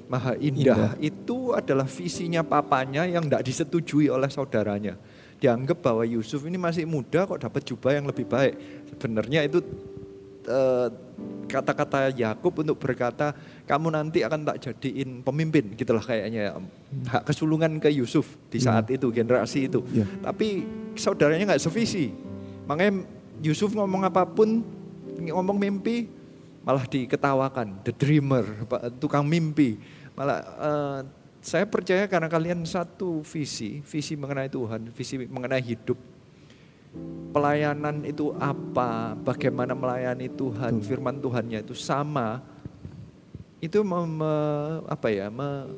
[0.07, 0.95] maha indah.
[1.01, 4.95] Itu adalah visinya papanya yang tidak disetujui oleh saudaranya.
[5.37, 8.55] Dianggap bahwa Yusuf ini masih muda kok dapat jubah yang lebih baik.
[8.95, 9.59] Sebenarnya itu
[10.47, 10.87] eh,
[11.47, 13.35] kata-kata Yakub untuk berkata
[13.67, 16.55] kamu nanti akan tak jadiin pemimpin gitulah kayaknya
[17.07, 20.03] hak kesulungan ke Yusuf di saat itu generasi itu Iya.
[20.23, 20.63] tapi
[20.95, 22.11] saudaranya nggak sevisi.
[22.67, 23.03] Makanya
[23.39, 24.59] Yusuf ngomong apa pun,
[25.17, 26.09] ngomong mimpi,
[26.61, 27.83] malah diketawakan.
[27.85, 28.45] The dreamer,
[28.97, 29.77] tukang mimpi.
[30.17, 30.99] Malah uh,
[31.37, 35.99] saya percaya karena kalian satu visi, visi mengenai Tuhan, visi mengenai hidup.
[37.29, 42.41] Pelayanan itu apa, bagaimana melayani Tuhan, firman Tuhannya itu sama.
[43.61, 44.17] Itu mem,
[44.89, 45.29] apa ya,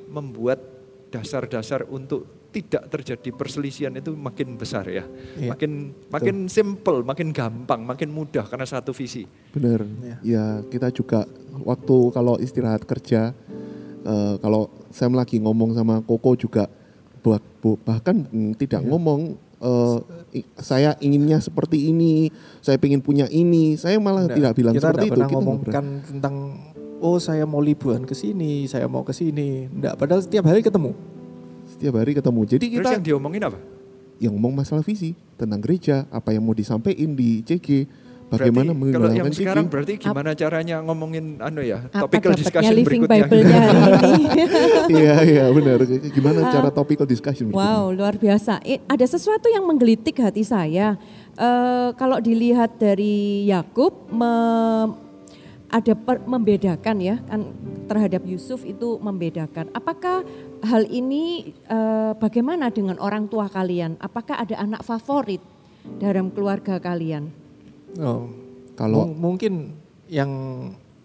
[0.07, 0.63] membuat
[1.11, 5.05] dasar-dasar untuk tidak terjadi perselisihan itu makin besar ya.
[5.37, 6.09] Iya, makin betul.
[6.09, 9.29] makin simple, makin gampang, makin mudah karena satu visi.
[9.53, 9.85] Benar.
[10.01, 10.17] Ya.
[10.25, 11.29] ya, kita juga
[11.61, 13.37] waktu kalau istirahat kerja
[14.05, 16.65] uh, kalau saya lagi ngomong sama Koko juga
[17.85, 18.87] bahkan tidak ya.
[18.87, 19.99] ngomong uh,
[20.57, 25.05] saya inginnya seperti ini, saya ingin punya ini, saya malah Nggak, tidak bilang kita seperti
[25.05, 25.13] itu.
[25.13, 26.35] Kita ngomongkan tentang
[26.99, 29.69] oh saya mau liburan ke sini, saya mau ke sini.
[29.69, 31.18] Enggak, padahal setiap hari ketemu
[31.79, 32.41] setiap hari ketemu.
[32.43, 33.59] Jadi kita Terus yang diomongin apa?
[34.19, 37.87] Yang ngomong masalah visi tentang gereja, apa yang mau disampaikan di CG,
[38.27, 39.39] bagaimana berarti, kalau yang CG.
[39.39, 43.63] sekarang berarti gimana caranya ngomongin anu ya, apa topical discussion living berikutnya.
[44.91, 45.79] Iya, iya benar.
[46.11, 47.71] Gimana uh, cara topical discussion berikutnya.
[47.79, 48.59] Wow, luar biasa.
[48.67, 50.99] Eh, ada sesuatu yang menggelitik hati saya.
[51.39, 54.11] Uh, kalau dilihat dari Yakub
[55.69, 57.53] ada per, membedakan ya kan
[57.85, 59.69] terhadap Yusuf itu membedakan.
[59.71, 60.25] Apakah
[60.63, 63.95] hal ini eh, bagaimana dengan orang tua kalian?
[63.99, 65.41] Apakah ada anak favorit
[65.99, 67.31] dalam keluarga kalian?
[67.97, 68.29] Oh,
[68.77, 69.75] kalau mungkin
[70.09, 70.31] yang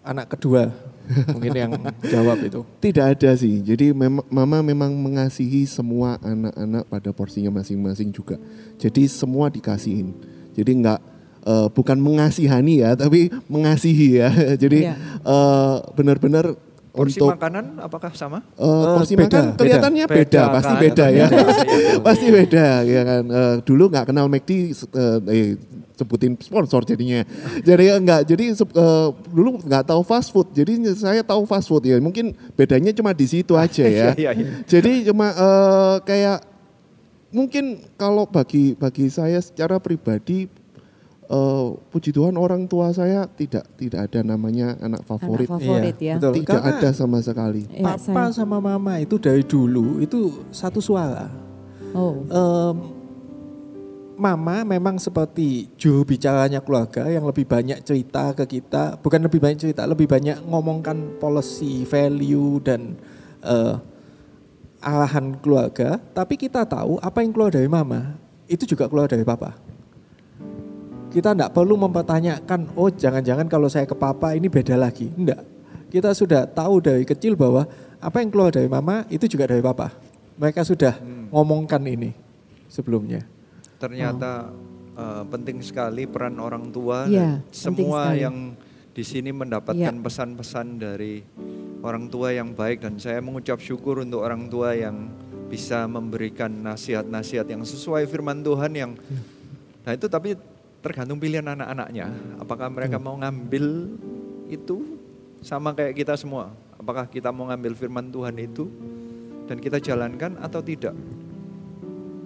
[0.05, 0.69] anak kedua
[1.33, 1.71] mungkin yang
[2.05, 2.61] jawab itu.
[2.81, 3.61] Tidak ada sih.
[3.61, 8.41] Jadi mem mama memang mengasihi semua anak-anak pada porsinya masing-masing juga.
[8.81, 10.13] Jadi semua dikasihin.
[10.57, 10.99] Jadi enggak
[11.45, 14.29] uh, bukan mengasihani ya, tapi mengasihi ya.
[14.61, 14.97] Jadi yeah.
[14.97, 15.29] Iya.
[15.29, 16.57] uh, benar-benar
[16.95, 18.39] Porsi untuk makanan apakah sama?
[18.55, 20.81] Uh, porsi beda, makan kelihatannya beda, beda, beda pasti kan?
[20.81, 21.27] beda ya.
[22.07, 23.23] pasti beda ya kan.
[23.27, 25.59] Uh, dulu nggak kenal McD uh, eh,
[25.99, 27.27] sebutin sponsor jadinya.
[27.59, 30.47] Jadi enggak jadi uh, dulu nggak tahu fast food.
[30.55, 31.99] Jadi saya tahu fast food ya.
[31.99, 34.15] Mungkin bedanya cuma di situ aja ya.
[34.15, 34.47] Iya, iya.
[34.63, 36.47] jadi cuma uh, kayak
[37.35, 40.47] mungkin kalau bagi bagi saya secara pribadi
[41.29, 45.49] uh, puji Tuhan orang tua saya tidak tidak ada namanya anak favorit.
[45.49, 46.15] Anak favorit iya, ya.
[46.21, 46.33] Betul.
[46.41, 47.63] Tidak Karena ada sama sekali.
[47.69, 48.43] Ya, Papa saya...
[48.43, 51.29] sama mama itu dari dulu itu satu suara.
[51.95, 52.27] Oh.
[52.27, 52.77] Um,
[54.15, 59.59] Mama memang seperti juru bicaranya keluarga yang lebih banyak cerita ke kita, bukan lebih banyak
[59.59, 62.95] cerita, lebih banyak ngomongkan policy, value dan
[63.43, 63.75] uh,
[64.79, 65.99] arahan keluarga.
[66.15, 68.15] Tapi kita tahu apa yang keluar dari mama
[68.47, 69.64] itu juga keluar dari papa.
[71.15, 75.07] Kita tidak perlu mempertanyakan, oh jangan-jangan kalau saya ke papa ini beda lagi.
[75.15, 75.47] Enggak.
[75.87, 77.63] Kita sudah tahu dari kecil bahwa
[78.03, 79.95] apa yang keluar dari mama itu juga dari papa.
[80.35, 81.31] Mereka sudah hmm.
[81.31, 82.11] ngomongkan ini
[82.67, 83.23] sebelumnya.
[83.79, 84.99] Ternyata oh.
[84.99, 88.51] uh, penting sekali peran orang tua ya, dan semua yang
[88.91, 90.03] di sini mendapatkan iya.
[90.03, 90.91] pesan-pesan ya.
[90.91, 91.23] dari
[91.79, 95.07] orang tua yang baik dan saya mengucap syukur untuk orang tua yang
[95.47, 99.21] bisa memberikan nasihat-nasihat yang sesuai firman Tuhan yang ya.
[99.85, 100.33] Nah itu tapi
[100.85, 102.13] tergantung pilihan anak-anaknya.
[102.37, 103.97] Apakah mereka mau ngambil
[104.45, 105.01] itu
[105.41, 106.53] sama kayak kita semua?
[106.77, 108.69] Apakah kita mau ngambil firman Tuhan itu
[109.49, 110.93] dan kita jalankan atau tidak?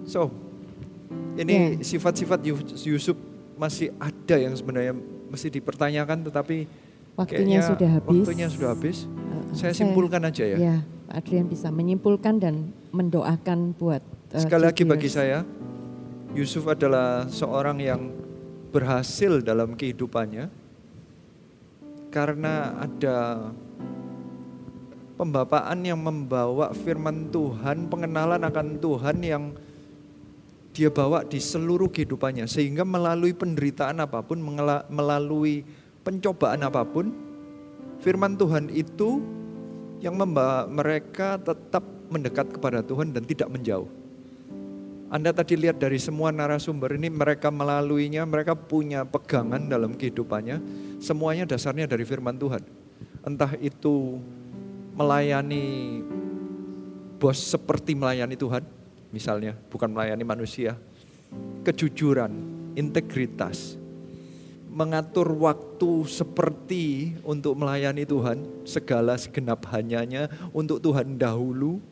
[0.04, 0.28] So,
[1.40, 2.44] ini sifat-sifat
[2.84, 3.16] Yusuf
[3.56, 4.92] masih ada yang sebenarnya
[5.32, 6.68] mesti dipertanyakan tetapi
[7.16, 8.20] waktunya sudah habis.
[8.20, 8.96] Waktunya sudah habis.
[9.08, 10.58] Uh, saya simpulkan aja ya.
[10.58, 10.76] Ya,
[11.08, 15.44] Pak Adrian bisa menyimpulkan dan mendoakan buat uh, Sekali lagi bagi saya,
[16.32, 18.19] Yusuf adalah seorang yang
[18.70, 20.48] berhasil dalam kehidupannya
[22.10, 23.50] karena ada
[25.20, 29.44] pembapaan yang membawa firman Tuhan, pengenalan akan Tuhan yang
[30.72, 34.40] dia bawa di seluruh kehidupannya sehingga melalui penderitaan apa pun,
[34.88, 35.66] melalui
[36.00, 37.12] pencobaan apa pun,
[38.00, 39.20] firman Tuhan itu
[40.00, 43.99] yang membawa mereka tetap mendekat kepada Tuhan dan tidak menjauh.
[45.10, 50.62] Anda tadi lihat dari semua narasumber ini mereka melaluinya, mereka punya pegangan dalam kehidupannya.
[51.02, 52.62] Semuanya dasarnya dari firman Tuhan.
[53.26, 54.22] Entah itu
[54.94, 55.98] melayani
[57.18, 58.62] bos seperti melayani Tuhan,
[59.10, 60.78] misalnya bukan melayani manusia.
[61.66, 62.30] Kejujuran,
[62.78, 63.74] integritas,
[64.70, 71.82] mengatur waktu seperti untuk melayani Tuhan, segala segenap hanyanya untuk Tuhan dahulu,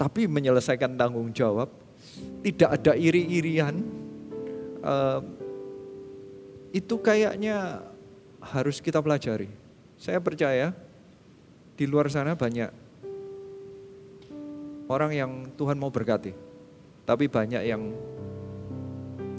[0.00, 1.81] tapi menyelesaikan tanggung jawab,
[2.42, 3.80] tidak ada iri-irian,
[4.82, 5.20] uh,
[6.72, 7.84] itu kayaknya
[8.42, 9.48] harus kita pelajari.
[10.00, 10.74] Saya percaya
[11.78, 12.82] di luar sana banyak
[14.90, 16.34] orang yang Tuhan mau berkati,
[17.06, 17.82] tapi banyak yang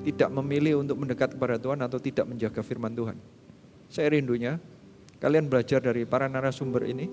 [0.04, 3.18] tidak memilih untuk mendekat kepada Tuhan atau tidak menjaga firman Tuhan.
[3.88, 4.60] Saya rindunya
[5.24, 7.08] kalian belajar dari para narasumber ini.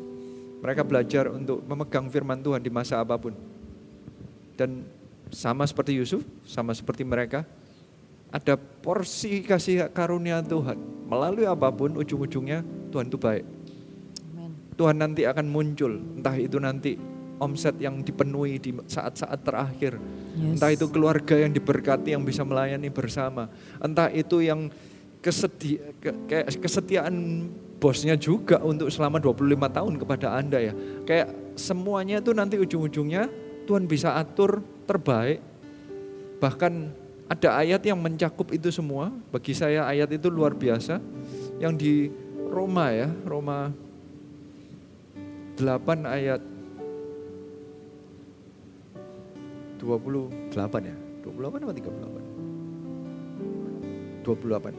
[0.60, 3.32] Mereka belajar untuk memegang firman Tuhan di masa apa pun.
[4.60, 4.84] Dan
[5.30, 7.46] sama seperti Yusuf, sama seperti mereka,
[8.30, 10.78] ada porsi kasih karunia Tuhan.
[11.10, 12.62] Melalui apa pun ujung-ujungnya
[12.94, 13.44] Tuhan itu baik.
[14.78, 16.96] Tuhan nanti akan muncul, entah itu nanti
[17.36, 19.96] omset yang dipenuhi di saat-saat terakhir.
[20.36, 20.56] Yes.
[20.56, 23.48] Entah itu keluarga yang diberkati yang bisa melayani bersama.
[23.76, 24.72] Entah itu yang
[25.20, 27.48] kesedi, ke, kesetiaan
[27.80, 30.72] bosnya juga untuk selama 25 tahun kepada Anda ya.
[31.08, 33.28] Kayak semuanya itu nanti ujung-ujungnya
[33.64, 35.38] Tuhan bisa atur terbaik.
[36.42, 36.72] Bahkan
[37.30, 39.14] ada ayat yang mencakup itu semua.
[39.30, 40.98] Bagi saya ayat itu luar biasa.
[41.62, 42.10] Yang di
[42.50, 43.70] Roma ya, Roma
[45.54, 46.42] 8 ayat
[49.78, 50.96] 28 ya.
[51.22, 51.74] 28 atau
[54.24, 54.26] 38?
[54.26, 54.74] 28.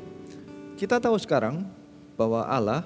[0.75, 1.63] Kita tahu sekarang
[2.19, 2.83] bahwa Allah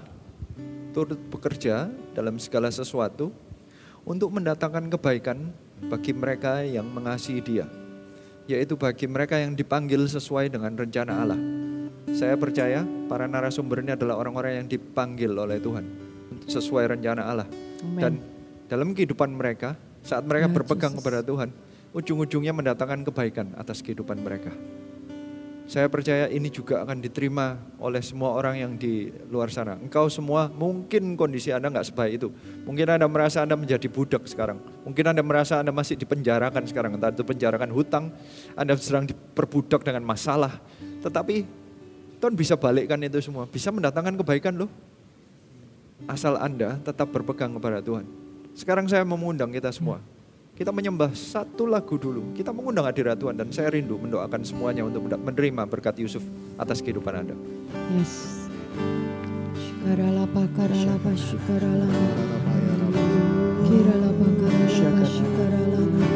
[0.94, 3.32] turut bekerja dalam segala sesuatu
[4.08, 5.52] untuk mendatangkan kebaikan
[5.84, 7.68] bagi mereka yang mengasihi Dia,
[8.48, 11.40] yaitu bagi mereka yang dipanggil sesuai dengan rencana Allah.
[12.16, 15.84] Saya percaya para narasumber ini adalah orang-orang yang dipanggil oleh Tuhan
[16.48, 17.48] sesuai rencana Allah.
[17.84, 18.02] Amen.
[18.02, 18.14] Dan
[18.72, 19.76] dalam kehidupan mereka,
[20.06, 21.02] saat mereka Ya, berpegang Jesus.
[21.04, 21.50] kepada Tuhan,
[21.92, 24.54] ujung-ujungnya mendatangkan kebaikan atas kehidupan mereka.
[25.66, 29.74] Saya percaya ini juga akan diterima oleh semua orang yang di luar sana.
[29.82, 32.30] Engkau semua mungkin kondisi Anda nggak sebaik itu.
[32.70, 34.62] Mungkin Anda merasa Anda menjadi budak sekarang.
[34.86, 37.02] Mungkin Anda merasa Anda masih dipenjarakan sekarang.
[37.02, 38.14] Entah itu penjarakan hutang,
[38.54, 40.54] Anda sedang diperbudak dengan masalah.
[41.02, 41.66] Tetapi
[42.22, 43.50] Tuhan bisa balikkan itu semua.
[43.50, 44.70] Bisa mendatangkan kebaikan loh.
[46.06, 48.06] Asal Anda tetap berpegang kepada Tuhan.
[48.54, 49.98] Sekarang saya mengundang kita semua.
[50.56, 52.32] Kita menyembah satu lagu dulu.
[52.32, 56.24] Kita mengundang hadirat Tuhan dan saya rindu mendoakan semuanya untuk menerima berkat Yusuf
[56.56, 57.36] atas kehidupan Anda.
[57.92, 58.48] Yes.
[59.52, 62.08] Shikaralapa karalapa shikaralapa.
[63.68, 66.08] Kiralapa karalapa shikaralapa.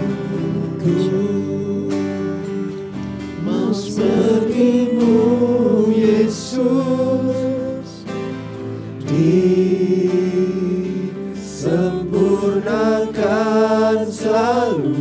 [3.43, 5.19] Mau sepertimu
[5.91, 7.27] Yesus
[12.69, 14.98] disempurnakan selalu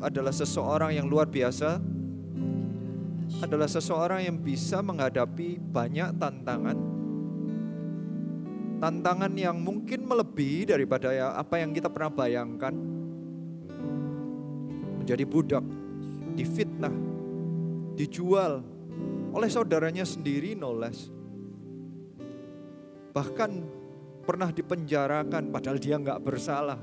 [0.00, 1.80] adalah seseorang yang luar biasa
[3.42, 6.78] adalah seseorang yang bisa menghadapi banyak tantangan.
[8.76, 12.74] Tantangan yang mungkin melebihi daripada ya apa yang kita pernah bayangkan.
[15.00, 15.64] Menjadi budak,
[16.34, 16.92] difitnah,
[17.96, 18.60] dijual
[19.32, 21.08] oleh saudaranya sendiri no less.
[23.16, 23.50] Bahkan
[24.28, 26.80] pernah dipenjarakan padahal dia nggak bersalah.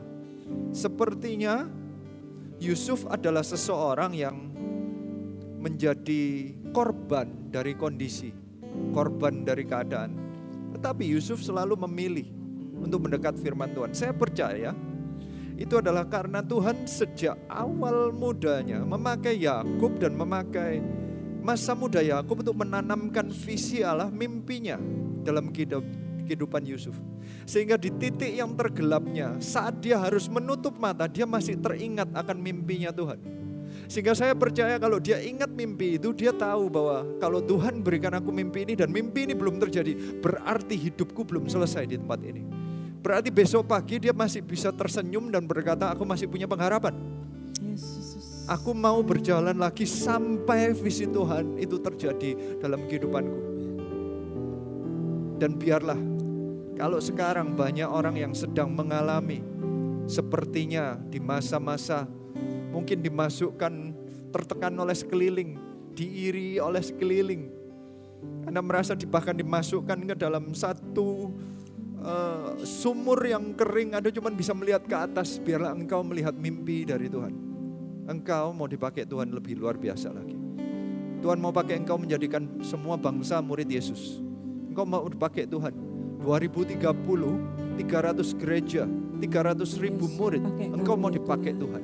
[0.74, 1.83] Sepertinya
[2.64, 4.40] Yusuf adalah seseorang yang
[5.60, 8.32] menjadi korban dari kondisi,
[8.96, 10.16] korban dari keadaan.
[10.72, 12.28] Tetapi Yusuf selalu memilih
[12.80, 13.92] untuk mendekat firman Tuhan.
[13.92, 14.72] Saya percaya
[15.60, 20.80] itu adalah karena Tuhan sejak awal mudanya memakai Yakub dan memakai
[21.44, 24.80] masa muda Yakub untuk menanamkan visi Allah, mimpinya
[25.28, 25.84] dalam hidup
[26.26, 26.96] kehidupan Yusuf.
[27.44, 32.90] Sehingga di titik yang tergelapnya, saat dia harus menutup mata, dia masih teringat akan mimpinya
[32.90, 33.20] Tuhan.
[33.90, 38.30] Sehingga saya percaya kalau dia ingat mimpi itu, dia tahu bahwa kalau Tuhan berikan aku
[38.30, 42.42] mimpi ini dan mimpi ini belum terjadi, berarti hidupku belum selesai di tempat ini.
[43.04, 46.96] Berarti besok pagi dia masih bisa tersenyum dan berkata, aku masih punya pengharapan.
[48.48, 53.53] Aku mau berjalan lagi sampai visi Tuhan itu terjadi dalam kehidupanku.
[55.44, 56.00] Dan biarlah
[56.80, 59.44] kalau sekarang banyak orang yang sedang mengalami
[60.08, 62.08] sepertinya di masa-masa
[62.72, 63.74] mungkin dimasukkan
[64.32, 65.60] tertekan oleh sekeliling,
[65.92, 67.52] diiri oleh sekeliling.
[68.48, 71.36] Anda merasa bahkan dimasukkan ke dalam satu
[72.00, 77.12] eh, sumur yang kering, Anda cuma bisa melihat ke atas, biarlah engkau melihat mimpi dari
[77.12, 77.36] Tuhan.
[78.08, 80.40] Engkau mau dipakai Tuhan lebih luar biasa lagi.
[81.20, 84.24] Tuhan mau pakai engkau menjadikan semua bangsa murid Yesus.
[84.74, 85.70] Engkau mau dipakai Tuhan.
[86.26, 86.82] 2030,
[87.78, 88.90] 300 gereja,
[89.22, 90.42] 300 ribu murid.
[90.74, 91.84] Engkau mau dipakai Tuhan.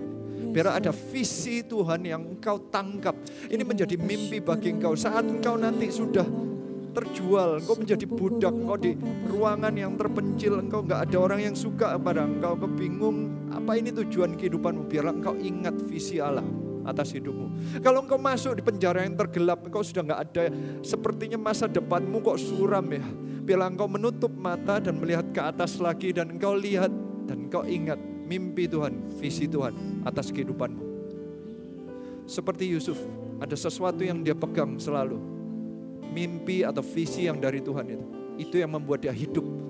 [0.50, 3.14] Biar ada visi Tuhan yang engkau tangkap.
[3.46, 4.98] Ini menjadi mimpi bagi engkau.
[4.98, 6.26] Saat engkau nanti sudah
[6.90, 8.98] terjual, engkau menjadi budak, engkau di
[9.30, 13.94] ruangan yang terpencil, engkau nggak ada orang yang suka pada engkau, engkau bingung apa ini
[13.94, 14.90] tujuan kehidupanmu.
[14.90, 16.42] Biarlah engkau ingat visi Allah
[16.90, 17.80] atas hidupmu.
[17.80, 20.44] Kalau engkau masuk di penjara yang tergelap, engkau sudah nggak ada,
[20.82, 23.06] sepertinya masa depanmu kok suram ya.
[23.46, 26.92] Biarlah engkau menutup mata dan melihat ke atas lagi dan engkau lihat
[27.26, 27.98] dan engkau ingat
[28.30, 30.86] mimpi Tuhan, visi Tuhan atas kehidupanmu.
[32.30, 32.98] Seperti Yusuf,
[33.42, 35.18] ada sesuatu yang dia pegang selalu.
[36.14, 38.06] Mimpi atau visi yang dari Tuhan itu.
[38.38, 39.69] Itu yang membuat dia hidup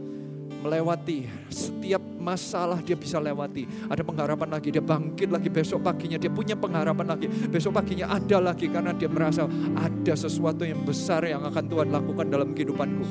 [0.60, 3.66] melewati setiap masalah dia bisa lewati.
[3.88, 7.28] Ada pengharapan lagi, dia bangkit lagi besok paginya, dia punya pengharapan lagi.
[7.28, 12.28] Besok paginya ada lagi karena dia merasa ada sesuatu yang besar yang akan Tuhan lakukan
[12.28, 13.06] dalam kehidupanku.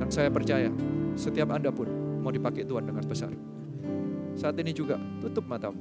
[0.00, 0.70] Dan saya percaya
[1.18, 1.90] setiap Anda pun
[2.22, 3.34] mau dipakai Tuhan dengan besar.
[4.34, 5.78] Saat ini juga tutup matamu.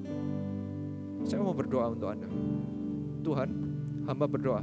[1.23, 2.27] Saya mau berdoa untuk Anda.
[3.23, 3.49] Tuhan,
[4.09, 4.61] hamba berdoa.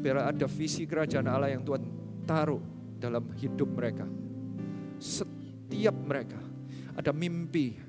[0.00, 1.82] Biar ada visi kerajaan Allah yang Tuhan
[2.24, 2.58] taruh
[2.98, 4.19] dalam hidup mereka
[5.00, 6.38] setiap mereka
[6.94, 7.80] ada mimpi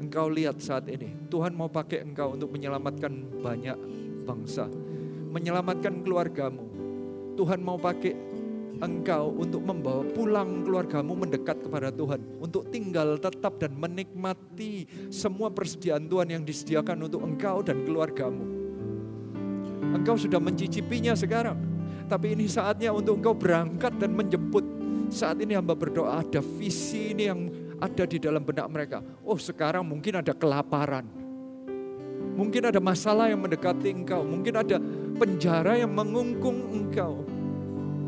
[0.00, 1.12] engkau lihat saat ini.
[1.28, 3.78] Tuhan mau pakai engkau untuk menyelamatkan banyak
[4.24, 4.70] bangsa.
[5.30, 6.64] Menyelamatkan keluargamu.
[7.36, 8.16] Tuhan mau pakai
[8.80, 12.40] engkau untuk membawa pulang keluargamu mendekat kepada Tuhan.
[12.40, 18.44] Untuk tinggal tetap dan menikmati semua persediaan Tuhan yang disediakan untuk engkau dan keluargamu.
[19.94, 21.60] Engkau sudah mencicipinya sekarang.
[22.08, 24.79] Tapi ini saatnya untuk engkau berangkat dan menjemput
[25.10, 27.50] saat ini hamba berdoa ada visi ini yang
[27.82, 28.98] ada di dalam benak mereka.
[29.26, 31.04] Oh sekarang mungkin ada kelaparan.
[32.38, 34.22] Mungkin ada masalah yang mendekati engkau.
[34.22, 34.78] Mungkin ada
[35.18, 37.26] penjara yang mengungkung engkau.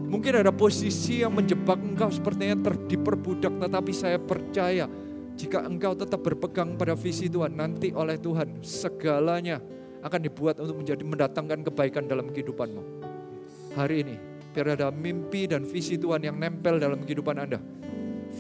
[0.09, 3.51] Mungkin ada posisi yang menjebak engkau sepertinya ter, diperbudak.
[3.61, 4.87] Tetapi saya percaya
[5.35, 7.59] jika engkau tetap berpegang pada visi Tuhan.
[7.59, 9.59] Nanti oleh Tuhan segalanya
[10.07, 12.83] akan dibuat untuk menjadi mendatangkan kebaikan dalam kehidupanmu.
[13.73, 17.82] Hari ini Biar ada mimpi dan visi Tuhan yang nempel dalam kehidupan Anda.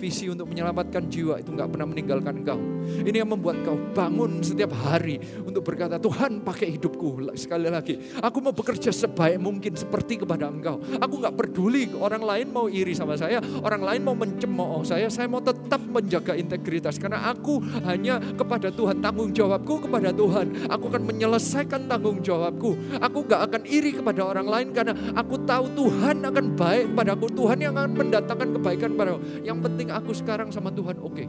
[0.02, 2.58] Visi untuk menyelamatkan jiwa itu nggak pernah meninggalkan engkau.
[3.06, 7.30] Ini yang membuat kau bangun setiap hari untuk berkata, Tuhan pakai hidupku.
[7.38, 10.82] Sekali lagi, aku mau bekerja sebaik mungkin seperti kepada engkau.
[10.98, 15.30] Aku nggak peduli orang lain mau iri sama saya, orang lain mau mencemooh saya, saya
[15.30, 16.98] mau tetap menjaga integritas.
[16.98, 20.66] Karena aku hanya kepada Tuhan, tanggung jawabku kepada Tuhan.
[20.66, 22.74] Aku akan menyelesaikan tanggung jawabku.
[22.98, 27.30] Aku nggak akan iri kepada orang lain karena aku tahu Tuhan akan baik padaku.
[27.30, 29.46] Tuhan yang akan mendatangkan kebaikan padaku.
[29.46, 31.14] Yang penting aku sekarang sama Tuhan oke.
[31.14, 31.28] Okay.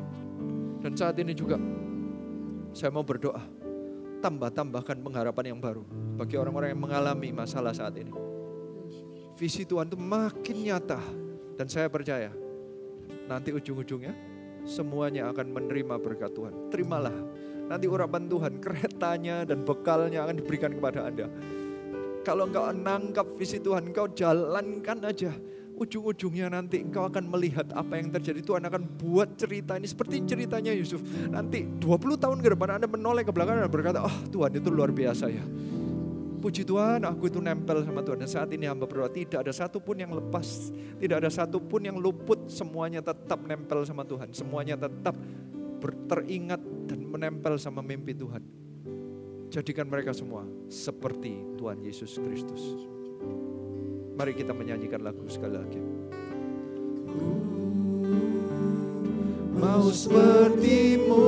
[0.84, 1.56] Dan saat ini juga
[2.76, 3.40] saya mau berdoa.
[4.24, 5.84] Tambah-tambahkan pengharapan yang baru
[6.16, 8.12] bagi orang-orang yang mengalami masalah saat ini.
[9.36, 11.00] Visi Tuhan itu makin nyata.
[11.54, 12.34] Dan saya percaya
[13.30, 14.16] nanti ujung-ujungnya
[14.64, 16.72] semuanya akan menerima berkat Tuhan.
[16.72, 17.14] Terimalah.
[17.64, 21.28] Nanti urapan Tuhan, keretanya dan bekalnya akan diberikan kepada Anda.
[22.24, 25.32] Kalau engkau nangkap visi Tuhan, engkau jalankan aja
[25.84, 28.40] ujung-ujungnya nanti engkau akan melihat apa yang terjadi.
[28.42, 31.04] Tuhan akan buat cerita ini seperti ceritanya Yusuf.
[31.30, 34.90] Nanti 20 tahun ke depan Anda menoleh ke belakang dan berkata, oh Tuhan itu luar
[34.96, 35.44] biasa ya.
[36.44, 38.20] Puji Tuhan, aku itu nempel sama Tuhan.
[38.20, 40.76] Dan saat ini hamba berdoa, tidak ada satupun yang lepas.
[41.00, 42.52] Tidak ada satupun yang luput.
[42.52, 44.36] Semuanya tetap nempel sama Tuhan.
[44.36, 45.16] Semuanya tetap
[46.12, 48.44] teringat dan menempel sama mimpi Tuhan.
[49.48, 52.92] Jadikan mereka semua seperti Tuhan Yesus Kristus.
[54.14, 55.82] Mari kita menyanyikan lagu sekali lagi.
[59.58, 61.26] Mau sepertimu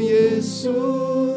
[0.00, 1.35] Yesus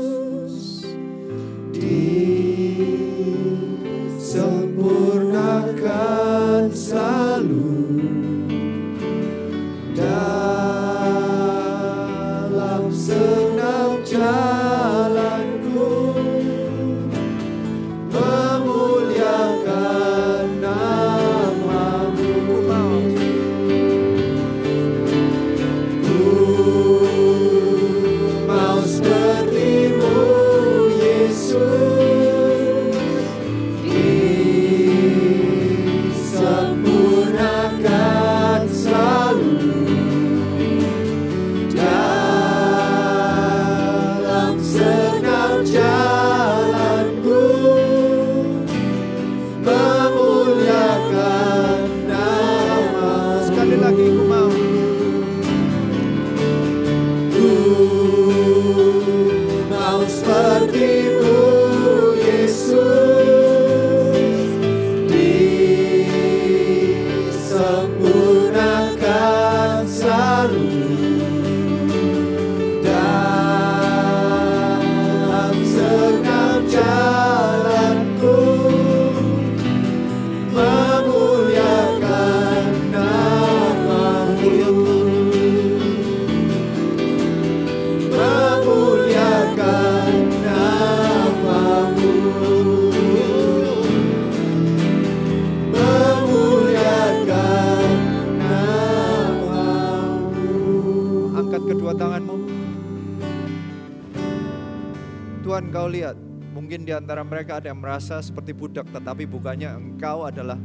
[107.10, 110.61] antara mereka ada yang merasa seperti budak, tetapi bukannya engkau adalah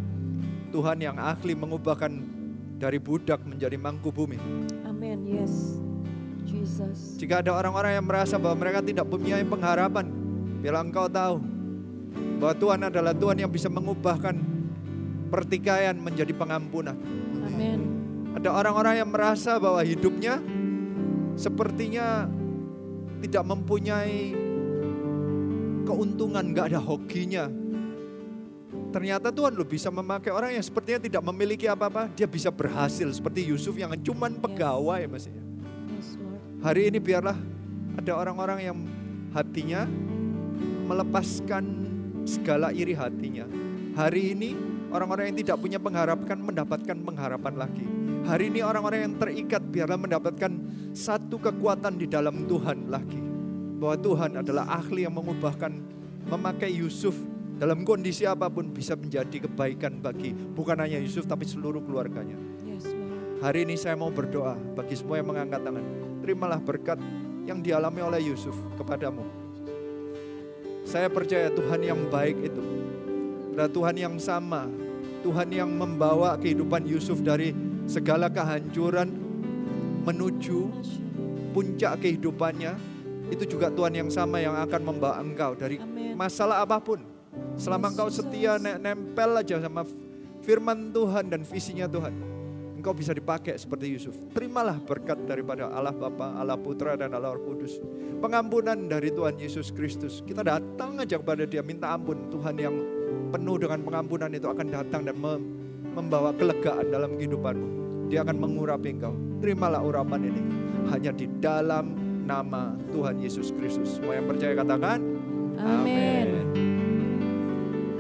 [0.77, 2.21] Tuhan yang ahli mengubahkan
[2.77, 4.37] dari budak menjadi mangku bumi.
[4.85, 5.81] Amin, yes.
[6.45, 7.17] Jesus.
[7.17, 10.05] Jika ada orang-orang yang merasa bahwa mereka tidak punya pengharapan,
[10.61, 11.41] biarlah engkau tahu
[12.37, 14.37] bahwa Tuhan adalah Tuhan yang bisa mengubahkan
[15.33, 16.93] pertikaian menjadi pengampunan.
[17.41, 17.89] Amin.
[18.37, 20.45] Ada orang-orang yang merasa bahwa hidupnya
[21.41, 22.29] sepertinya
[23.25, 24.44] tidak mempunyai
[25.85, 27.47] keuntungan, nggak ada hokinya.
[28.95, 33.43] Ternyata Tuhan lo bisa memakai orang yang sepertinya tidak memiliki apa-apa, dia bisa berhasil seperti
[33.43, 35.11] Yusuf yang cuman pegawai ya.
[35.11, 36.39] Yes, Lord.
[36.63, 37.35] Hari ini biarlah
[37.99, 38.79] ada orang-orang yang
[39.35, 39.83] hatinya
[40.87, 41.65] melepaskan
[42.23, 43.51] segala iri hatinya.
[43.99, 44.55] Hari ini
[44.95, 47.87] orang-orang yang tidak punya pengharapan mendapatkan pengharapan lagi.
[48.31, 50.55] Hari ini orang-orang yang terikat biarlah mendapatkan
[50.95, 53.34] satu kekuatan di dalam Tuhan lagi.
[53.85, 55.77] Bahwa Tuhan adalah ahli yang mengubahkan,
[56.33, 57.13] memakai Yusuf
[57.61, 62.33] dalam kondisi apa pun bisa menjadi kebaikan bagi bukan hanya Yusuf tapi seluruh keluarganya.
[62.65, 63.45] Yes, Lord.
[63.45, 65.85] Hari ini saya mau berdoa bagi semua yang mengangkat tangan.
[66.25, 66.97] Terimalah berkat
[67.45, 69.21] yang dialami oleh Yusuf kepadamu.
[70.89, 72.65] Saya percaya Tuhan yang baik itu
[73.53, 74.65] adalah Tuhan yang sama.
[75.21, 77.53] Tuhan yang membawa kehidupan Yusuf dari
[77.85, 79.13] segala kehancuran
[80.09, 80.73] menuju
[81.53, 82.94] puncak kehidupannya.
[83.33, 85.81] Itu juga Tuhan yang sama yang akan membawa engkau dari
[86.13, 87.01] masalah apa pun.
[87.59, 89.83] Selama engkau setia ne- nempel aja sama
[90.45, 92.35] firman Tuhan dan visinya Tuhan
[92.85, 94.13] engkau bisa dipakai seperti Yusuf.
[94.37, 97.81] Terimalah berkat daripada Allah Bapa, Allah Putra dan Allah Roh Kudus.
[98.21, 100.21] Pengampunan dari Tuhan Yesus Kristus.
[100.21, 102.29] Kita datang aja kepada Dia minta ampun.
[102.29, 102.77] Tuhan yang
[103.33, 105.49] penuh dengan pengampunan itu akan datang dan mem-
[105.97, 107.69] membawa kelegaan dalam kehidupanmu.
[108.13, 109.17] Dia akan mengurapi engkau.
[109.41, 110.43] Terimalah urapan ini
[110.93, 114.01] hanya di dalam nama Tuhan Yesus Kristus.
[114.01, 114.99] Semua yang percaya katakan
[115.61, 116.29] Amin.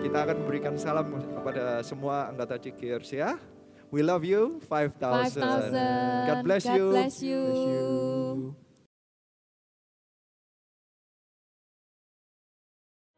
[0.02, 3.36] Kita akan memberikan salam kepada semua anggota CKRS ya.
[3.94, 5.38] We love you 5000.
[5.38, 6.28] 5,000.
[6.28, 6.84] God bless God you.
[6.90, 7.44] bless you.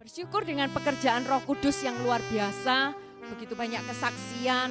[0.06, 2.94] Bersyukur dengan pekerjaan Roh Kudus yang luar biasa,
[3.34, 4.70] begitu banyak kesaksian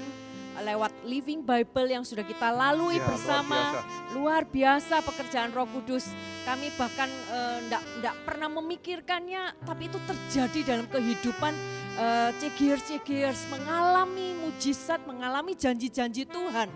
[0.61, 3.60] lewat Living Bible yang sudah kita lalui Ya, luar bersama.
[3.60, 3.80] biasa.
[4.15, 6.07] Luar biasa pekerjaan Roh Kudus.
[6.45, 7.10] Kami bahkan
[7.65, 11.53] tidak pernah memikirkannya, tapi itu terjadi dalam kehidupan
[11.98, 16.69] uh, cegiers-cegiers mengalami mujizat, mengalami janji-janji Tuhan.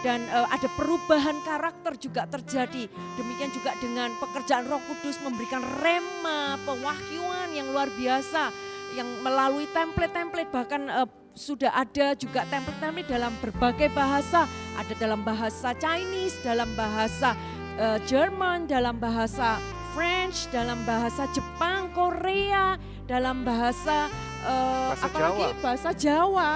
[0.00, 2.88] Dan eh, ada perubahan karakter juga terjadi.
[3.20, 8.48] Demikian juga dengan pekerjaan Roh Kudus memberikan rema, pewahyuan yang luar biasa
[8.96, 11.08] yang melalui template-template bahkan eh,
[11.40, 14.44] sudah ada juga template-template dalam berbagai bahasa,
[14.76, 17.32] ada dalam bahasa Chinese, dalam bahasa
[17.80, 19.56] eh, Jerman, dalam bahasa
[19.96, 22.76] French, dalam bahasa Jepang, Korea,
[23.08, 24.12] dalam bahasa
[24.44, 25.62] eh, Bahasa apalagi Jawa.
[25.64, 26.50] bahasa Jawa.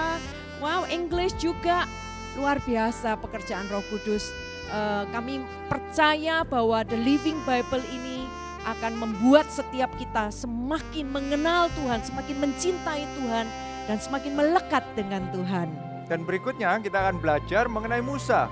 [0.61, 1.89] Wow, English juga
[2.37, 4.29] luar biasa pekerjaan Roh Kudus.
[4.69, 8.29] Eh, kami percaya bahwa The Living Bible ini
[8.65, 13.45] akan membuat setiap kita semakin mengenal Tuhan, semakin mencintai Tuhan,
[13.85, 15.69] dan semakin melekat dengan Tuhan.
[16.05, 18.45] Dan berikutnya kita akan belajar mengenai Musa.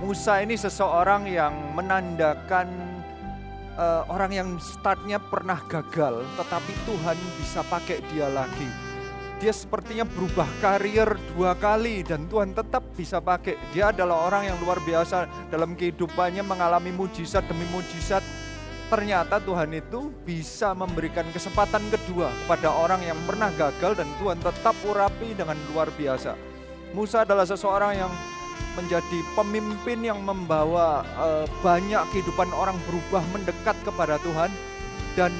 [0.00, 2.68] Musa ini seseorang yang menandakan
[3.76, 8.68] eh, orang yang startnya pernah gagal, tetapi Tuhan bisa pakai dia lagi.
[9.40, 13.56] Dia sepertinya berubah karier dua kali dan Tuhan tetap bisa pakai.
[13.72, 18.20] Dia adalah orang yang luar biasa dalam kehidupannya mengalami mujizat demi mujizat.
[18.90, 24.74] Ternyata Tuhan itu bisa memberikan kesempatan kedua kepada orang yang pernah gagal dan Tuhan tetap
[24.82, 26.34] urapi dengan luar biasa.
[26.90, 28.10] Musa adalah seseorang yang
[28.74, 34.50] menjadi pemimpin yang membawa eh, banyak kehidupan orang berubah mendekat kepada Tuhan
[35.14, 35.30] dan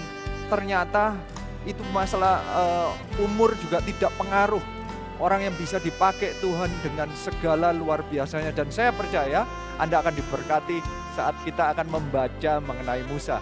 [0.47, 1.19] ternyata
[1.67, 4.63] itu masalah eh, umur juga tidak pengaruh
[5.21, 9.45] orang yang bisa dipakai Tuhan dengan segala luar biasanya dan saya percaya
[9.77, 10.81] Anda akan diberkati
[11.15, 13.39] saat kita akan membaca mengenai Musa.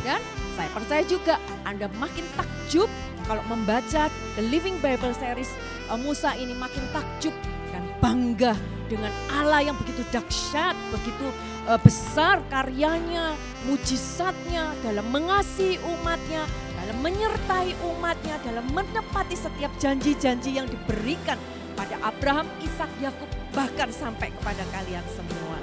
[0.00, 0.20] Dan
[0.56, 1.36] saya percaya juga
[1.68, 2.88] Anda makin takjub
[3.28, 5.52] kalau membaca The Living Bible Series
[5.92, 7.36] eh, Musa ini makin takjub
[7.70, 8.56] dan bangga
[8.90, 11.30] dengan Allah yang begitu dahsyat, begitu
[11.70, 13.38] uh, besar karyanya,
[13.70, 16.42] mujizatnya dalam mengasihi umatnya,
[16.90, 21.38] dalam menyertai umatnya, dalam menepati setiap janji-janji yang diberikan
[21.78, 25.54] pada Abraham, Ishak, Yakub, bahkan sampai kepada kalian semua.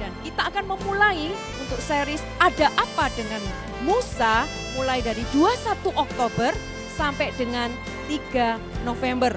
[0.00, 1.28] Dan kita akan memulai
[1.60, 3.44] untuk series Ada Apa Dengan
[3.84, 6.56] Musa mulai dari 21 Oktober
[6.96, 7.68] sampai dengan
[8.08, 9.36] 3 November.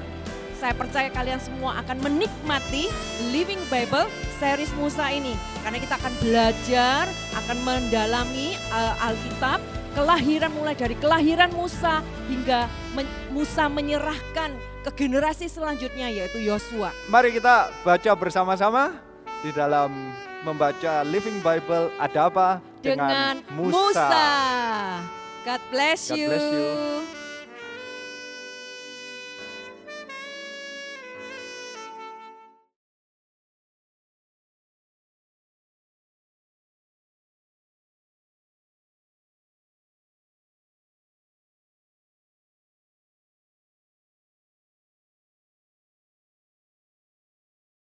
[0.56, 2.88] Saya percaya kalian semua akan menikmati
[3.36, 4.08] Living Bible
[4.40, 5.36] series Musa ini.
[5.60, 7.04] Karena kita akan belajar,
[7.36, 9.60] akan mendalami uh, Alkitab,
[9.98, 14.54] kelahiran mulai dari kelahiran Musa hingga men Musa menyerahkan
[14.86, 16.94] ke generasi selanjutnya yaitu Yosua.
[17.10, 18.94] Mari kita baca bersama-sama
[19.42, 20.14] di dalam
[20.46, 23.74] membaca Living Bible ada apa dengan, dengan Musa.
[23.74, 24.30] Musa.
[25.50, 26.28] God bless God you.
[26.30, 27.17] bless you.